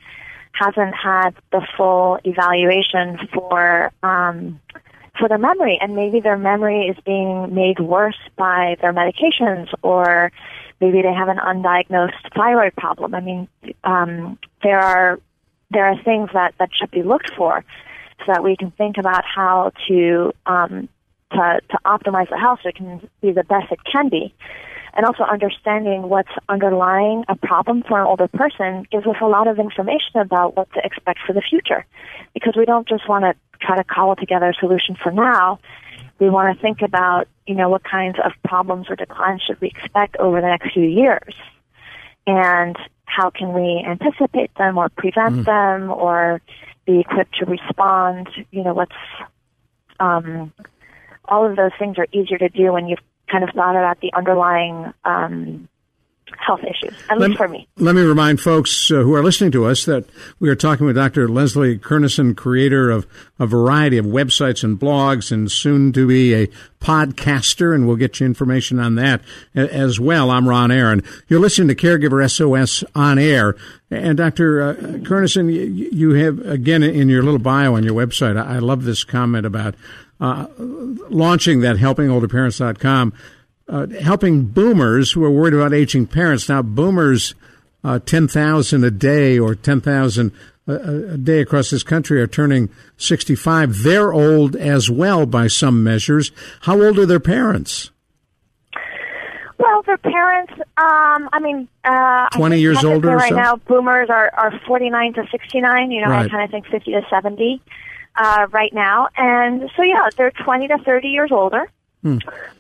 hasn't 0.54 0.96
had 0.96 1.32
the 1.52 1.66
full 1.78 2.20
evaluation 2.24 3.18
for 3.34 3.92
um, 4.04 4.60
for 5.18 5.28
their 5.28 5.38
memory, 5.38 5.78
and 5.82 5.96
maybe 5.96 6.20
their 6.20 6.38
memory 6.38 6.88
is 6.88 6.96
being 7.06 7.54
made 7.54 7.80
worse 7.80 8.20
by 8.38 8.78
their 8.82 8.94
medications, 8.94 9.68
or 9.82 10.32
maybe 10.80 11.02
they 11.02 11.14
have 11.14 11.28
an 11.28 11.38
undiagnosed 11.38 12.34
thyroid 12.36 12.76
problem. 12.76 13.14
I 13.14 13.20
mean, 13.20 13.48
um, 13.84 14.40
there 14.64 14.80
are 14.80 15.20
there 15.72 15.86
are 15.86 16.02
things 16.04 16.30
that 16.34 16.56
that 16.60 16.70
should 16.74 16.92
be 16.92 17.04
looked 17.04 17.32
for 17.36 17.64
so 18.26 18.34
that 18.34 18.44
we 18.44 18.56
can 18.56 18.72
think 18.72 18.98
about 18.98 19.24
how 19.26 19.72
to 19.88 20.34
um, 20.46 20.90
to, 21.32 21.62
to 21.70 21.80
optimize 21.86 22.30
the 22.30 22.38
health 22.38 22.60
so 22.64 22.70
it 22.70 22.76
can 22.76 23.08
be 23.22 23.32
the 23.32 23.44
best 23.44 23.72
it 23.72 23.80
can 23.84 24.10
be. 24.10 24.34
And 25.00 25.06
also 25.06 25.24
understanding 25.24 26.10
what's 26.10 26.28
underlying 26.50 27.24
a 27.30 27.36
problem 27.38 27.84
for 27.88 28.02
an 28.02 28.06
older 28.06 28.28
person 28.28 28.86
gives 28.92 29.08
us 29.08 29.16
a 29.22 29.28
lot 29.28 29.48
of 29.48 29.58
information 29.58 30.20
about 30.20 30.58
what 30.58 30.70
to 30.74 30.82
expect 30.84 31.20
for 31.26 31.32
the 31.32 31.40
future. 31.42 31.86
Because 32.34 32.56
we 32.58 32.66
don't 32.66 32.86
just 32.86 33.08
want 33.08 33.24
to 33.24 33.34
try 33.66 33.78
to 33.78 33.86
cobble 33.86 34.18
together 34.18 34.50
a 34.50 34.54
solution 34.54 34.98
for 35.02 35.14
now. 35.14 35.62
We 36.20 36.30
want 36.30 36.54
to 36.54 36.62
think 36.62 36.82
about, 36.82 37.30
you 37.48 37.56
know, 37.56 37.70
what 37.70 37.86
kinds 37.86 38.18
of 38.22 38.34
problems 38.44 38.88
or 38.90 38.98
declines 38.98 39.42
should 39.42 39.62
we 39.62 39.70
expect 39.70 40.18
over 40.18 40.42
the 40.42 40.48
next 40.48 40.74
few 40.74 40.84
years. 40.84 41.34
And 42.28 42.76
how 43.06 43.30
can 43.30 43.54
we 43.54 43.82
anticipate 43.88 44.54
them 44.56 44.78
or 44.78 44.90
prevent 44.90 45.38
mm. 45.38 45.46
them 45.46 45.92
or 45.92 46.42
be 46.86 47.00
equipped 47.00 47.36
to 47.36 47.46
respond. 47.46 48.28
You 48.52 48.66
know, 48.66 48.74
what's 48.74 48.92
um, 50.02 50.52
all 51.24 51.50
of 51.50 51.56
those 51.56 51.72
things 51.80 51.98
are 51.98 52.08
easier 52.12 52.38
to 52.40 52.50
do 52.50 52.74
when 52.74 52.90
you've 52.90 53.00
kind 53.30 53.44
of 53.44 53.50
thought 53.52 53.76
about 53.76 54.00
the 54.02 54.12
underlying 54.14 54.94
um, 55.06 55.68
health 56.38 56.62
issues, 56.64 56.98
at 57.10 57.20
let, 57.20 57.30
least 57.30 57.38
for 57.38 57.48
me. 57.48 57.68
Let 57.78 57.96
me 57.96 58.02
remind 58.02 58.40
folks 58.40 58.92
uh, 58.92 58.96
who 59.04 59.14
are 59.14 59.24
listening 59.24 59.52
to 59.52 59.66
us 59.66 59.86
that 59.86 60.06
we 60.40 60.50
are 60.50 60.56
talking 60.56 60.86
with 60.86 60.96
Dr. 60.96 61.28
Leslie 61.28 61.78
Kernisan, 61.78 62.36
creator 62.36 62.90
of 62.90 63.06
a 63.40 63.46
variety 63.46 63.98
of 63.98 64.06
websites 64.06 64.64
and 64.64 64.80
blogs, 64.80 65.32
and 65.32 65.52
soon 65.52 65.92
to 65.94 66.08
be 66.08 66.34
a 66.34 66.48
podcaster, 66.80 67.76
and 67.76 67.88
we'll 67.88 67.98
get 67.98 68.20
you 68.20 68.26
information 68.26 68.80
on 68.80 68.96
that 68.96 69.22
as 69.54 70.00
well. 70.00 70.32
I'm 70.32 70.48
Ron 70.48 70.72
Aaron. 70.72 71.04
You're 71.28 71.42
listening 71.42 71.68
to 71.70 71.76
Caregiver 71.76 72.30
SOS 72.30 72.84
on 72.96 73.20
air. 73.20 73.56
And 73.92 74.18
Dr. 74.18 74.62
Uh, 74.62 74.74
Kernisan, 75.00 75.52
you 75.52 76.12
have, 76.12 76.40
again, 76.46 76.84
in 76.84 77.10
your 77.10 77.24
little 77.24 77.40
bio 77.40 77.76
on 77.76 77.84
your 77.84 77.96
website, 77.96 78.38
I 78.38 78.60
love 78.60 78.84
this 78.84 79.04
comment 79.04 79.46
about 79.46 79.76
uh, 80.20 80.48
launching 80.58 81.62
that 81.62 81.78
helpingolderparents.com 81.78 83.14
uh, 83.70 83.88
helping 84.02 84.46
boomers 84.46 85.12
who 85.12 85.24
are 85.24 85.32
worried 85.32 85.54
about 85.54 85.74
aging 85.74 86.08
parents. 86.08 86.50
Now, 86.50 86.62
boomers, 86.62 87.36
uh, 87.84 88.00
10,000 88.00 88.84
a 88.84 88.92
day 88.92 89.38
or 89.38 89.56
10,000 89.56 90.32
a, 90.68 90.74
a 90.74 91.18
day 91.18 91.42
across 91.42 91.70
this 91.70 91.84
country 91.84 92.22
are 92.22 92.28
turning 92.28 92.70
65. 92.98 93.84
They're 93.84 94.12
old 94.12 94.56
as 94.56 94.90
well 94.90 95.26
by 95.26 95.48
some 95.48 95.84
measures. 95.84 96.32
How 96.62 96.82
old 96.82 96.98
are 97.00 97.06
their 97.06 97.20
parents? 97.20 97.92
Well, 99.58 99.82
their 99.84 99.98
parents, 99.98 100.54
um, 100.78 101.30
I 101.34 101.40
mean, 101.42 101.68
uh, 101.84 102.30
20 102.30 102.56
I 102.56 102.60
years 102.60 102.84
older 102.84 103.10
right 103.10 103.30
so? 103.30 103.36
now, 103.36 103.56
boomers 103.58 104.10
are, 104.10 104.32
are 104.34 104.60
49 104.66 105.14
to 105.14 105.28
69. 105.30 105.92
You 105.92 106.02
know, 106.02 106.10
right. 106.10 106.26
I 106.26 106.30
kind 106.30 106.44
of 106.44 106.50
think 106.50 106.66
50 106.68 106.92
to 106.92 107.02
70 107.10 107.62
uh, 108.20 108.48
right 108.52 108.74
now. 108.74 109.08
And 109.18 109.72
so, 109.76 109.82
yeah, 109.82 110.10
they're 110.16 110.32
20 110.32 110.68
to 110.68 110.78
30 110.80 111.08
years 111.08 111.32
older. 111.32 111.72
Hmm. 112.04 112.18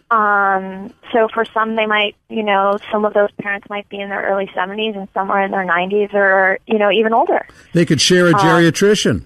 Um, 0.09 0.93
so 1.13 1.27
for 1.31 1.45
some, 1.45 1.75
they 1.75 1.85
might, 1.85 2.15
you 2.29 2.43
know, 2.43 2.79
some 2.91 3.05
of 3.05 3.13
those 3.13 3.29
parents 3.33 3.69
might 3.69 3.87
be 3.89 3.99
in 3.99 4.09
their 4.09 4.23
early 4.23 4.47
70s 4.47 4.97
and 4.97 5.07
some 5.13 5.29
are 5.29 5.41
in 5.41 5.51
their 5.51 5.65
90s 5.65 6.13
or, 6.13 6.57
you 6.65 6.79
know, 6.79 6.91
even 6.91 7.13
older. 7.13 7.45
They 7.73 7.85
could 7.85 8.01
share 8.01 8.27
a 8.27 8.33
um, 8.33 8.39
geriatrician. 8.39 9.25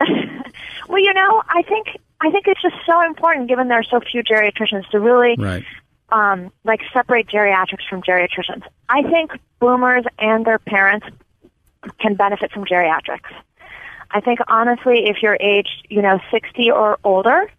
well, 0.88 1.00
you 1.00 1.12
know, 1.12 1.42
I 1.48 1.62
think, 1.62 1.88
I 2.20 2.30
think 2.30 2.46
it's 2.46 2.62
just 2.62 2.76
so 2.86 3.04
important 3.04 3.48
given 3.48 3.68
there 3.68 3.80
are 3.80 3.84
so 3.84 4.00
few 4.00 4.22
geriatricians 4.22 4.88
to 4.90 5.00
really, 5.00 5.34
right. 5.38 5.64
um, 6.10 6.52
like 6.64 6.80
separate 6.92 7.26
geriatrics 7.26 7.88
from 7.90 8.02
geriatricians. 8.02 8.62
I 8.88 9.02
think 9.02 9.32
boomers 9.58 10.04
and 10.18 10.44
their 10.44 10.58
parents 10.60 11.06
can 11.98 12.14
benefit 12.14 12.52
from 12.52 12.64
geriatrics. 12.64 13.32
I 14.10 14.20
think 14.20 14.40
honestly, 14.48 15.06
if 15.06 15.22
you're 15.22 15.36
aged, 15.40 15.86
you 15.88 16.02
know, 16.02 16.20
60 16.30 16.70
or 16.70 16.98
older, 17.04 17.50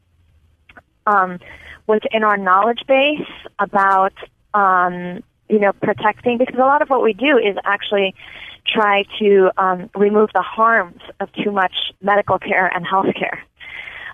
um, 1.06 1.40
within 1.88 2.24
our 2.24 2.38
knowledge 2.38 2.84
base 2.88 3.28
about 3.60 4.14
um, 4.54 5.24
you 5.50 5.60
know 5.60 5.72
protecting 5.74 6.38
because 6.38 6.56
a 6.56 6.60
lot 6.60 6.82
of 6.82 6.90
what 6.90 7.02
we 7.02 7.14
do 7.14 7.38
is 7.38 7.56
actually 7.64 8.14
try 8.68 9.04
to 9.18 9.50
um, 9.58 9.90
remove 9.96 10.30
the 10.34 10.42
harms 10.42 11.02
of 11.22 11.32
too 11.32 11.52
much 11.52 11.74
medical 12.02 12.38
care 12.38 12.68
and 12.68 12.86
health 12.86 13.14
care. 13.16 13.44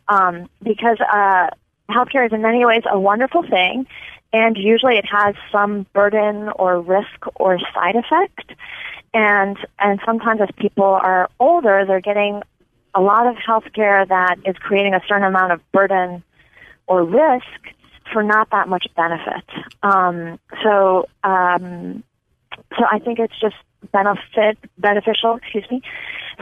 Um, 0.07 0.49
because 0.61 0.99
uh, 1.01 1.49
healthcare 1.89 2.25
is 2.25 2.33
in 2.33 2.41
many 2.41 2.63
ways 2.65 2.83
a 2.89 2.99
wonderful 2.99 3.41
thing 3.41 3.87
and 4.33 4.57
usually 4.57 4.97
it 4.97 5.05
has 5.05 5.35
some 5.51 5.85
burden 5.93 6.49
or 6.55 6.81
risk 6.81 7.27
or 7.35 7.59
side 7.73 7.95
effect 7.95 8.53
and 9.13 9.57
and 9.79 10.01
sometimes 10.05 10.41
as 10.41 10.49
people 10.57 10.83
are 10.83 11.29
older 11.39 11.85
they're 11.87 12.01
getting 12.01 12.41
a 12.95 13.01
lot 13.01 13.27
of 13.27 13.35
health 13.37 13.65
care 13.73 14.05
that 14.05 14.37
is 14.45 14.55
creating 14.57 14.93
a 14.93 15.01
certain 15.07 15.23
amount 15.23 15.51
of 15.51 15.71
burden 15.71 16.23
or 16.87 17.03
risk 17.03 17.45
for 18.11 18.21
not 18.21 18.49
that 18.51 18.67
much 18.67 18.87
benefit. 18.95 19.43
Um, 19.81 20.39
so, 20.61 21.07
um, 21.23 22.03
so 22.77 22.85
I 22.89 22.99
think 22.99 23.19
it's 23.19 23.39
just 23.39 23.55
benefit 23.91 24.57
beneficial, 24.77 25.35
excuse 25.35 25.65
me, 25.71 25.81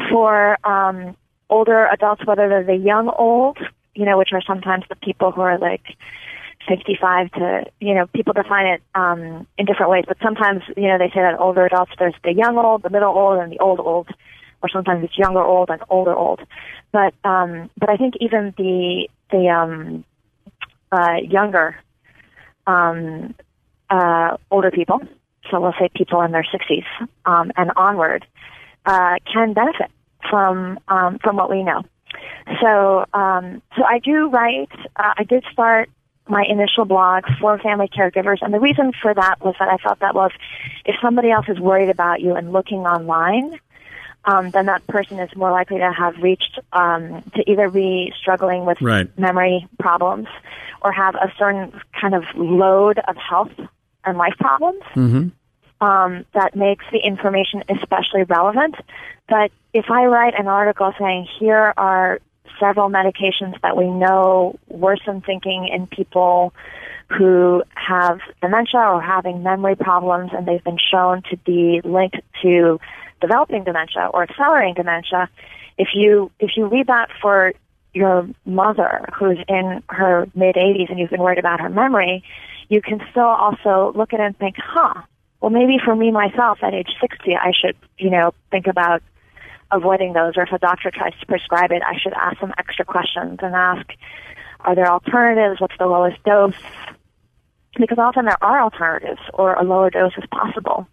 for 0.10 0.58
um, 0.68 1.16
older 1.50 1.86
adults, 1.86 2.26
whether 2.26 2.50
they're 2.50 2.64
the 2.64 2.76
young 2.76 3.10
old, 3.10 3.58
you 3.96 4.06
know, 4.06 4.18
which 4.18 4.34
are 4.34 4.42
sometimes 4.42 4.84
the 4.90 4.96
people 4.96 5.32
who 5.32 5.42
are 5.42 5.58
like 5.58 5.96
55 6.68 7.32
to, 7.32 7.66
you 7.80 7.94
know, 7.94 8.08
people 8.08 8.34
define 8.34 8.68
it 8.68 8.82
um, 8.96 9.48
in 9.58 9.66
different 9.66 9.92
ways, 9.92 10.06
but 10.08 10.18
sometimes, 10.22 10.64
you 10.78 10.88
know, 10.88 10.98
they 10.98 11.10
say 11.10 11.22
that 11.22 11.40
older 11.40 11.66
adults, 11.66 11.92
there's 11.98 12.16
the 12.24 12.34
young 12.34 12.58
old, 12.58 12.84
the 12.84 12.90
middle 12.90 13.14
old, 13.14 13.40
and 13.40 13.52
the 13.52 13.60
old 13.60 13.80
old, 13.80 14.10
or 14.62 14.70
sometimes 14.70 15.04
it's 15.04 15.18
younger 15.18 15.42
old 15.42 15.70
and 15.70 15.82
older 15.90 16.16
old. 16.16 16.42
But, 16.92 17.14
um, 17.24 17.70
but 17.78 17.90
I 17.90 17.98
think 17.98 18.16
even 18.20 18.54
the, 18.58 19.10
the, 19.32 19.50
um, 19.50 20.04
uh, 20.92 21.18
younger, 21.28 21.78
um, 22.68 23.34
uh, 23.90 24.38
older 24.50 24.72
people, 24.72 25.00
so 25.50 25.60
we'll 25.60 25.74
say 25.80 25.90
people 25.96 26.22
in 26.22 26.32
their 26.32 26.46
60s, 26.46 26.86
um, 27.26 27.52
and 27.58 27.72
onward, 27.76 28.26
uh, 28.86 29.16
can 29.32 29.54
benefit 29.54 29.92
from, 30.30 30.80
um, 30.88 31.18
from 31.20 31.36
what 31.36 31.50
we 31.50 31.64
know. 31.64 31.84
So, 32.62 33.06
um, 33.14 33.62
so 33.78 33.84
I 33.84 34.00
do 34.00 34.30
write. 34.30 34.72
Uh, 34.96 35.14
I 35.18 35.24
did 35.24 35.44
start 35.52 35.90
my 36.32 36.44
initial 36.48 36.86
blog 36.86 37.26
for 37.40 37.60
family 37.60 37.90
caregivers, 37.90 38.38
and 38.42 38.54
the 38.54 38.60
reason 38.60 38.94
for 39.02 39.14
that 39.14 39.36
was 39.42 39.54
that 39.60 39.68
I 39.68 39.78
felt 39.78 40.00
that 40.00 40.16
was 40.16 40.32
if 40.86 40.96
somebody 41.02 41.30
else 41.30 41.46
is 41.50 41.60
worried 41.60 41.90
about 41.90 42.22
you 42.22 42.36
and 42.36 42.52
looking 42.54 42.80
online, 42.80 43.60
um, 44.26 44.50
then 44.52 44.68
that 44.68 44.86
person 44.88 45.20
is 45.20 45.30
more 45.36 45.52
likely 45.52 45.80
to 45.80 45.92
have 45.92 46.16
reached 46.22 46.58
um, 46.72 47.22
to 47.36 47.52
either 47.52 47.70
be 47.70 48.14
struggling 48.20 48.66
with 48.66 48.78
Right. 48.82 49.08
memory 49.20 49.68
problems 49.78 50.28
or 50.82 50.92
have 50.92 51.16
a 51.16 51.32
certain 51.38 51.74
kind 52.00 52.16
of 52.16 52.24
load 52.36 53.00
of 53.08 53.16
health 53.18 53.52
and 54.06 54.18
life 54.18 54.34
problems 54.40 54.82
um, 55.82 56.26
that 56.34 56.56
makes 56.56 56.86
the 56.92 57.00
information 57.00 57.64
especially 57.70 58.24
relevant. 58.24 58.76
But 59.28 59.52
if 59.74 59.86
I 59.90 60.06
write 60.06 60.34
an 60.40 60.48
article 60.48 60.94
saying 60.98 61.28
here 61.40 61.74
are 61.78 62.20
several 62.62 62.90
medications 62.90 63.60
that 63.62 63.76
we 63.76 63.90
know 63.90 64.58
worsen 64.70 65.22
thinking 65.22 65.68
in 65.68 65.88
people 65.88 66.54
who 67.10 67.64
have 67.76 68.20
dementia 68.42 68.80
or 68.80 69.02
having 69.02 69.44
memory 69.44 69.76
problems, 69.76 70.32
and 70.34 70.48
they've 70.48 70.64
been 70.64 70.78
shown 70.92 71.24
to 71.30 71.38
be 71.38 71.82
linked 71.84 72.22
to 72.42 72.80
developing 73.20 73.64
dementia 73.64 74.10
or 74.14 74.24
accelerating 74.24 74.76
dementia. 74.76 75.30
If 75.78 75.90
you 75.94 76.32
if 76.40 76.52
you 76.56 76.68
read 76.68 76.88
that 76.88 77.10
for 77.22 77.54
your 77.94 78.28
mother 78.46 79.06
who's 79.18 79.38
in 79.48 79.84
her 79.90 80.28
mid 80.34 80.56
80s 80.56 80.90
and 80.90 81.00
you've 81.00 81.10
been 81.10 81.22
worried 81.22 81.40
about 81.40 81.60
her 81.60 81.70
memory, 81.70 82.24
you 82.70 82.82
can 82.82 83.02
still 83.12 83.24
also 83.24 83.92
look 83.96 84.14
at 84.14 84.20
it 84.20 84.24
and 84.24 84.38
think, 84.38 84.56
huh, 84.58 85.02
well, 85.42 85.50
maybe 85.50 85.78
for 85.84 85.96
me 85.96 86.12
myself 86.12 86.60
at 86.62 86.74
age 86.74 86.90
60, 87.02 87.36
I 87.36 87.52
should, 87.52 87.76
you 87.98 88.10
know, 88.10 88.34
think 88.52 88.68
about 88.68 89.02
avoiding 89.72 90.14
those. 90.14 90.34
Or 90.38 90.44
if 90.44 90.52
a 90.52 90.60
doctor 90.60 90.92
tries 90.92 91.18
to 91.20 91.26
prescribe 91.26 91.72
it, 91.72 91.82
I 91.86 91.98
should 92.02 92.14
ask 92.14 92.40
some 92.40 92.54
extra 92.58 92.86
questions 92.86 93.40
and 93.42 93.56
ask, 93.56 93.86
are 94.62 94.76
there 94.76 94.92
alternatives? 94.92 95.60
What's 95.60 95.78
the 95.80 95.88
lowest 95.88 96.24
dose? 96.24 96.56
Because 97.78 97.98
often 97.98 98.26
there 98.26 98.44
are 98.44 98.62
alternatives 98.62 99.22
or 99.34 99.54
a 99.54 99.64
lower 99.64 99.90
dose 99.90 100.14
is 100.18 100.26
possible. 100.32 100.88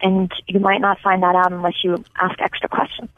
And 0.00 0.30
you 0.46 0.60
might 0.60 0.80
not 0.80 0.98
find 1.00 1.22
that 1.22 1.34
out 1.34 1.52
unless 1.52 1.82
you 1.82 2.04
ask 2.20 2.38
extra 2.40 2.68
questions. 2.68 3.08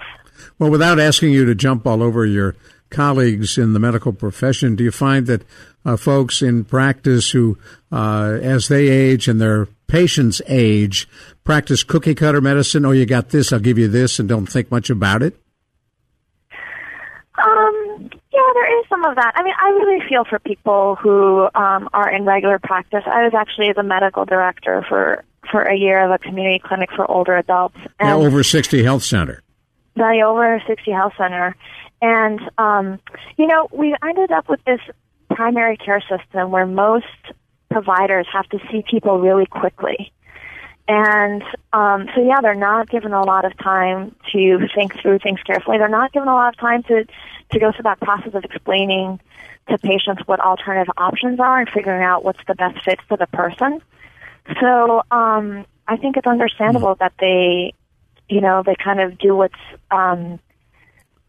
Well, 0.59 0.71
without 0.71 1.01
asking 1.01 1.33
you 1.33 1.45
to 1.47 1.55
jump 1.55 1.87
all 1.87 2.03
over 2.03 2.25
your 2.25 2.55
colleagues 2.91 3.59
in 3.59 3.73
the 3.73 3.81
medical 3.81 4.13
profession, 4.13 4.77
do 4.77 4.85
you 4.85 4.93
find 4.93 5.27
that 5.27 5.43
uh, 5.85 5.97
folks 5.97 6.43
in 6.43 6.65
practice 6.65 7.31
who, 7.31 7.59
uh, 7.91 8.39
as 8.41 8.69
they 8.69 8.89
age 8.89 9.27
and 9.27 9.41
their 9.41 9.69
patients 9.89 10.41
age, 10.47 11.09
practice 11.43 11.83
cookie 11.83 12.15
cutter 12.15 12.41
medicine? 12.41 12.85
Oh, 12.85 12.93
you 12.93 13.07
got 13.07 13.31
this, 13.31 13.53
I'll 13.53 13.59
give 13.59 13.79
you 13.79 13.89
this, 13.89 14.19
and 14.19 14.29
don't 14.29 14.47
think 14.47 14.71
much 14.71 14.91
about 14.91 15.23
it? 15.23 15.35
Um, 17.39 18.11
yeah, 18.33 18.41
there 18.55 18.81
is 18.81 18.89
some 18.89 19.05
of 19.05 19.17
that. 19.17 19.33
I 19.35 19.43
mean, 19.43 19.55
I 19.61 19.69
really 19.71 20.09
feel 20.09 20.25
for 20.25 20.39
people 20.39 20.97
who 20.97 21.49
um, 21.55 21.89
are 21.93 22.11
in 22.11 22.25
regular 22.25 22.59
practice. 22.59 23.03
I 23.07 23.25
was 23.25 23.33
actually 23.35 23.73
the 23.73 23.83
medical 23.83 24.25
director 24.25 24.85
for 24.89 25.25
for 25.51 25.63
a 25.63 25.77
year 25.77 26.05
of 26.05 26.11
a 26.11 26.19
community 26.19 26.61
clinic 26.63 26.91
for 26.95 27.11
older 27.11 27.37
adults. 27.37 27.77
And 27.99 28.11
over 28.11 28.43
60 28.43 28.83
Health 28.83 29.03
Center. 29.03 29.43
the 29.97 30.23
over 30.27 30.63
60 30.67 30.91
health 30.91 31.15
center. 31.17 31.57
And, 32.03 32.41
um, 32.59 33.01
you 33.37 33.47
know, 33.47 33.69
we 33.73 33.97
ended 34.03 34.31
up 34.31 34.49
with 34.49 34.63
this 34.65 34.81
primary 35.31 35.77
care 35.77 36.03
system 36.03 36.51
where 36.51 36.67
most 36.67 37.07
providers 37.71 38.27
have 38.33 38.49
to 38.49 38.59
see 38.71 38.83
people 38.89 39.21
really 39.21 39.47
quickly. 39.47 40.13
And 40.91 41.43
um, 41.73 42.09
so, 42.15 42.23
yeah, 42.23 42.41
they're 42.41 42.55
not 42.55 42.89
given 42.89 43.13
a 43.13 43.23
lot 43.23 43.45
of 43.45 43.57
time 43.59 44.15
to 44.33 44.67
think 44.75 44.99
through 45.01 45.19
things 45.19 45.41
carefully. 45.43 45.77
They're 45.77 45.89
not 45.89 46.13
given 46.13 46.29
a 46.29 46.35
lot 46.35 46.55
of 46.55 46.59
time 46.59 46.83
to, 46.85 47.05
to 47.53 47.59
go 47.59 47.73
through 47.73 47.83
that 47.83 48.01
process 48.01 48.33
of 48.35 48.43
explaining 48.45 49.21
to 49.69 49.77
patients 49.77 50.23
what 50.25 50.41
alternative 50.41 50.91
options 50.97 51.41
are 51.41 51.61
and 51.61 51.69
figuring 51.69 52.03
out 52.03 52.25
what's 52.25 52.41
the 52.47 52.55
best 52.55 52.83
fit 52.87 53.01
for 53.07 53.19
the 53.19 53.27
person. 53.27 53.83
So 54.63 55.03
um, 55.11 55.67
I 55.87 55.99
think 55.99 56.17
it's 56.17 56.27
understandable 56.27 56.95
that 57.01 57.13
they, 57.21 57.75
you 58.31 58.41
know, 58.41 58.63
they 58.65 58.75
kind 58.83 59.01
of 59.01 59.19
do 59.19 59.37
what's 59.37 59.61
um, 59.91 60.39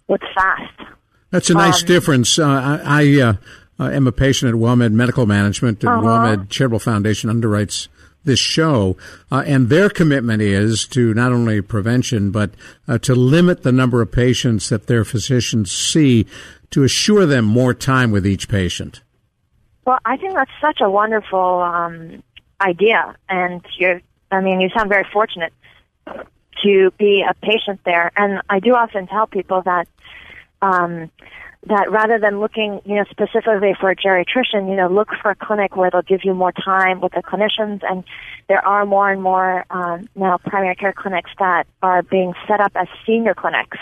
what's 0.05 0.23
fast. 0.33 0.89
That's 1.31 1.49
a 1.49 1.53
nice 1.53 1.81
Um, 1.81 1.87
difference. 1.87 2.39
Uh, 2.39 2.79
I, 2.85 3.03
I 3.03 3.21
uh, 3.21 3.33
uh, 3.79 3.89
am 3.89 4.07
a 4.07 4.11
patient 4.11 4.53
at 4.53 4.59
WellMed 4.59 4.93
Medical 4.93 5.25
Management, 5.25 5.83
and 5.83 5.89
Uh-huh. 5.89 6.01
WellMed 6.07 6.49
Charitable 6.49 6.79
Foundation 6.79 7.29
underwrites 7.29 7.87
this 8.25 8.39
show, 8.39 8.97
uh, 9.31 9.43
and 9.47 9.69
their 9.69 9.89
commitment 9.89 10.41
is 10.41 10.85
to 10.87 11.13
not 11.13 11.31
only 11.31 11.61
prevention 11.61 12.31
but 12.31 12.51
uh, 12.87 12.97
to 12.97 13.15
limit 13.15 13.63
the 13.63 13.71
number 13.71 14.01
of 14.01 14.11
patients 14.11 14.69
that 14.69 14.87
their 14.87 15.05
physicians 15.05 15.71
see 15.71 16.27
to 16.69 16.83
assure 16.83 17.25
them 17.25 17.45
more 17.45 17.73
time 17.73 18.11
with 18.11 18.27
each 18.27 18.49
patient. 18.49 19.01
Well, 19.85 19.99
I 20.05 20.17
think 20.17 20.35
that's 20.35 20.51
such 20.61 20.81
a 20.81 20.89
wonderful 20.89 21.61
um, 21.61 22.21
idea, 22.61 23.15
and 23.29 23.65
you're. 23.77 24.01
I 24.31 24.41
mean, 24.41 24.61
you 24.61 24.69
sound 24.69 24.89
very 24.89 25.07
fortunate 25.11 25.53
to 26.63 26.91
be 26.99 27.25
a 27.27 27.33
patient 27.33 27.79
there. 27.83 28.11
And 28.15 28.41
I 28.49 28.59
do 28.59 28.75
often 28.75 29.07
tell 29.07 29.27
people 29.27 29.61
that 29.63 29.87
um, 30.61 31.09
that 31.67 31.91
rather 31.91 32.17
than 32.19 32.39
looking, 32.39 32.81
you 32.85 32.95
know, 32.95 33.03
specifically 33.11 33.75
for 33.79 33.89
a 33.91 33.95
geriatrician, 33.95 34.69
you 34.69 34.75
know, 34.75 34.87
look 34.87 35.09
for 35.21 35.31
a 35.31 35.35
clinic 35.35 35.75
where 35.75 35.91
they'll 35.91 36.01
give 36.01 36.21
you 36.23 36.33
more 36.33 36.53
time 36.53 37.01
with 37.01 37.11
the 37.11 37.21
clinicians. 37.21 37.81
And 37.83 38.03
there 38.47 38.65
are 38.65 38.85
more 38.85 39.11
and 39.11 39.21
more 39.21 39.65
um, 39.69 40.07
now 40.15 40.37
primary 40.37 40.75
care 40.75 40.93
clinics 40.93 41.31
that 41.37 41.67
are 41.81 42.01
being 42.01 42.33
set 42.47 42.61
up 42.61 42.71
as 42.75 42.87
senior 43.05 43.33
clinics 43.33 43.77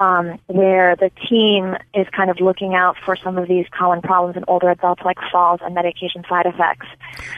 um, 0.00 0.38
where 0.46 0.96
the 0.96 1.10
team 1.28 1.76
is 1.94 2.06
kind 2.16 2.30
of 2.30 2.40
looking 2.40 2.74
out 2.74 2.96
for 3.04 3.14
some 3.16 3.36
of 3.36 3.46
these 3.46 3.66
common 3.76 4.00
problems 4.00 4.36
in 4.36 4.44
older 4.48 4.70
adults, 4.70 5.02
like 5.04 5.18
falls 5.30 5.60
and 5.62 5.74
medication 5.74 6.24
side 6.28 6.46
effects. 6.46 6.86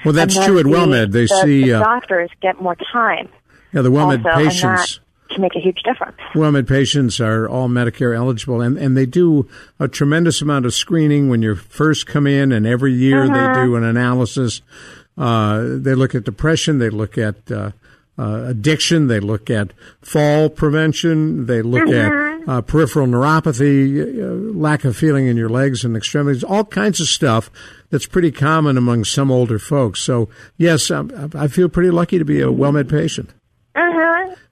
Well, 0.05 0.15
that's 0.15 0.35
true 0.35 0.59
at 0.61 0.67
WellMed. 0.67 1.11
They 1.11 1.23
the, 1.23 1.41
see 1.43 1.65
the 1.65 1.75
uh, 1.75 1.81
doctors 1.81 2.31
get 2.41 2.63
more 2.63 2.77
time. 2.93 3.29
yeah, 3.73 3.83
the 3.83 3.91
WellMed 3.91 4.25
also, 4.25 4.45
patients. 4.45 5.01
That 5.35 5.41
make 5.41 5.55
a 5.57 5.61
huge 5.61 5.83
difference. 5.83 6.17
WellMed 6.35 6.69
patients 6.69 7.21
are 7.21 7.49
all 7.49 7.69
Medicare 7.69 8.17
eligible, 8.17 8.61
and, 8.61 8.77
and 8.79 8.97
they 8.97 9.07
do 9.07 9.49
a 9.79 9.89
tremendous 9.89 10.41
amount 10.43 10.67
of 10.67 10.75
screening 10.75 11.29
when 11.29 11.43
you 11.43 11.55
first 11.55 12.07
come 12.07 12.27
in, 12.27 12.53
and 12.53 12.67
every 12.67 12.93
year 12.93 13.25
Uh-huh. 13.25 13.55
they 13.55 13.65
do 13.67 13.77
an 13.77 13.85
analysis. 13.85 14.63
Uh, 15.17 15.63
they 15.79 15.95
look 15.95 16.15
at 16.15 16.25
depression, 16.25 16.79
they 16.79 16.89
look 16.91 17.19
at 17.19 17.51
uh, 17.51 17.71
uh, 18.19 18.45
addiction, 18.49 19.09
they 19.09 19.21
look 19.21 19.51
at 19.51 19.73
fall 20.01 20.49
prevention, 20.49 21.47
they 21.47 21.61
look 21.63 21.89
Uh-huh. 21.89 22.19
at 22.45 22.49
uh, 22.49 22.61
peripheral 22.63 23.07
neuropathy, 23.07 24.01
uh, 24.19 24.59
lack 24.59 24.85
of 24.85 24.97
feeling 24.97 25.27
in 25.29 25.37
your 25.37 25.49
legs 25.49 25.85
and 25.85 25.97
extremities, 25.97 26.43
all 26.43 26.65
kinds 26.65 27.01
of 27.01 27.07
stuff 27.07 27.51
that's 27.91 28.07
pretty 28.07 28.31
common 28.33 28.77
among 28.77 29.05
some 29.05 29.31
older 29.31 29.59
folks. 29.59 30.01
So, 30.01 30.29
yes, 30.57 30.91
I, 30.91 31.05
I 31.35 31.47
feel 31.49 31.69
pretty 31.69 31.91
lucky 31.91 32.19
to 32.19 32.25
be 32.25 32.41
a 32.41 32.47
WellMed 32.47 32.89
patient. 32.89 33.31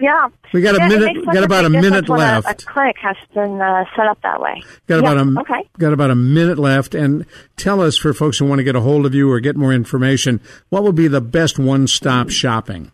Yeah. 0.01 0.29
We 0.55 0.63
got 0.63 0.77
a 0.77 0.79
Yeah, 0.79 0.89
minute- 0.89 1.25
got 1.27 1.45
about 1.45 1.65
a 1.67 1.71
minute 1.71 2.09
when 2.09 2.21
a- 2.21 2.41
left. 2.41 2.63
A, 2.63 2.67
clinic 2.67 2.97
has 3.03 3.17
been 3.35 3.61
uh, 3.61 3.85
set 3.95 4.07
up 4.07 4.19
that 4.23 4.41
way. 4.41 4.63
Got 4.89 5.03
Yeah, 5.03 5.13
about 5.13 5.19
a 5.19 5.41
okay. 5.41 5.69
got 5.79 5.93
about 5.93 6.11
a 6.11 6.15
minute 6.15 6.59
left, 6.59 6.95
and 6.95 7.27
tell 7.57 7.81
us 7.83 7.99
for 7.99 8.15
folks 8.15 8.39
who 8.39 8.47
want 8.47 8.59
to 8.61 8.65
get 8.65 8.75
a 8.75 8.81
hold 8.81 9.05
of 9.07 9.15
you 9.15 9.31
or 9.31 9.39
get 9.41 9.57
more 9.57 9.73
information, 9.75 10.41
what 10.71 10.83
would 10.85 10.95
be 10.95 11.07
the 11.07 11.21
best 11.21 11.59
one-stop 11.59 12.31
shopping? 12.31 12.93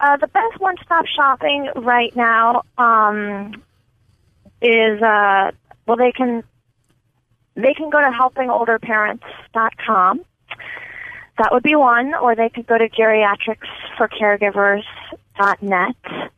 Uh, 0.00 0.16
the 0.18 0.26
best 0.28 0.60
one-stop 0.60 1.06
shopping 1.06 1.68
right 1.76 2.14
now 2.14 2.62
um, 2.76 3.54
is 4.62 5.00
uh, 5.02 5.50
well, 5.86 5.96
they 5.96 6.12
can 6.12 6.44
they 7.56 7.72
can 7.74 7.90
go 7.90 7.98
to 8.00 8.10
helpingolderparents.com. 8.10 10.20
That 11.38 11.48
would 11.52 11.62
be 11.62 11.74
one, 11.76 12.14
or 12.14 12.34
they 12.36 12.48
could 12.48 12.66
go 12.66 12.78
to 12.78 12.88
geriatricsforcaregivers.net. 15.38 16.30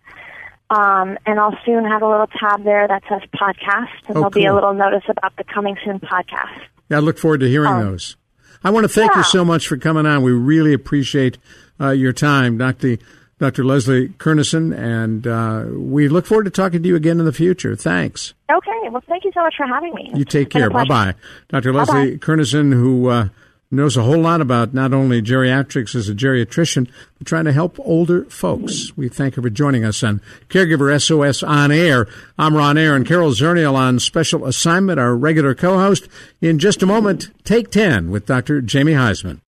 Um, 0.71 1.19
and 1.27 1.41
I'll 1.41 1.57
soon 1.67 1.85
have 1.85 2.03
a 2.03 2.09
little 2.09 2.29
tab 2.29 2.63
there 2.63 2.87
that 2.87 3.03
says 3.09 3.23
podcast, 3.35 3.89
and 4.07 4.11
Oh, 4.17 4.21
there'll 4.21 4.31
be 4.31 4.45
a 4.47 4.55
little 4.55 4.73
notice 4.73 5.03
about 5.09 5.37
the 5.37 5.43
coming 5.45 5.77
soon 5.85 5.99
podcast. 5.99 6.61
Yeah, 6.89 6.99
I 6.99 7.01
look 7.01 7.19
forward 7.19 7.41
to 7.41 7.49
hearing 7.49 7.73
Um, 7.73 7.81
those. 7.87 8.17
I 8.63 8.71
want 8.71 8.85
to 8.85 8.89
thank 8.89 9.15
you 9.17 9.23
so 9.25 9.45
much 9.45 9.67
for 9.67 9.77
coming 9.77 10.07
on. 10.07 10.23
We 10.23 10.33
really 10.33 10.73
appreciate 10.73 11.39
uh, 11.81 11.91
your 11.91 12.13
time, 12.13 12.59
Dr. 12.59 12.99
Dr. 13.39 13.65
Leslie 13.65 14.11
Kernisan, 14.11 14.77
and 14.77 15.27
uh, 15.27 15.65
we 15.73 16.09
look 16.09 16.27
forward 16.27 16.45
to 16.45 16.51
talking 16.51 16.83
to 16.83 16.89
you 16.89 16.95
again 16.95 17.19
in 17.19 17.25
the 17.25 17.33
future. 17.33 17.75
Thanks. 17.75 18.35
Okay. 18.53 18.89
Well, 18.91 19.03
thank 19.09 19.25
you 19.25 19.33
so 19.33 19.41
much 19.41 19.55
for 19.57 19.67
having 19.67 19.95
me. 19.95 20.11
You 20.15 20.25
take 20.27 20.49
It's 20.49 20.53
been 20.55 20.63
a 20.65 20.69
care. 20.69 20.71
Bye 20.71 20.85
bye. 20.85 21.15
Dr. 21.49 21.73
Leslie 21.73 22.19
Kernisan, 22.19 22.73
who 22.75 23.09
uh, 23.09 23.29
knows 23.71 23.97
a 23.97 24.03
whole 24.03 24.21
lot 24.21 24.41
about 24.41 24.75
not 24.75 24.93
only 24.93 25.23
geriatrics 25.23 25.95
as 25.95 26.09
a 26.09 26.15
geriatrician, 26.15 26.91
but 27.19 27.27
trying 27.27 27.45
to 27.45 27.53
help 27.53 27.79
older 27.81 28.25
folks. 28.25 28.97
We 28.97 29.09
thank 29.09 29.37
her 29.37 29.43
for 29.43 29.51
joining 29.51 29.85
us 29.85 30.03
on 30.03 30.21
Caregiver 30.49 31.01
SOS 31.01 31.43
On 31.43 31.71
Air. 31.71 32.07
I'm 32.39 32.57
Ron 32.57 32.77
Aaron. 32.77 33.05
Carol 33.05 33.31
Zernial 33.31 33.75
on 33.75 33.99
special 33.99 34.45
assignment, 34.47 34.99
our 34.99 35.17
regular 35.17 35.55
co 35.55 35.79
host. 35.79 36.09
In 36.41 36.59
just 36.59 36.83
a 36.83 36.87
moment, 36.87 37.31
Take 37.45 37.71
10 37.71 38.11
with 38.11 38.27
Dr. 38.27 38.61
Jamie 38.61 38.93
Huysman. 38.93 39.41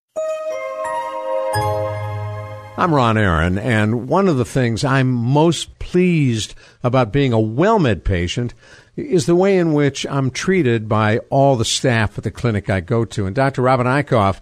I'm 2.75 2.93
Ron 2.93 3.17
Aaron, 3.17 3.59
and 3.59 4.09
one 4.09 4.27
of 4.27 4.39
the 4.39 4.45
things 4.45 4.83
I'm 4.83 5.09
most 5.13 5.79
pleased 5.79 6.55
about 6.83 7.13
being 7.13 7.33
a 7.33 7.37
WellMed 7.37 8.03
patient 8.03 8.55
is 8.97 9.27
the 9.27 9.37
way 9.37 9.59
in 9.59 9.73
which 9.73 10.07
I'm 10.07 10.31
treated 10.31 10.89
by 10.89 11.19
all 11.31 11.57
the 11.57 11.65
staff 11.65 12.19
at 12.19 12.25
the 12.25 12.31
clinic 12.31 12.69
I 12.69 12.81
go 12.81 13.05
to. 13.07 13.27
And 13.27 13.35
Dr. 13.35 13.63
Robin 13.63 13.87
Eichhoff, 13.87 14.41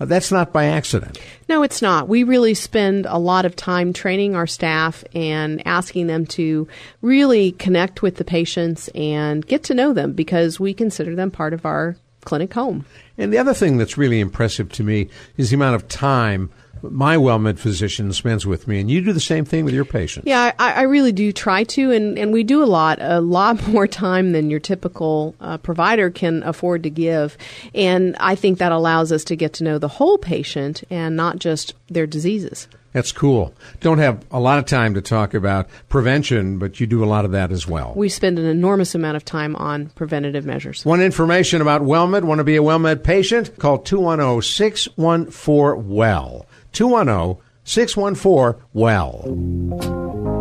uh, 0.00 0.06
that's 0.06 0.32
not 0.32 0.52
by 0.52 0.66
accident. 0.66 1.20
No, 1.48 1.62
it's 1.62 1.80
not. 1.80 2.08
We 2.08 2.24
really 2.24 2.54
spend 2.54 3.06
a 3.06 3.18
lot 3.18 3.44
of 3.44 3.54
time 3.54 3.92
training 3.92 4.34
our 4.34 4.46
staff 4.46 5.04
and 5.14 5.64
asking 5.66 6.08
them 6.08 6.26
to 6.26 6.66
really 7.00 7.52
connect 7.52 8.02
with 8.02 8.16
the 8.16 8.24
patients 8.24 8.88
and 8.94 9.46
get 9.46 9.62
to 9.64 9.74
know 9.74 9.92
them 9.92 10.12
because 10.12 10.58
we 10.58 10.74
consider 10.74 11.14
them 11.14 11.30
part 11.30 11.52
of 11.52 11.64
our 11.64 11.96
clinic 12.24 12.52
home. 12.54 12.84
And 13.18 13.32
the 13.32 13.38
other 13.38 13.54
thing 13.54 13.78
that's 13.78 13.98
really 13.98 14.20
impressive 14.20 14.72
to 14.72 14.84
me 14.84 15.08
is 15.36 15.50
the 15.50 15.56
amount 15.56 15.76
of 15.76 15.88
time 15.88 16.50
my 16.82 17.16
WellMed 17.16 17.58
physician 17.58 18.12
spends 18.12 18.46
with 18.46 18.66
me. 18.66 18.80
And 18.80 18.90
you 18.90 19.00
do 19.00 19.12
the 19.12 19.20
same 19.20 19.44
thing 19.44 19.64
with 19.64 19.74
your 19.74 19.84
patients. 19.84 20.26
Yeah, 20.26 20.52
I, 20.58 20.72
I 20.72 20.82
really 20.82 21.12
do 21.12 21.32
try 21.32 21.64
to, 21.64 21.90
and, 21.92 22.18
and 22.18 22.32
we 22.32 22.42
do 22.44 22.62
a 22.62 22.66
lot, 22.66 22.98
a 23.00 23.20
lot 23.20 23.66
more 23.68 23.86
time 23.86 24.32
than 24.32 24.50
your 24.50 24.60
typical 24.60 25.34
uh, 25.40 25.58
provider 25.58 26.10
can 26.10 26.42
afford 26.42 26.82
to 26.84 26.90
give. 26.90 27.36
And 27.74 28.16
I 28.18 28.34
think 28.34 28.58
that 28.58 28.72
allows 28.72 29.12
us 29.12 29.24
to 29.24 29.36
get 29.36 29.52
to 29.54 29.64
know 29.64 29.78
the 29.78 29.88
whole 29.88 30.18
patient 30.18 30.82
and 30.90 31.16
not 31.16 31.38
just 31.38 31.74
their 31.88 32.06
diseases. 32.06 32.68
That's 32.92 33.10
cool. 33.10 33.54
Don't 33.80 33.98
have 33.98 34.24
a 34.30 34.38
lot 34.38 34.58
of 34.58 34.66
time 34.66 34.94
to 34.94 35.00
talk 35.00 35.32
about 35.32 35.68
prevention, 35.88 36.58
but 36.58 36.78
you 36.78 36.86
do 36.86 37.02
a 37.02 37.06
lot 37.06 37.24
of 37.24 37.32
that 37.32 37.50
as 37.50 37.66
well. 37.66 37.94
We 37.96 38.10
spend 38.10 38.38
an 38.38 38.44
enormous 38.44 38.94
amount 38.94 39.16
of 39.16 39.24
time 39.24 39.56
on 39.56 39.86
preventative 39.90 40.44
measures. 40.44 40.84
Want 40.84 41.00
information 41.00 41.62
about 41.62 41.82
WellMed? 41.82 42.24
Want 42.24 42.38
to 42.38 42.44
be 42.44 42.56
a 42.56 42.62
WellMed 42.62 43.02
patient? 43.02 43.56
Call 43.58 43.78
210 43.78 44.42
614 44.42 45.88
WELL. 45.88 46.46
210 46.72 47.38
614 47.64 48.56
WELL. 48.72 50.31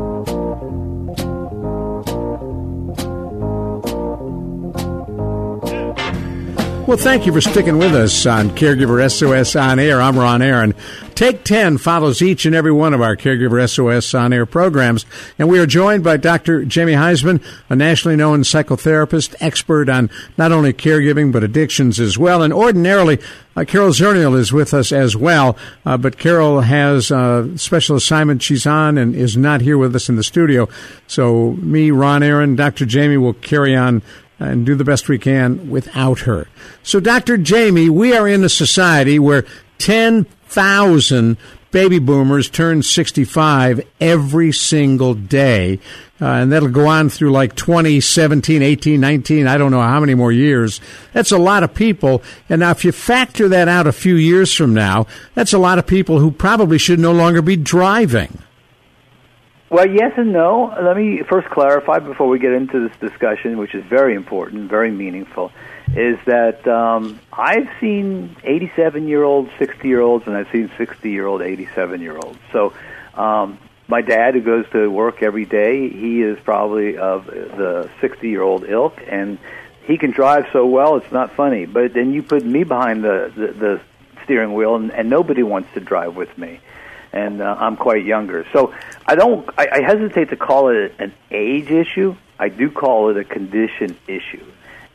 Well, 6.88 6.98
thank 6.98 7.28
you 7.28 7.32
for 7.32 7.42
sticking 7.42 7.78
with 7.78 7.94
us 7.94 8.26
on 8.26 8.50
Caregiver 8.50 9.10
SOS 9.10 9.56
On 9.56 9.80
Air. 9.80 10.02
I'm 10.02 10.18
Ron 10.18 10.42
Aaron. 10.42 10.74
Take 11.14 11.44
10 11.44 11.78
follows 11.78 12.24
each 12.24 12.46
and 12.46 12.56
every 12.56 12.72
one 12.72 12.96
of 12.96 13.02
our 13.02 13.16
Caregiver 13.16 13.70
SOS 13.70 14.14
On 14.16 14.34
Air 14.34 14.48
programs, 14.48 15.06
and 15.38 15.48
we 15.48 15.60
are 15.60 15.68
joined 15.68 16.04
by 16.04 16.18
Dr. 16.18 16.66
Jamie 16.66 16.94
Huysman, 16.94 17.42
a 17.70 17.76
nationally 17.76 18.18
known 18.18 18.42
psychotherapist, 18.42 19.36
expert 19.40 19.90
on 19.90 20.10
not 20.38 20.52
only 20.52 20.74
caregiving 20.74 21.32
but 21.32 21.44
addictions 21.44 22.00
as 22.00 22.18
well. 22.18 22.42
And 22.42 22.52
ordinarily, 22.52 23.20
uh, 23.56 23.64
Carol 23.64 23.92
Zernial 23.92 24.36
is 24.38 24.52
with 24.52 24.74
us 24.74 24.92
as 24.92 25.16
well, 25.16 25.56
uh, 25.86 25.98
but 25.98 26.18
Carol 26.18 26.62
has 26.62 27.12
a 27.12 27.52
special 27.58 27.96
assignment 27.96 28.42
she's 28.42 28.66
on 28.66 28.98
and 28.98 29.16
is 29.16 29.38
not 29.38 29.62
here 29.62 29.78
with 29.78 29.96
us 29.96 30.10
in 30.10 30.16
the 30.16 30.24
studio. 30.24 30.68
So 31.06 31.52
me, 31.62 31.92
Ron 31.92 32.24
Aaron, 32.24 32.56
Dr. 32.56 32.86
Jamie 32.86 33.18
will 33.18 33.34
carry 33.34 33.76
on 33.76 34.02
and 34.44 34.66
do 34.66 34.76
the 34.76 34.84
best 34.84 35.08
we 35.08 35.20
can 35.20 35.70
without 35.70 36.20
her. 36.22 36.48
So, 36.84 37.00
Dr. 37.00 37.38
Jamie, 37.38 37.90
we 37.90 38.16
are 38.16 38.28
in 38.28 38.44
a 38.44 38.50
society 38.50 39.20
where 39.20 39.46
10,000 39.78 41.38
baby 41.72 42.00
boomers 42.00 42.50
turn 42.50 42.84
65 42.84 43.82
every 44.00 44.52
single 44.52 45.14
day. 45.14 45.80
Uh, 46.20 46.26
and 46.26 46.52
that'll 46.52 46.70
go 46.70 46.88
on 46.88 47.10
through 47.10 47.32
like 47.32 47.56
2017, 47.56 48.62
18, 48.62 49.02
19, 49.02 49.48
I 49.48 49.58
don't 49.58 49.72
know 49.72 49.82
how 49.82 50.00
many 50.00 50.14
more 50.14 50.32
years. 50.32 50.80
That's 51.14 51.32
a 51.32 51.38
lot 51.38 51.64
of 51.64 51.74
people. 51.74 52.22
And 52.48 52.60
now 52.60 52.72
if 52.72 52.86
you 52.86 52.92
factor 52.92 53.48
that 53.50 53.68
out 53.68 53.88
a 53.88 53.92
few 53.92 54.16
years 54.16 54.54
from 54.54 54.74
now, 54.74 55.08
that's 55.34 55.54
a 55.54 55.58
lot 55.58 55.80
of 55.80 55.88
people 55.88 56.20
who 56.20 56.30
probably 56.30 56.78
should 56.78 57.00
no 57.00 57.12
longer 57.12 57.42
be 57.42 57.56
driving. 57.56 58.38
Well, 59.72 59.90
yes 59.90 60.12
and 60.18 60.34
no. 60.34 60.76
Let 60.82 60.98
me 60.98 61.22
first 61.30 61.50
clarify 61.50 62.00
before 62.00 62.28
we 62.28 62.40
get 62.40 62.52
into 62.52 62.90
this 62.90 62.98
discussion, 63.00 63.58
which 63.58 63.74
is 63.74 63.86
very 63.86 64.16
important, 64.16 64.70
very 64.70 64.92
meaningful, 64.92 65.50
is 65.96 66.20
that 66.26 66.68
um, 66.68 67.22
I've 67.32 67.70
seen 67.80 68.36
87 68.44 69.08
year 69.08 69.24
olds, 69.24 69.50
60 69.58 69.88
year 69.88 70.02
olds, 70.02 70.28
and 70.28 70.36
I've 70.36 70.52
seen 70.52 70.70
60 70.78 71.10
year 71.10 71.26
old, 71.26 71.42
87 71.42 72.02
year 72.02 72.18
olds. 72.18 72.38
So, 72.52 72.74
um, 73.14 73.60
my 73.88 74.02
dad, 74.02 74.34
who 74.34 74.42
goes 74.42 74.66
to 74.74 74.92
work 74.92 75.24
every 75.24 75.46
day, 75.46 75.88
he 75.88 76.22
is 76.22 76.38
probably 76.44 76.98
of 76.98 77.28
the 77.28 77.90
60 78.02 78.28
year 78.28 78.42
old 78.42 78.66
ilk, 78.68 79.02
and 79.08 79.38
he 79.86 79.98
can 79.98 80.12
drive 80.12 80.48
so 80.52 80.66
well, 80.66 80.98
it's 80.98 81.14
not 81.14 81.34
funny. 81.38 81.66
But 81.66 81.94
then 81.94 82.12
you 82.12 82.24
put 82.24 82.44
me 82.44 82.66
behind 82.66 83.06
the, 83.06 83.32
the, 83.34 83.48
the 83.54 83.82
steering 84.26 84.54
wheel, 84.54 84.76
and, 84.76 84.92
and 84.92 85.10
nobody 85.10 85.44
wants 85.44 85.70
to 85.76 85.80
drive 85.80 86.18
with 86.18 86.38
me 86.38 86.60
and 87.14 87.42
uh, 87.42 87.56
I'm 87.60 87.78
quite 87.78 88.06
younger. 88.06 88.46
So 88.54 88.74
I 89.06 89.16
don't. 89.16 89.48
I, 89.58 89.68
I 89.72 89.82
hesitate 89.82 90.30
to 90.30 90.38
call 90.38 90.70
it 90.70 90.94
an 91.00 91.14
age 91.30 91.70
issue. 91.70 92.16
I 92.40 92.50
do 92.50 92.72
call 92.72 93.10
it 93.10 93.18
a 93.18 93.24
condition 93.24 93.98
issue. 94.08 94.46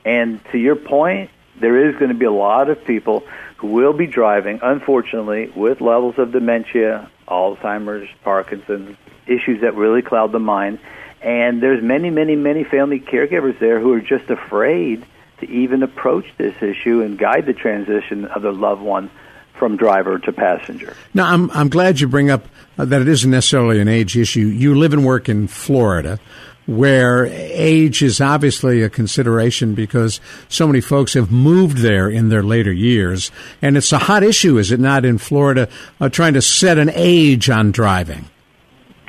And 0.05 0.41
to 0.53 0.59
your 0.59 0.77
point, 0.77 1.31
there 1.61 1.89
is 1.89 1.97
going 1.97 2.11
to 2.11 2.17
be 2.17 2.27
a 2.27 2.33
lot 2.33 2.71
of 2.71 2.85
people 2.85 3.25
who 3.59 3.69
will 3.69 3.93
be 3.93 4.07
driving, 4.07 4.61
unfortunately, 4.63 5.53
with 5.55 5.81
levels 5.81 6.19
of 6.19 6.33
dementia, 6.33 7.11
Alzheimer's, 7.29 8.09
Parkinson's, 8.23 8.97
issues 9.27 9.63
that 9.63 9.75
really 9.75 10.03
cloud 10.03 10.33
the 10.33 10.39
mind. 10.39 10.79
And 11.21 11.63
there's 11.63 11.83
many, 11.83 12.11
many, 12.11 12.37
many 12.37 12.65
family 12.65 13.01
caregivers 13.01 13.59
there 13.59 13.81
who 13.81 13.93
are 13.95 14.01
just 14.01 14.31
afraid 14.31 15.05
to 15.41 15.49
even 15.49 15.83
approach 15.83 16.27
this 16.37 16.55
issue 16.63 17.03
and 17.03 17.19
guide 17.19 17.47
the 17.47 17.53
transition 17.53 18.27
of 18.27 18.43
their 18.43 18.53
loved 18.53 18.83
one 18.83 19.11
from 19.59 19.77
driver 19.77 20.19
to 20.19 20.33
passenger. 20.33 20.95
Now, 21.15 21.33
I'm, 21.33 21.51
I'm 21.51 21.69
glad 21.69 22.01
you 22.01 22.09
bring 22.09 22.31
up 22.31 22.47
uh, 22.79 22.85
that 22.85 23.01
it 23.01 23.09
isn't 23.09 23.31
necessarily 23.31 23.81
an 23.81 23.89
age 23.89 24.17
issue. 24.17 24.41
You 24.41 24.75
live 24.75 24.93
and 24.93 25.05
work 25.05 25.29
in 25.29 25.49
Florida, 25.49 26.19
where 26.67 27.27
age 27.27 28.03
is 28.03 28.21
obviously 28.21 28.83
a 28.83 28.91
consideration 28.91 29.75
because 29.75 30.21
so 30.49 30.67
many 30.67 30.81
folks 30.81 31.15
have 31.15 31.31
moved 31.31 31.79
there 31.79 32.09
in 32.09 32.29
their 32.29 32.43
later 32.43 32.73
years. 32.73 33.31
And 33.63 33.77
it's 33.77 33.93
a 33.93 33.99
hot 33.99 34.23
issue, 34.23 34.59
is 34.59 34.73
it 34.73 34.81
not, 34.81 35.05
in 35.05 35.19
Florida, 35.19 35.69
uh, 36.01 36.09
trying 36.09 36.35
to 36.35 36.43
set 36.43 36.79
an 36.79 36.91
age 36.93 37.49
on 37.49 37.71
driving? 37.71 38.27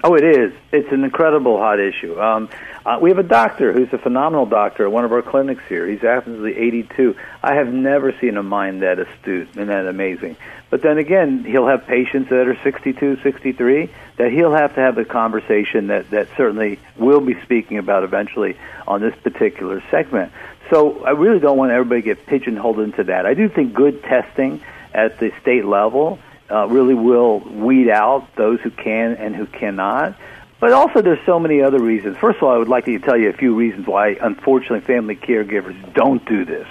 Oh, 0.04 0.14
it 0.14 0.24
is. 0.24 0.54
It's 0.72 0.92
an 0.92 1.04
incredible 1.04 1.58
hot 1.58 1.80
issue. 1.80 2.22
Um, 2.22 2.50
uh, 2.86 3.00
we 3.02 3.10
have 3.10 3.18
a 3.18 3.24
doctor 3.24 3.74
who's 3.74 3.92
a 3.92 3.98
phenomenal 3.98 4.46
doctor 4.46 4.86
at 4.86 4.92
one 4.92 5.06
of 5.06 5.12
our 5.12 5.24
clinics 5.24 5.64
here. 5.68 5.88
He's 5.88 6.04
absolutely 6.04 6.56
82. 6.56 7.16
I 7.42 7.56
have 7.56 7.74
never 7.74 8.14
seen 8.22 8.38
a 8.38 8.44
mind 8.44 8.84
that 8.84 9.00
astute 9.00 9.56
and 9.56 9.70
that 9.70 9.88
amazing. 9.88 10.38
But 10.70 10.84
then 10.84 11.00
again, 11.00 11.44
he'll 11.44 11.68
have 11.68 11.88
patients 11.88 12.30
that 12.30 12.48
are 12.48 12.58
62, 12.64 13.22
63 13.24 13.90
that 14.18 14.32
he'll 14.32 14.54
have 14.54 14.76
to 14.76 14.82
have 14.82 15.00
a 15.00 15.06
conversation 15.06 15.88
that, 15.88 16.12
that 16.12 16.28
certainly 16.38 16.80
we'll 16.96 17.22
be 17.22 17.40
speaking 17.42 17.80
about 17.80 18.04
eventually 18.04 18.56
on 18.88 19.02
this 19.02 19.16
particular 19.16 19.82
segment. 19.90 20.32
So 20.70 21.04
I 21.06 21.12
really 21.12 21.40
don't 21.40 21.58
want 21.58 21.72
everybody 21.72 22.02
to 22.02 22.06
get 22.06 22.28
pigeonholed 22.28 22.80
into 22.82 23.06
that. 23.06 23.26
I 23.26 23.34
do 23.34 23.50
think 23.50 23.74
good 23.74 24.04
testing 24.04 24.62
at 24.94 25.18
the 25.20 25.32
state 25.42 25.66
level 25.66 26.20
uh, 26.52 26.68
really 26.68 26.94
will 26.94 27.40
weed 27.40 27.90
out 27.90 28.28
those 28.36 28.60
who 28.62 28.72
can 28.72 29.14
and 29.14 29.36
who 29.36 29.46
cannot. 29.46 30.18
But 30.60 30.74
also, 30.74 31.04
there's 31.04 31.24
so 31.26 31.38
many 31.40 31.62
other 31.62 31.80
reasons. 31.80 32.18
First 32.18 32.38
of 32.38 32.44
all, 32.44 32.54
I 32.56 32.58
would 32.58 32.68
like 32.68 32.86
to 32.86 32.98
tell 33.00 33.16
you 33.16 33.30
a 33.30 33.34
few 33.34 33.54
reasons 33.54 33.86
why, 33.86 34.16
unfortunately, 34.20 34.82
family 34.82 35.16
caregivers 35.16 35.94
don't 35.94 36.26
do 36.26 36.46
this. 36.46 36.68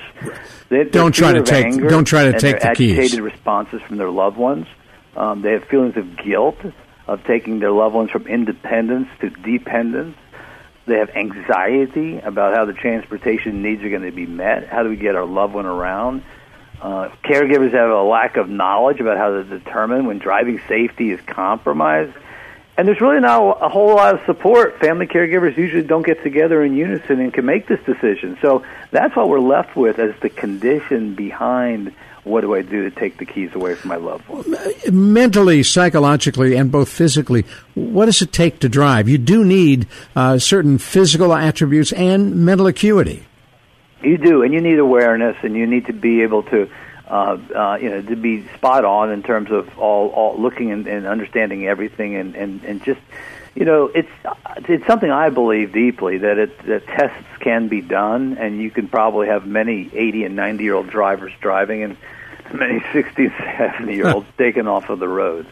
They, 0.71 0.83
Don't 0.85 1.13
try 1.15 1.33
to 1.33 1.43
take- 1.43 1.73
don't 1.89 2.05
try 2.05 2.25
to 2.25 2.33
take 2.37 2.59
the 2.61 2.75
keys. 2.75 2.99
agitated 2.99 3.21
responses 3.21 3.81
from 3.83 3.97
their 3.99 4.11
loved 4.11 4.37
ones. 4.37 4.67
Um, 5.17 5.43
they 5.43 5.53
have 5.53 5.65
feelings 5.65 5.97
of 5.97 6.17
guilt 6.17 6.57
of 7.07 7.23
taking 7.25 7.61
their 7.61 7.71
loved 7.71 7.95
ones 7.95 8.11
from 8.11 8.27
independence 8.27 9.07
to 9.21 9.31
dependence. 9.31 10.17
They 10.87 10.99
have 10.99 11.11
anxiety 11.11 12.19
about 12.19 12.57
how 12.57 12.65
the 12.65 12.73
transportation 12.73 13.63
needs 13.63 13.85
are 13.85 13.89
going 13.89 14.03
to 14.03 14.11
be 14.11 14.27
met. 14.27 14.67
How 14.69 14.83
do 14.83 14.89
we 14.89 14.97
get 14.97 15.15
our 15.15 15.25
loved 15.25 15.55
one 15.55 15.67
around? 15.67 16.25
Uh, 16.81 17.09
caregivers 17.25 17.73
have 17.73 17.91
a 17.91 18.03
lack 18.03 18.37
of 18.37 18.49
knowledge 18.49 19.01
about 19.01 19.17
how 19.17 19.31
to 19.31 19.45
determine 19.45 20.07
when 20.07 20.19
driving 20.19 20.61
safety 20.69 21.11
is 21.11 21.21
compromised. 21.23 22.17
and 22.77 22.87
there's 22.87 23.01
really 23.01 23.21
not 23.21 23.59
a 23.63 23.69
whole 23.69 23.95
lot 23.95 24.15
of 24.15 24.21
support. 24.27 24.79
Family 24.79 25.07
caregivers 25.07 25.57
usually 25.57 25.83
don't 25.83 26.05
get 26.05 26.23
together 26.23 26.63
in 26.63 26.77
unison 26.77 27.21
and 27.21 27.33
can 27.33 27.47
make 27.47 27.67
this 27.67 27.81
decision. 27.87 28.37
So 28.43 28.63
that's 28.91 29.17
what 29.17 29.29
we're 29.29 29.41
left 29.41 29.75
with 29.77 29.99
as 29.99 30.15
the 30.21 30.29
condition 30.29 31.15
behind 31.15 31.95
what 32.27 32.41
do 32.41 32.55
I 32.55 32.63
do 32.63 32.91
to 32.91 32.91
take 32.91 33.19
the 33.19 33.25
keys 33.25 33.55
away 33.55 33.77
from 33.77 33.89
my 33.89 33.97
loved 33.97 34.29
one? 34.29 34.45
Mentally, 34.91 35.63
psychologically, 35.63 36.57
and 36.57 36.73
both 36.73 36.89
physically, 36.89 37.45
what 37.75 38.07
does 38.07 38.21
it 38.21 38.33
take 38.33 38.59
to 38.61 38.69
drive? 38.69 39.09
You 39.09 39.17
do 39.17 39.45
need 39.45 39.87
uh, 40.17 40.39
certain 40.39 40.79
physical 40.79 41.33
attributes 41.33 41.93
and 41.93 42.45
mental 42.45 42.67
acuity. 42.67 43.25
You 44.03 44.19
do, 44.19 44.43
and 44.43 44.53
you 44.53 44.61
need 44.61 44.79
awareness, 44.79 45.37
and 45.43 45.57
you 45.57 45.67
need 45.67 45.87
to 45.87 45.93
be 45.93 46.23
able 46.23 46.43
to, 46.45 46.71
uh, 47.09 47.39
uh, 47.55 47.79
you 47.81 47.91
know, 47.91 48.03
to 48.03 48.17
be 48.17 48.47
spot 48.49 48.85
on 48.85 49.11
in 49.11 49.23
terms 49.23 49.51
of 49.51 49.79
all, 49.79 50.09
all 50.09 50.41
looking 50.41 50.71
and, 50.71 50.87
and 50.87 51.07
understanding 51.07 51.67
everything, 51.67 52.15
and, 52.15 52.35
and, 52.35 52.65
and 52.65 52.83
just 52.85 53.01
you 53.57 53.65
know, 53.65 53.87
it's 53.87 54.11
it's 54.69 54.87
something 54.87 55.11
I 55.11 55.31
believe 55.31 55.73
deeply 55.73 56.19
that 56.19 56.37
it 56.37 56.67
that 56.67 56.87
tests 56.87 57.27
can 57.41 57.69
be 57.69 57.81
done, 57.81 58.37
and 58.39 58.61
you 58.61 58.71
can 58.71 58.87
probably 58.87 59.29
have 59.29 59.47
many 59.47 59.91
80 59.95 60.25
and 60.25 60.37
90 60.37 60.63
year 60.63 60.75
old 60.75 60.91
drivers 60.91 61.33
driving, 61.41 61.83
and 61.83 61.97
many 62.53 62.85
60 62.93 63.25
and 63.25 63.35
70 63.57 63.95
year 63.95 64.09
olds 64.09 64.27
taken 64.39 64.69
off 64.69 64.91
of 64.91 64.99
the 64.99 65.09
roads. 65.09 65.49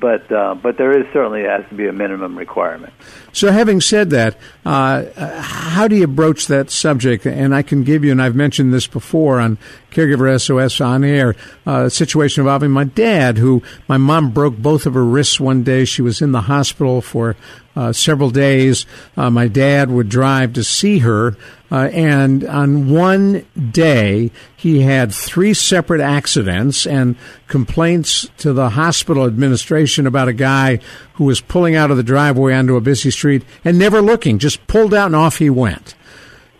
But 0.00 0.30
uh, 0.30 0.54
but 0.54 0.78
there 0.78 0.96
is 0.96 1.12
certainly 1.12 1.42
has 1.42 1.64
to 1.70 1.74
be 1.74 1.88
a 1.88 1.92
minimum 1.92 2.38
requirement. 2.38 2.92
So, 3.32 3.50
having 3.50 3.80
said 3.80 4.10
that, 4.10 4.36
uh, 4.64 5.06
how 5.40 5.88
do 5.88 5.96
you 5.96 6.06
broach 6.06 6.46
that 6.46 6.70
subject? 6.70 7.26
And 7.26 7.52
I 7.54 7.62
can 7.62 7.82
give 7.82 8.04
you, 8.04 8.12
and 8.12 8.22
I've 8.22 8.36
mentioned 8.36 8.72
this 8.72 8.86
before 8.86 9.40
on 9.40 9.58
Caregiver 9.90 10.40
SOS 10.40 10.80
on 10.80 11.02
air, 11.02 11.34
uh, 11.66 11.84
a 11.86 11.90
situation 11.90 12.42
involving 12.42 12.70
my 12.70 12.84
dad, 12.84 13.38
who 13.38 13.62
my 13.88 13.96
mom 13.96 14.30
broke 14.30 14.56
both 14.56 14.86
of 14.86 14.94
her 14.94 15.04
wrists 15.04 15.40
one 15.40 15.64
day. 15.64 15.84
She 15.84 16.02
was 16.02 16.22
in 16.22 16.32
the 16.32 16.42
hospital 16.42 17.00
for 17.00 17.34
uh, 17.74 17.92
several 17.92 18.30
days. 18.30 18.86
Uh, 19.16 19.30
my 19.30 19.48
dad 19.48 19.90
would 19.90 20.08
drive 20.08 20.52
to 20.54 20.64
see 20.64 20.98
her, 20.98 21.36
uh, 21.70 21.88
and 21.92 22.44
on 22.44 22.90
one 22.90 23.46
day 23.70 24.30
he 24.56 24.80
had 24.80 25.12
three 25.12 25.52
separate 25.52 26.00
accidents 26.00 26.86
and 26.86 27.16
complaints 27.46 28.28
to 28.38 28.52
the 28.52 28.70
hospital 28.70 29.26
administration 29.26 30.06
about 30.06 30.28
a 30.28 30.32
guy 30.32 30.80
who 31.14 31.24
was 31.24 31.40
pulling 31.40 31.74
out 31.74 31.90
of 31.90 31.96
the 31.96 32.02
driveway 32.02 32.54
onto 32.54 32.76
a 32.76 32.80
busy 32.80 33.10
street 33.10 33.44
and 33.64 33.78
never 33.78 34.00
looking, 34.00 34.38
just 34.38 34.66
pulled 34.66 34.94
out 34.94 35.06
and 35.06 35.16
off 35.16 35.38
he 35.38 35.50
went. 35.50 35.94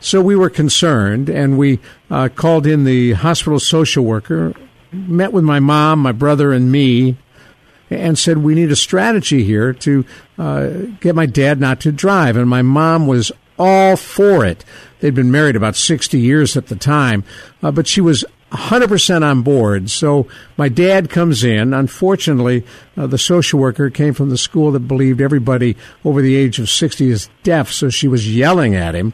So 0.00 0.22
we 0.22 0.36
were 0.36 0.50
concerned, 0.50 1.28
and 1.28 1.58
we 1.58 1.80
uh, 2.08 2.28
called 2.28 2.66
in 2.66 2.84
the 2.84 3.14
hospital 3.14 3.58
social 3.58 4.04
worker, 4.04 4.54
met 4.92 5.32
with 5.32 5.42
my 5.42 5.58
mom, 5.58 5.98
my 5.98 6.12
brother, 6.12 6.52
and 6.52 6.70
me, 6.70 7.16
and 7.90 8.16
said 8.16 8.38
we 8.38 8.54
need 8.54 8.70
a 8.70 8.76
strategy 8.76 9.42
here 9.42 9.72
to 9.72 10.04
uh, 10.38 10.68
get 11.00 11.16
my 11.16 11.26
dad 11.26 11.58
not 11.58 11.80
to 11.80 11.90
drive. 11.90 12.36
And 12.36 12.48
my 12.48 12.62
mom 12.62 13.08
was 13.08 13.32
all 13.58 13.96
for 13.96 14.44
it. 14.44 14.64
They'd 15.00 15.14
been 15.14 15.30
married 15.30 15.56
about 15.56 15.76
60 15.76 16.18
years 16.18 16.56
at 16.56 16.66
the 16.66 16.76
time, 16.76 17.24
uh, 17.62 17.70
but 17.70 17.86
she 17.86 18.00
was 18.00 18.24
100% 18.52 19.22
on 19.22 19.42
board. 19.42 19.90
So 19.90 20.26
my 20.56 20.68
dad 20.68 21.10
comes 21.10 21.44
in. 21.44 21.74
Unfortunately, 21.74 22.64
uh, 22.96 23.06
the 23.06 23.18
social 23.18 23.60
worker 23.60 23.90
came 23.90 24.14
from 24.14 24.30
the 24.30 24.38
school 24.38 24.72
that 24.72 24.80
believed 24.80 25.20
everybody 25.20 25.76
over 26.04 26.22
the 26.22 26.36
age 26.36 26.58
of 26.58 26.70
60 26.70 27.10
is 27.10 27.28
deaf, 27.42 27.70
so 27.70 27.90
she 27.90 28.08
was 28.08 28.34
yelling 28.34 28.74
at 28.74 28.94
him, 28.94 29.12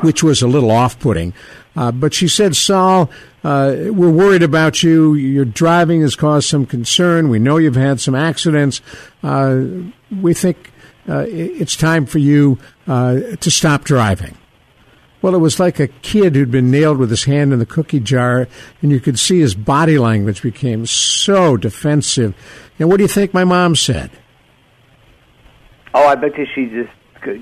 which 0.00 0.22
was 0.22 0.42
a 0.42 0.48
little 0.48 0.70
off 0.70 0.98
putting. 0.98 1.32
Uh, 1.76 1.90
but 1.92 2.14
she 2.14 2.28
said, 2.28 2.54
Saul, 2.54 3.10
uh, 3.42 3.74
we're 3.90 4.10
worried 4.10 4.42
about 4.42 4.82
you. 4.82 5.14
Your 5.14 5.44
driving 5.44 6.02
has 6.02 6.14
caused 6.14 6.48
some 6.48 6.66
concern. 6.66 7.28
We 7.28 7.38
know 7.38 7.56
you've 7.56 7.74
had 7.74 8.00
some 8.00 8.14
accidents. 8.14 8.80
Uh, 9.22 9.62
we 10.20 10.34
think 10.34 10.72
uh, 11.08 11.24
it's 11.28 11.76
time 11.76 12.06
for 12.06 12.18
you 12.18 12.58
uh, 12.86 13.20
to 13.40 13.50
stop 13.50 13.84
driving. 13.84 14.36
Well, 15.22 15.34
it 15.34 15.38
was 15.38 15.58
like 15.58 15.80
a 15.80 15.88
kid 15.88 16.34
who'd 16.34 16.50
been 16.50 16.70
nailed 16.70 16.98
with 16.98 17.08
his 17.08 17.24
hand 17.24 17.52
in 17.52 17.58
the 17.58 17.66
cookie 17.66 18.00
jar, 18.00 18.46
and 18.82 18.90
you 18.90 19.00
could 19.00 19.18
see 19.18 19.40
his 19.40 19.54
body 19.54 19.98
language 19.98 20.42
became 20.42 20.84
so 20.84 21.56
defensive. 21.56 22.34
And 22.78 22.90
what 22.90 22.98
do 22.98 23.04
you 23.04 23.08
think 23.08 23.32
my 23.32 23.44
mom 23.44 23.74
said? 23.74 24.10
Oh, 25.94 26.06
I 26.06 26.14
bet 26.16 26.36
you 26.36 26.46
she 26.54 26.66
just 26.66 26.90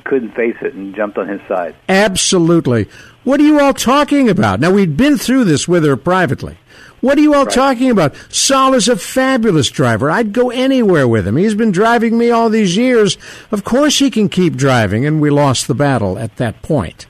couldn't 0.04 0.32
face 0.32 0.56
it 0.62 0.74
and 0.74 0.94
jumped 0.94 1.18
on 1.18 1.28
his 1.28 1.40
side. 1.48 1.74
Absolutely. 1.88 2.88
What 3.24 3.40
are 3.40 3.44
you 3.44 3.60
all 3.60 3.74
talking 3.74 4.28
about? 4.28 4.60
Now, 4.60 4.70
we'd 4.70 4.96
been 4.96 5.16
through 5.18 5.44
this 5.44 5.68
with 5.68 5.84
her 5.84 5.96
privately. 5.96 6.56
What 7.00 7.18
are 7.18 7.20
you 7.20 7.34
all 7.34 7.44
right. 7.44 7.54
talking 7.54 7.90
about? 7.90 8.14
Saul 8.30 8.74
is 8.74 8.88
a 8.88 8.96
fabulous 8.96 9.70
driver. 9.70 10.08
I'd 10.10 10.32
go 10.32 10.50
anywhere 10.50 11.08
with 11.08 11.26
him. 11.26 11.36
He's 11.36 11.54
been 11.54 11.72
driving 11.72 12.16
me 12.16 12.30
all 12.30 12.48
these 12.48 12.76
years. 12.76 13.18
Of 13.50 13.64
course 13.64 13.98
he 13.98 14.10
can 14.10 14.28
keep 14.28 14.54
driving, 14.54 15.04
and 15.04 15.20
we 15.20 15.28
lost 15.28 15.66
the 15.66 15.74
battle 15.74 16.16
at 16.16 16.36
that 16.36 16.62
point. 16.62 17.06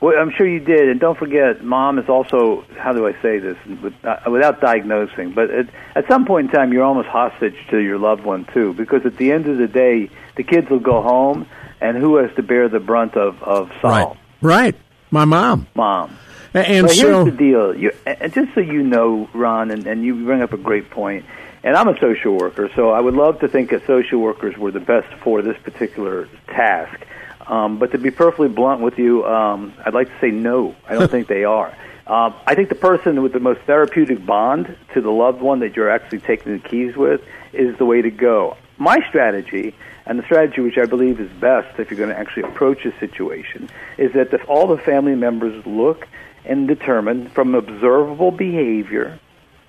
Well, 0.00 0.20
I'm 0.20 0.30
sure 0.36 0.46
you 0.46 0.60
did, 0.60 0.88
and 0.88 1.00
don't 1.00 1.18
forget, 1.18 1.64
mom 1.64 1.98
is 1.98 2.10
also 2.10 2.64
how 2.76 2.92
do 2.92 3.06
I 3.06 3.12
say 3.22 3.38
this 3.38 3.56
uh, 4.04 4.16
without 4.30 4.60
diagnosing, 4.60 5.32
but 5.32 5.50
at, 5.50 5.66
at 5.96 6.06
some 6.08 6.26
point 6.26 6.50
in 6.50 6.54
time, 6.54 6.74
you're 6.74 6.84
almost 6.84 7.08
hostage 7.08 7.56
to 7.70 7.78
your 7.78 7.98
loved 7.98 8.22
one 8.22 8.44
too, 8.52 8.74
because 8.74 9.06
at 9.06 9.16
the 9.16 9.32
end 9.32 9.46
of 9.46 9.56
the 9.56 9.66
day, 9.66 10.10
the 10.36 10.42
kids 10.42 10.68
will 10.68 10.78
go 10.78 11.00
home, 11.00 11.46
and 11.80 11.96
who 11.96 12.16
has 12.16 12.34
to 12.36 12.42
bear 12.42 12.68
the 12.68 12.80
brunt 12.80 13.16
of 13.16 13.42
of 13.42 13.70
Saul? 13.80 14.16
Right, 14.40 14.74
right, 14.74 14.74
my 15.10 15.24
mom, 15.24 15.66
mom. 15.74 16.16
And 16.54 16.88
so 16.88 16.94
here's 16.94 17.24
the 17.24 17.36
deal, 17.36 17.76
you, 17.76 17.90
and 18.06 18.32
just 18.32 18.54
so 18.54 18.60
you 18.60 18.84
know, 18.84 19.28
Ron, 19.34 19.72
and, 19.72 19.86
and 19.88 20.04
you 20.04 20.24
bring 20.24 20.40
up 20.40 20.52
a 20.52 20.56
great 20.56 20.88
point. 20.88 21.26
And 21.64 21.76
I'm 21.76 21.88
a 21.88 21.98
social 21.98 22.36
worker, 22.36 22.70
so 22.76 22.90
I 22.90 23.00
would 23.00 23.14
love 23.14 23.40
to 23.40 23.48
think 23.48 23.70
that 23.70 23.86
social 23.86 24.20
workers 24.20 24.56
were 24.56 24.70
the 24.70 24.80
best 24.80 25.12
for 25.22 25.42
this 25.42 25.56
particular 25.62 26.28
task. 26.46 27.00
Um, 27.46 27.78
but 27.78 27.90
to 27.92 27.98
be 27.98 28.10
perfectly 28.10 28.48
blunt 28.48 28.82
with 28.82 28.98
you, 28.98 29.24
um, 29.24 29.72
I'd 29.84 29.94
like 29.94 30.08
to 30.08 30.20
say 30.20 30.30
no. 30.30 30.76
I 30.86 30.94
don't 30.94 31.10
think 31.10 31.26
they 31.26 31.44
are. 31.44 31.74
Um, 32.06 32.34
I 32.46 32.54
think 32.54 32.68
the 32.68 32.74
person 32.74 33.22
with 33.22 33.32
the 33.32 33.40
most 33.40 33.60
therapeutic 33.62 34.24
bond 34.24 34.76
to 34.92 35.00
the 35.00 35.10
loved 35.10 35.40
one 35.40 35.60
that 35.60 35.74
you're 35.74 35.90
actually 35.90 36.20
taking 36.20 36.52
the 36.52 36.68
keys 36.68 36.96
with 36.96 37.22
is 37.52 37.76
the 37.78 37.86
way 37.86 38.02
to 38.02 38.10
go. 38.10 38.56
My 38.76 38.98
strategy, 39.08 39.74
and 40.06 40.18
the 40.18 40.22
strategy 40.24 40.60
which 40.60 40.78
I 40.78 40.86
believe 40.86 41.20
is 41.20 41.30
best 41.40 41.78
if 41.78 41.90
you're 41.90 41.98
going 41.98 42.10
to 42.10 42.18
actually 42.18 42.44
approach 42.44 42.84
a 42.84 42.98
situation, 42.98 43.68
is 43.98 44.12
that 44.14 44.30
the, 44.30 44.42
all 44.44 44.66
the 44.66 44.78
family 44.78 45.14
members 45.14 45.64
look 45.66 46.06
and 46.44 46.68
determine 46.68 47.28
from 47.30 47.54
observable 47.54 48.30
behavior 48.30 49.18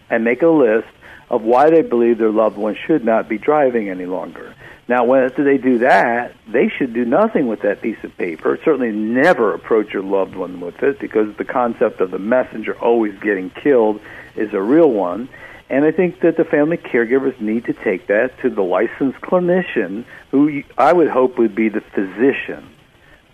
and 0.09 0.23
make 0.23 0.41
a 0.41 0.47
list 0.47 0.88
of 1.29 1.41
why 1.41 1.69
they 1.69 1.81
believe 1.81 2.17
their 2.17 2.31
loved 2.31 2.57
one 2.57 2.77
should 2.86 3.03
not 3.03 3.27
be 3.27 3.38
driving 3.38 3.89
any 3.89 4.05
longer. 4.05 4.53
Now, 4.88 5.03
when 5.05 5.31
they 5.36 5.57
do 5.57 5.79
that, 5.79 6.36
they 6.47 6.69
should 6.69 6.93
do 6.93 7.05
nothing 7.05 7.47
with 7.47 7.61
that 7.61 7.81
piece 7.81 7.97
of 8.03 8.15
paper. 8.17 8.59
Certainly, 8.63 8.91
never 8.91 9.53
approach 9.53 9.91
your 9.93 10.03
loved 10.03 10.36
one 10.36 10.59
with 10.59 10.83
it 10.83 10.99
because 10.99 11.36
the 11.38 11.45
concept 11.45 12.01
of 12.01 12.11
the 12.11 12.19
messenger 12.19 12.77
always 12.77 13.17
getting 13.19 13.49
killed 13.49 13.99
is 14.36 14.53
a 14.53 14.61
real 14.61 14.91
one. 14.91 15.27
And 15.70 15.84
I 15.84 15.91
think 15.91 16.20
that 16.20 16.38
the 16.38 16.45
family 16.45 16.78
caregivers 16.78 17.39
need 17.41 17.66
to 17.66 17.74
take 17.74 18.07
that 18.07 18.39
to 18.41 18.49
the 18.49 18.61
licensed 18.61 19.20
clinician, 19.22 20.05
who 20.32 20.63
I 20.78 20.93
would 20.93 21.09
hope 21.09 21.38
would 21.39 21.55
be 21.55 21.70
the 21.70 21.82
physician, 21.82 22.70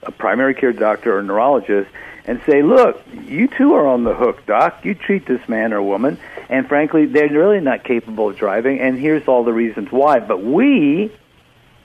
a 0.04 0.12
primary 0.12 0.56
care 0.56 0.72
doctor 0.72 1.18
or 1.18 1.24
neurologist, 1.24 1.90
and 2.26 2.42
say, 2.46 2.62
look, 2.62 3.02
you 3.26 3.48
too 3.48 3.74
are 3.74 3.86
on 3.88 4.04
the 4.04 4.14
hook, 4.14 4.46
doc. 4.46 4.86
You 4.86 4.96
treat 4.96 5.26
this 5.26 5.48
man 5.50 5.74
or 5.74 5.82
woman, 5.82 6.20
and 6.50 6.68
frankly, 6.68 7.06
they're 7.06 7.30
really 7.30 7.60
not 7.60 7.84
capable 7.84 8.30
of 8.30 8.38
driving, 8.38 8.80
and 8.80 8.98
here's 8.98 9.28
all 9.28 9.44
the 9.44 9.54
reasons 9.54 9.92
why. 9.92 10.20
But 10.20 10.42
we 10.42 11.12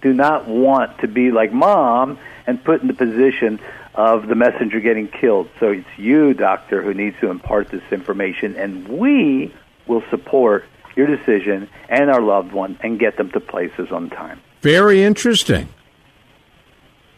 do 0.02 0.12
not 0.12 0.46
want 0.46 0.98
to 1.00 1.08
be 1.08 1.32
like 1.32 1.52
mom 1.52 2.18
and 2.46 2.62
put 2.62 2.82
in 2.82 2.86
the 2.86 2.94
position 2.94 3.58
of 3.94 4.28
the 4.28 4.34
messenger 4.34 4.78
getting 4.78 5.08
killed. 5.08 5.48
So 5.58 5.70
it's 5.70 5.88
you, 5.96 6.34
doctor, 6.34 6.82
who 6.82 6.94
needs 6.94 7.18
to 7.20 7.30
impart 7.30 7.70
this 7.70 7.82
information, 7.90 8.54
and 8.54 8.86
we 8.86 9.52
will 9.86 10.02
support 10.10 10.64
your 10.96 11.06
decision 11.06 11.68
and 11.88 12.10
our 12.10 12.20
loved 12.20 12.52
one 12.52 12.78
and 12.82 12.98
get 12.98 13.16
them 13.16 13.30
to 13.30 13.40
places 13.40 13.90
on 13.92 14.10
time. 14.10 14.40
Very 14.62 15.02
interesting. 15.02 15.68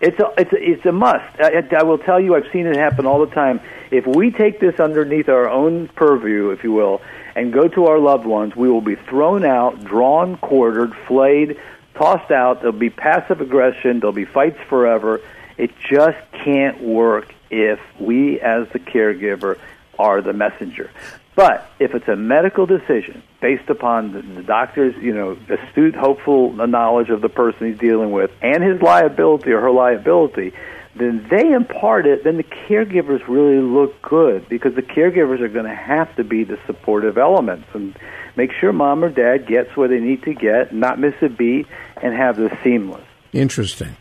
It's 0.00 0.18
a, 0.20 0.32
it's 0.38 0.52
a, 0.52 0.70
it's 0.70 0.86
a 0.86 0.92
must. 0.92 1.40
I, 1.40 1.66
I 1.76 1.82
will 1.82 1.98
tell 1.98 2.20
you, 2.20 2.36
I've 2.36 2.50
seen 2.52 2.66
it 2.66 2.76
happen 2.76 3.04
all 3.06 3.24
the 3.24 3.34
time. 3.34 3.60
If 3.90 4.06
we 4.06 4.30
take 4.30 4.60
this 4.60 4.78
underneath 4.78 5.28
our 5.28 5.48
own 5.48 5.88
purview, 5.88 6.50
if 6.50 6.62
you 6.62 6.72
will, 6.72 7.00
and 7.34 7.52
go 7.52 7.66
to 7.68 7.86
our 7.86 7.98
loved 7.98 8.24
ones, 8.24 8.54
we 8.54 8.68
will 8.68 8.80
be 8.80 8.94
thrown 8.94 9.44
out, 9.44 9.84
drawn, 9.84 10.36
quartered, 10.36 10.94
flayed, 11.06 11.58
tossed 11.94 12.30
out. 12.30 12.60
There'll 12.60 12.78
be 12.78 12.90
passive 12.90 13.40
aggression. 13.40 13.98
There'll 14.00 14.12
be 14.12 14.24
fights 14.24 14.58
forever. 14.68 15.20
It 15.56 15.72
just 15.90 16.18
can't 16.44 16.80
work 16.80 17.34
if 17.50 17.80
we, 17.98 18.40
as 18.40 18.68
the 18.68 18.78
caregiver, 18.78 19.58
are 19.98 20.22
the 20.22 20.32
messenger. 20.32 20.90
But 21.38 21.70
if 21.78 21.94
it's 21.94 22.08
a 22.08 22.16
medical 22.16 22.66
decision 22.66 23.22
based 23.40 23.70
upon 23.70 24.12
the, 24.12 24.22
the 24.22 24.42
doctor's, 24.42 24.96
you 25.00 25.14
know, 25.14 25.38
astute, 25.48 25.94
hopeful 25.94 26.52
knowledge 26.52 27.10
of 27.10 27.20
the 27.20 27.28
person 27.28 27.68
he's 27.68 27.78
dealing 27.78 28.10
with 28.10 28.32
and 28.42 28.60
his 28.60 28.82
liability 28.82 29.52
or 29.52 29.60
her 29.60 29.70
liability, 29.70 30.52
then 30.96 31.24
they 31.30 31.52
impart 31.52 32.06
it, 32.06 32.24
then 32.24 32.38
the 32.38 32.42
caregivers 32.42 33.20
really 33.28 33.62
look 33.62 34.02
good 34.02 34.48
because 34.48 34.74
the 34.74 34.82
caregivers 34.82 35.40
are 35.40 35.46
going 35.46 35.64
to 35.64 35.72
have 35.76 36.12
to 36.16 36.24
be 36.24 36.42
the 36.42 36.58
supportive 36.66 37.16
elements 37.16 37.68
and 37.72 37.96
make 38.34 38.50
sure 38.50 38.72
mom 38.72 39.04
or 39.04 39.08
dad 39.08 39.46
gets 39.46 39.76
where 39.76 39.86
they 39.86 40.00
need 40.00 40.24
to 40.24 40.34
get, 40.34 40.74
not 40.74 40.98
miss 40.98 41.14
a 41.22 41.28
beat, 41.28 41.68
and 42.02 42.16
have 42.16 42.36
this 42.36 42.50
seamless. 42.64 43.06
Interesting. 43.32 43.96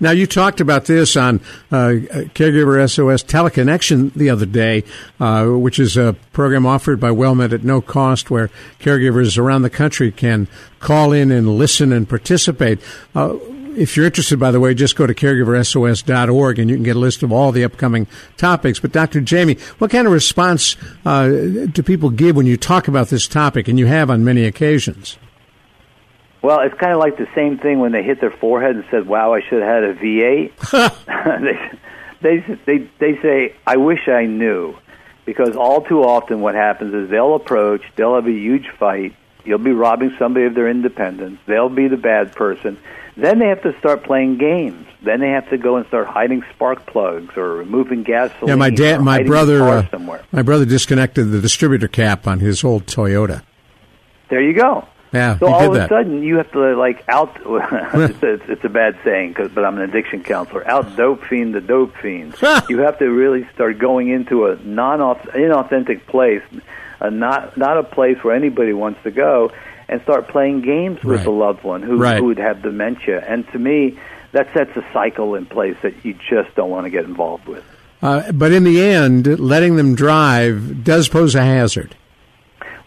Now, 0.00 0.12
you 0.12 0.26
talked 0.26 0.60
about 0.60 0.84
this 0.84 1.16
on 1.16 1.40
uh, 1.72 1.98
Caregiver 2.34 2.88
SOS 2.88 3.24
Teleconnection 3.24 4.12
the 4.14 4.30
other 4.30 4.46
day, 4.46 4.84
uh, 5.18 5.46
which 5.46 5.78
is 5.78 5.96
a 5.96 6.14
program 6.32 6.66
offered 6.66 7.00
by 7.00 7.10
WellMed 7.10 7.52
at 7.52 7.64
no 7.64 7.80
cost 7.80 8.30
where 8.30 8.50
caregivers 8.78 9.36
around 9.38 9.62
the 9.62 9.70
country 9.70 10.12
can 10.12 10.46
call 10.78 11.12
in 11.12 11.32
and 11.32 11.58
listen 11.58 11.92
and 11.92 12.08
participate. 12.08 12.78
Uh, 13.14 13.36
if 13.76 13.96
you're 13.96 14.06
interested, 14.06 14.38
by 14.38 14.50
the 14.50 14.60
way, 14.60 14.74
just 14.74 14.96
go 14.96 15.06
to 15.06 15.14
caregiversos.org 15.14 16.58
and 16.58 16.70
you 16.70 16.76
can 16.76 16.82
get 16.82 16.96
a 16.96 16.98
list 16.98 17.22
of 17.22 17.32
all 17.32 17.52
the 17.52 17.64
upcoming 17.64 18.06
topics. 18.36 18.80
But 18.80 18.92
Dr. 18.92 19.20
Jamie, 19.20 19.56
what 19.78 19.90
kind 19.90 20.06
of 20.06 20.12
response 20.12 20.76
uh, 21.04 21.28
do 21.28 21.82
people 21.82 22.10
give 22.10 22.36
when 22.36 22.46
you 22.46 22.56
talk 22.56 22.88
about 22.88 23.08
this 23.08 23.28
topic, 23.28 23.68
and 23.68 23.78
you 23.78 23.86
have 23.86 24.10
on 24.10 24.24
many 24.24 24.44
occasions? 24.44 25.16
Well, 26.42 26.60
it's 26.60 26.78
kind 26.78 26.92
of 26.92 26.98
like 26.98 27.16
the 27.16 27.28
same 27.34 27.58
thing 27.58 27.80
when 27.80 27.92
they 27.92 28.02
hit 28.02 28.20
their 28.20 28.30
forehead 28.30 28.76
and 28.76 28.84
said, 28.90 29.06
"Wow, 29.06 29.34
I 29.34 29.40
should 29.40 29.62
have 29.62 29.68
had 29.68 29.84
a 29.84 29.94
V8." 29.94 30.52
they, 32.20 32.38
they 32.38 32.58
they 32.64 32.90
they 32.98 33.22
say, 33.22 33.54
"I 33.66 33.76
wish 33.76 34.08
I 34.08 34.26
knew," 34.26 34.76
because 35.24 35.56
all 35.56 35.82
too 35.82 36.02
often 36.02 36.40
what 36.40 36.54
happens 36.54 36.94
is 36.94 37.10
they'll 37.10 37.34
approach, 37.34 37.82
they'll 37.96 38.14
have 38.14 38.26
a 38.26 38.32
huge 38.32 38.68
fight. 38.78 39.14
You'll 39.44 39.58
be 39.58 39.72
robbing 39.72 40.14
somebody 40.18 40.46
of 40.46 40.54
their 40.54 40.68
independence. 40.68 41.40
They'll 41.46 41.70
be 41.70 41.88
the 41.88 41.96
bad 41.96 42.34
person 42.34 42.78
then 43.18 43.40
they 43.40 43.48
have 43.48 43.62
to 43.62 43.76
start 43.78 44.04
playing 44.04 44.38
games. 44.38 44.86
Then 45.02 45.20
they 45.20 45.30
have 45.30 45.48
to 45.50 45.58
go 45.58 45.76
and 45.76 45.86
start 45.86 46.06
hiding 46.06 46.44
spark 46.54 46.86
plugs 46.86 47.36
or 47.36 47.54
removing 47.54 48.04
gasoline. 48.04 48.48
Yeah, 48.48 48.54
my 48.54 48.70
dad, 48.70 49.00
my 49.00 49.22
brother, 49.22 49.62
uh, 49.62 49.88
somewhere. 49.90 50.24
my 50.32 50.42
brother 50.42 50.64
disconnected 50.64 51.30
the 51.30 51.40
distributor 51.40 51.88
cap 51.88 52.26
on 52.26 52.40
his 52.40 52.64
old 52.64 52.86
Toyota. 52.86 53.42
There 54.30 54.40
you 54.40 54.54
go. 54.54 54.86
Yeah, 55.12 55.38
so 55.38 55.46
all 55.46 55.68
of 55.68 55.74
that. 55.74 55.86
a 55.86 55.88
sudden 55.88 56.22
you 56.22 56.36
have 56.36 56.50
to 56.52 56.76
like 56.76 57.04
out. 57.08 57.36
it's, 57.44 58.22
a, 58.22 58.52
it's 58.52 58.64
a 58.64 58.68
bad 58.68 58.98
saying, 59.04 59.34
cause, 59.34 59.50
but 59.54 59.64
I'm 59.64 59.76
an 59.78 59.88
addiction 59.88 60.22
counselor. 60.22 60.66
Out 60.68 60.96
dope 60.96 61.24
fiend 61.24 61.54
the 61.54 61.60
dope 61.60 61.96
fiend. 61.96 62.34
you 62.68 62.78
have 62.80 62.98
to 62.98 63.06
really 63.06 63.48
start 63.54 63.78
going 63.78 64.08
into 64.08 64.46
a 64.46 64.56
non 64.56 64.98
inauthentic 64.98 66.06
place, 66.06 66.42
a 67.00 67.10
not 67.10 67.56
not 67.56 67.78
a 67.78 67.84
place 67.84 68.18
where 68.22 68.34
anybody 68.34 68.72
wants 68.72 69.02
to 69.04 69.10
go 69.10 69.50
and 69.88 70.02
start 70.02 70.28
playing 70.28 70.60
games 70.60 71.02
with 71.02 71.16
right. 71.16 71.24
the 71.24 71.30
loved 71.30 71.64
one 71.64 71.82
who, 71.82 71.96
right. 71.96 72.18
who 72.18 72.26
would 72.26 72.38
have 72.38 72.62
dementia. 72.62 73.24
And 73.26 73.48
to 73.52 73.58
me, 73.58 73.98
that 74.32 74.52
sets 74.52 74.76
a 74.76 74.84
cycle 74.92 75.34
in 75.34 75.46
place 75.46 75.76
that 75.82 76.04
you 76.04 76.14
just 76.14 76.54
don't 76.54 76.70
want 76.70 76.84
to 76.84 76.90
get 76.90 77.04
involved 77.04 77.46
with. 77.46 77.64
Uh, 78.02 78.30
but 78.32 78.52
in 78.52 78.64
the 78.64 78.82
end, 78.82 79.40
letting 79.40 79.76
them 79.76 79.94
drive 79.94 80.84
does 80.84 81.08
pose 81.08 81.34
a 81.34 81.42
hazard. 81.42 81.96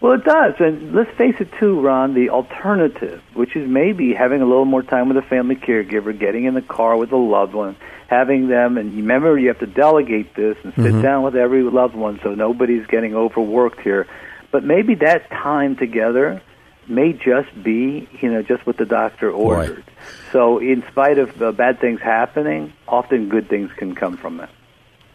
Well, 0.02 0.14
it 0.14 0.24
does. 0.24 0.56
And 0.60 0.93
let's 0.93 1.12
face 1.16 1.36
it, 1.39 1.49
too, 1.60 1.80
Ron, 1.80 2.16
the 2.16 2.32
alternative, 2.32 3.22
which 3.36 3.56
is 3.56 3.70
maybe 3.70 4.14
having 4.14 4.41
a 4.41 4.45
little 4.45 4.66
more 4.66 4.82
time 4.82 5.08
with 5.08 5.18
a 5.18 5.22
family 5.22 5.56
caregiver, 5.56 6.18
getting 6.18 6.45
in 6.45 6.56
the 6.56 6.62
car 6.62 6.97
with 6.97 7.12
a 7.12 7.18
loved 7.18 7.54
one, 7.54 7.76
having 8.08 8.47
them, 8.47 8.80
and 8.80 8.93
remember, 8.95 9.38
you 9.38 9.49
have 9.49 9.60
to 9.60 9.68
delegate 9.68 10.34
this 10.34 10.58
and 10.64 10.74
sit 10.74 10.93
Mhm. 10.95 11.02
down 11.04 11.24
with 11.24 11.36
every 11.36 11.62
loved 11.62 11.95
one 11.95 12.20
so 12.24 12.34
nobody's 12.34 12.86
getting 12.88 13.16
overworked 13.16 13.80
here. 13.82 14.08
But 14.49 14.64
maybe 14.64 14.95
that 14.95 15.30
time 15.30 15.76
together 15.76 16.41
may 16.88 17.14
just 17.14 17.64
be, 17.64 18.08
you 18.20 18.32
know, 18.32 18.41
just 18.41 18.66
what 18.66 18.78
the 18.78 18.86
doctor 18.86 19.30
ordered. 19.30 19.84
So, 20.32 20.58
in 20.58 20.84
spite 20.89 21.20
of 21.20 21.41
uh, 21.41 21.52
bad 21.52 21.80
things 21.80 22.02
happening, 22.02 22.74
often 22.88 23.30
good 23.30 23.47
things 23.47 23.72
can 23.78 23.93
come 23.93 24.18
from 24.18 24.38
that. 24.38 24.49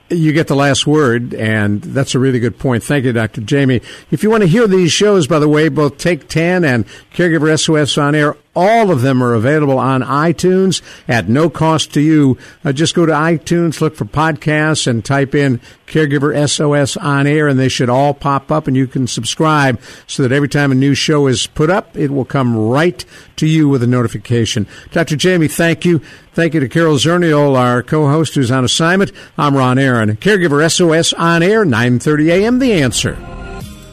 You 0.08 0.32
get 0.32 0.46
the 0.46 0.54
last 0.54 0.86
word, 0.86 1.34
and 1.34 1.82
that's 1.82 2.14
a 2.14 2.18
really 2.18 2.38
good 2.38 2.58
point. 2.58 2.84
Thank 2.84 3.04
you, 3.04 3.12
Dr. 3.12 3.40
Jamie. 3.40 3.80
If 4.10 4.22
you 4.22 4.30
want 4.30 4.42
to 4.42 4.48
hear 4.48 4.68
these 4.68 4.92
shows, 4.92 5.26
by 5.26 5.40
the 5.40 5.48
way, 5.48 5.68
both 5.68 5.98
Take 5.98 6.28
10 6.28 6.64
and 6.64 6.86
Caregiver 7.12 7.58
SOS 7.58 7.98
on 7.98 8.14
air, 8.14 8.36
all 8.56 8.90
of 8.90 9.02
them 9.02 9.22
are 9.22 9.34
available 9.34 9.78
on 9.78 10.02
iTunes 10.02 10.80
at 11.06 11.28
no 11.28 11.50
cost 11.50 11.92
to 11.92 12.00
you. 12.00 12.38
Uh, 12.64 12.72
just 12.72 12.94
go 12.94 13.04
to 13.04 13.12
iTunes, 13.12 13.82
look 13.82 13.94
for 13.94 14.06
podcasts, 14.06 14.86
and 14.86 15.04
type 15.04 15.34
in 15.34 15.60
Caregiver 15.86 16.48
SOS 16.48 16.96
on 16.96 17.26
air, 17.26 17.46
and 17.46 17.58
they 17.58 17.68
should 17.68 17.90
all 17.90 18.14
pop 18.14 18.50
up, 18.50 18.66
and 18.66 18.76
you 18.76 18.86
can 18.86 19.06
subscribe 19.06 19.78
so 20.06 20.22
that 20.22 20.32
every 20.32 20.48
time 20.48 20.72
a 20.72 20.74
new 20.74 20.94
show 20.94 21.26
is 21.26 21.46
put 21.46 21.68
up, 21.68 21.94
it 21.96 22.10
will 22.10 22.24
come 22.24 22.56
right 22.56 23.04
to 23.36 23.46
you 23.46 23.68
with 23.68 23.82
a 23.82 23.86
notification. 23.86 24.66
Dr. 24.90 25.16
Jamie, 25.16 25.48
thank 25.48 25.84
you. 25.84 26.00
Thank 26.32 26.54
you 26.54 26.60
to 26.60 26.68
Carol 26.68 26.96
Zernial, 26.96 27.56
our 27.56 27.82
co-host 27.82 28.34
who's 28.34 28.50
on 28.50 28.64
assignment. 28.64 29.12
I'm 29.36 29.54
Ron 29.54 29.78
Aaron. 29.78 30.16
Caregiver 30.16 30.68
SOS 30.70 31.12
on 31.12 31.42
air, 31.42 31.64
9:30 31.64 32.30
a.m. 32.30 32.58
The 32.58 32.72
Answer. 32.72 33.18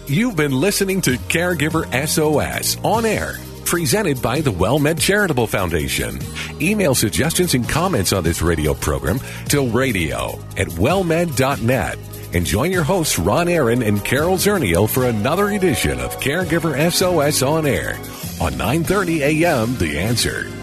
You've 0.08 0.36
been 0.36 0.52
listening 0.52 1.02
to 1.02 1.12
Caregiver 1.12 1.86
SOS 2.08 2.78
on 2.84 3.06
air 3.06 3.36
presented 3.74 4.22
by 4.22 4.40
the 4.40 4.52
WellMed 4.52 5.00
Charitable 5.00 5.48
Foundation. 5.48 6.20
Email 6.62 6.94
suggestions 6.94 7.56
and 7.56 7.68
comments 7.68 8.14
on 8.14 8.24
this 8.24 8.40
radio 8.40 8.76
program 8.76 9.20
to 9.50 9.68
radio 9.68 10.40
at 10.58 10.68
wellmed.net. 10.68 11.98
And 12.34 12.46
join 12.46 12.72
your 12.72 12.84
hosts, 12.84 13.18
Ron 13.18 13.48
Aaron 13.48 13.82
and 13.82 14.06
Carol 14.06 14.38
Zernial, 14.38 14.88
for 14.88 15.06
another 15.06 15.50
edition 15.50 16.00
of 16.00 16.20
Caregiver 16.20 16.92
SOS 16.92 17.42
on 17.42 17.66
air 17.66 17.96
on 18.40 18.54
9.30 18.54 19.42
a.m. 19.42 19.76
The 19.80 19.98
Answer. 19.98 20.63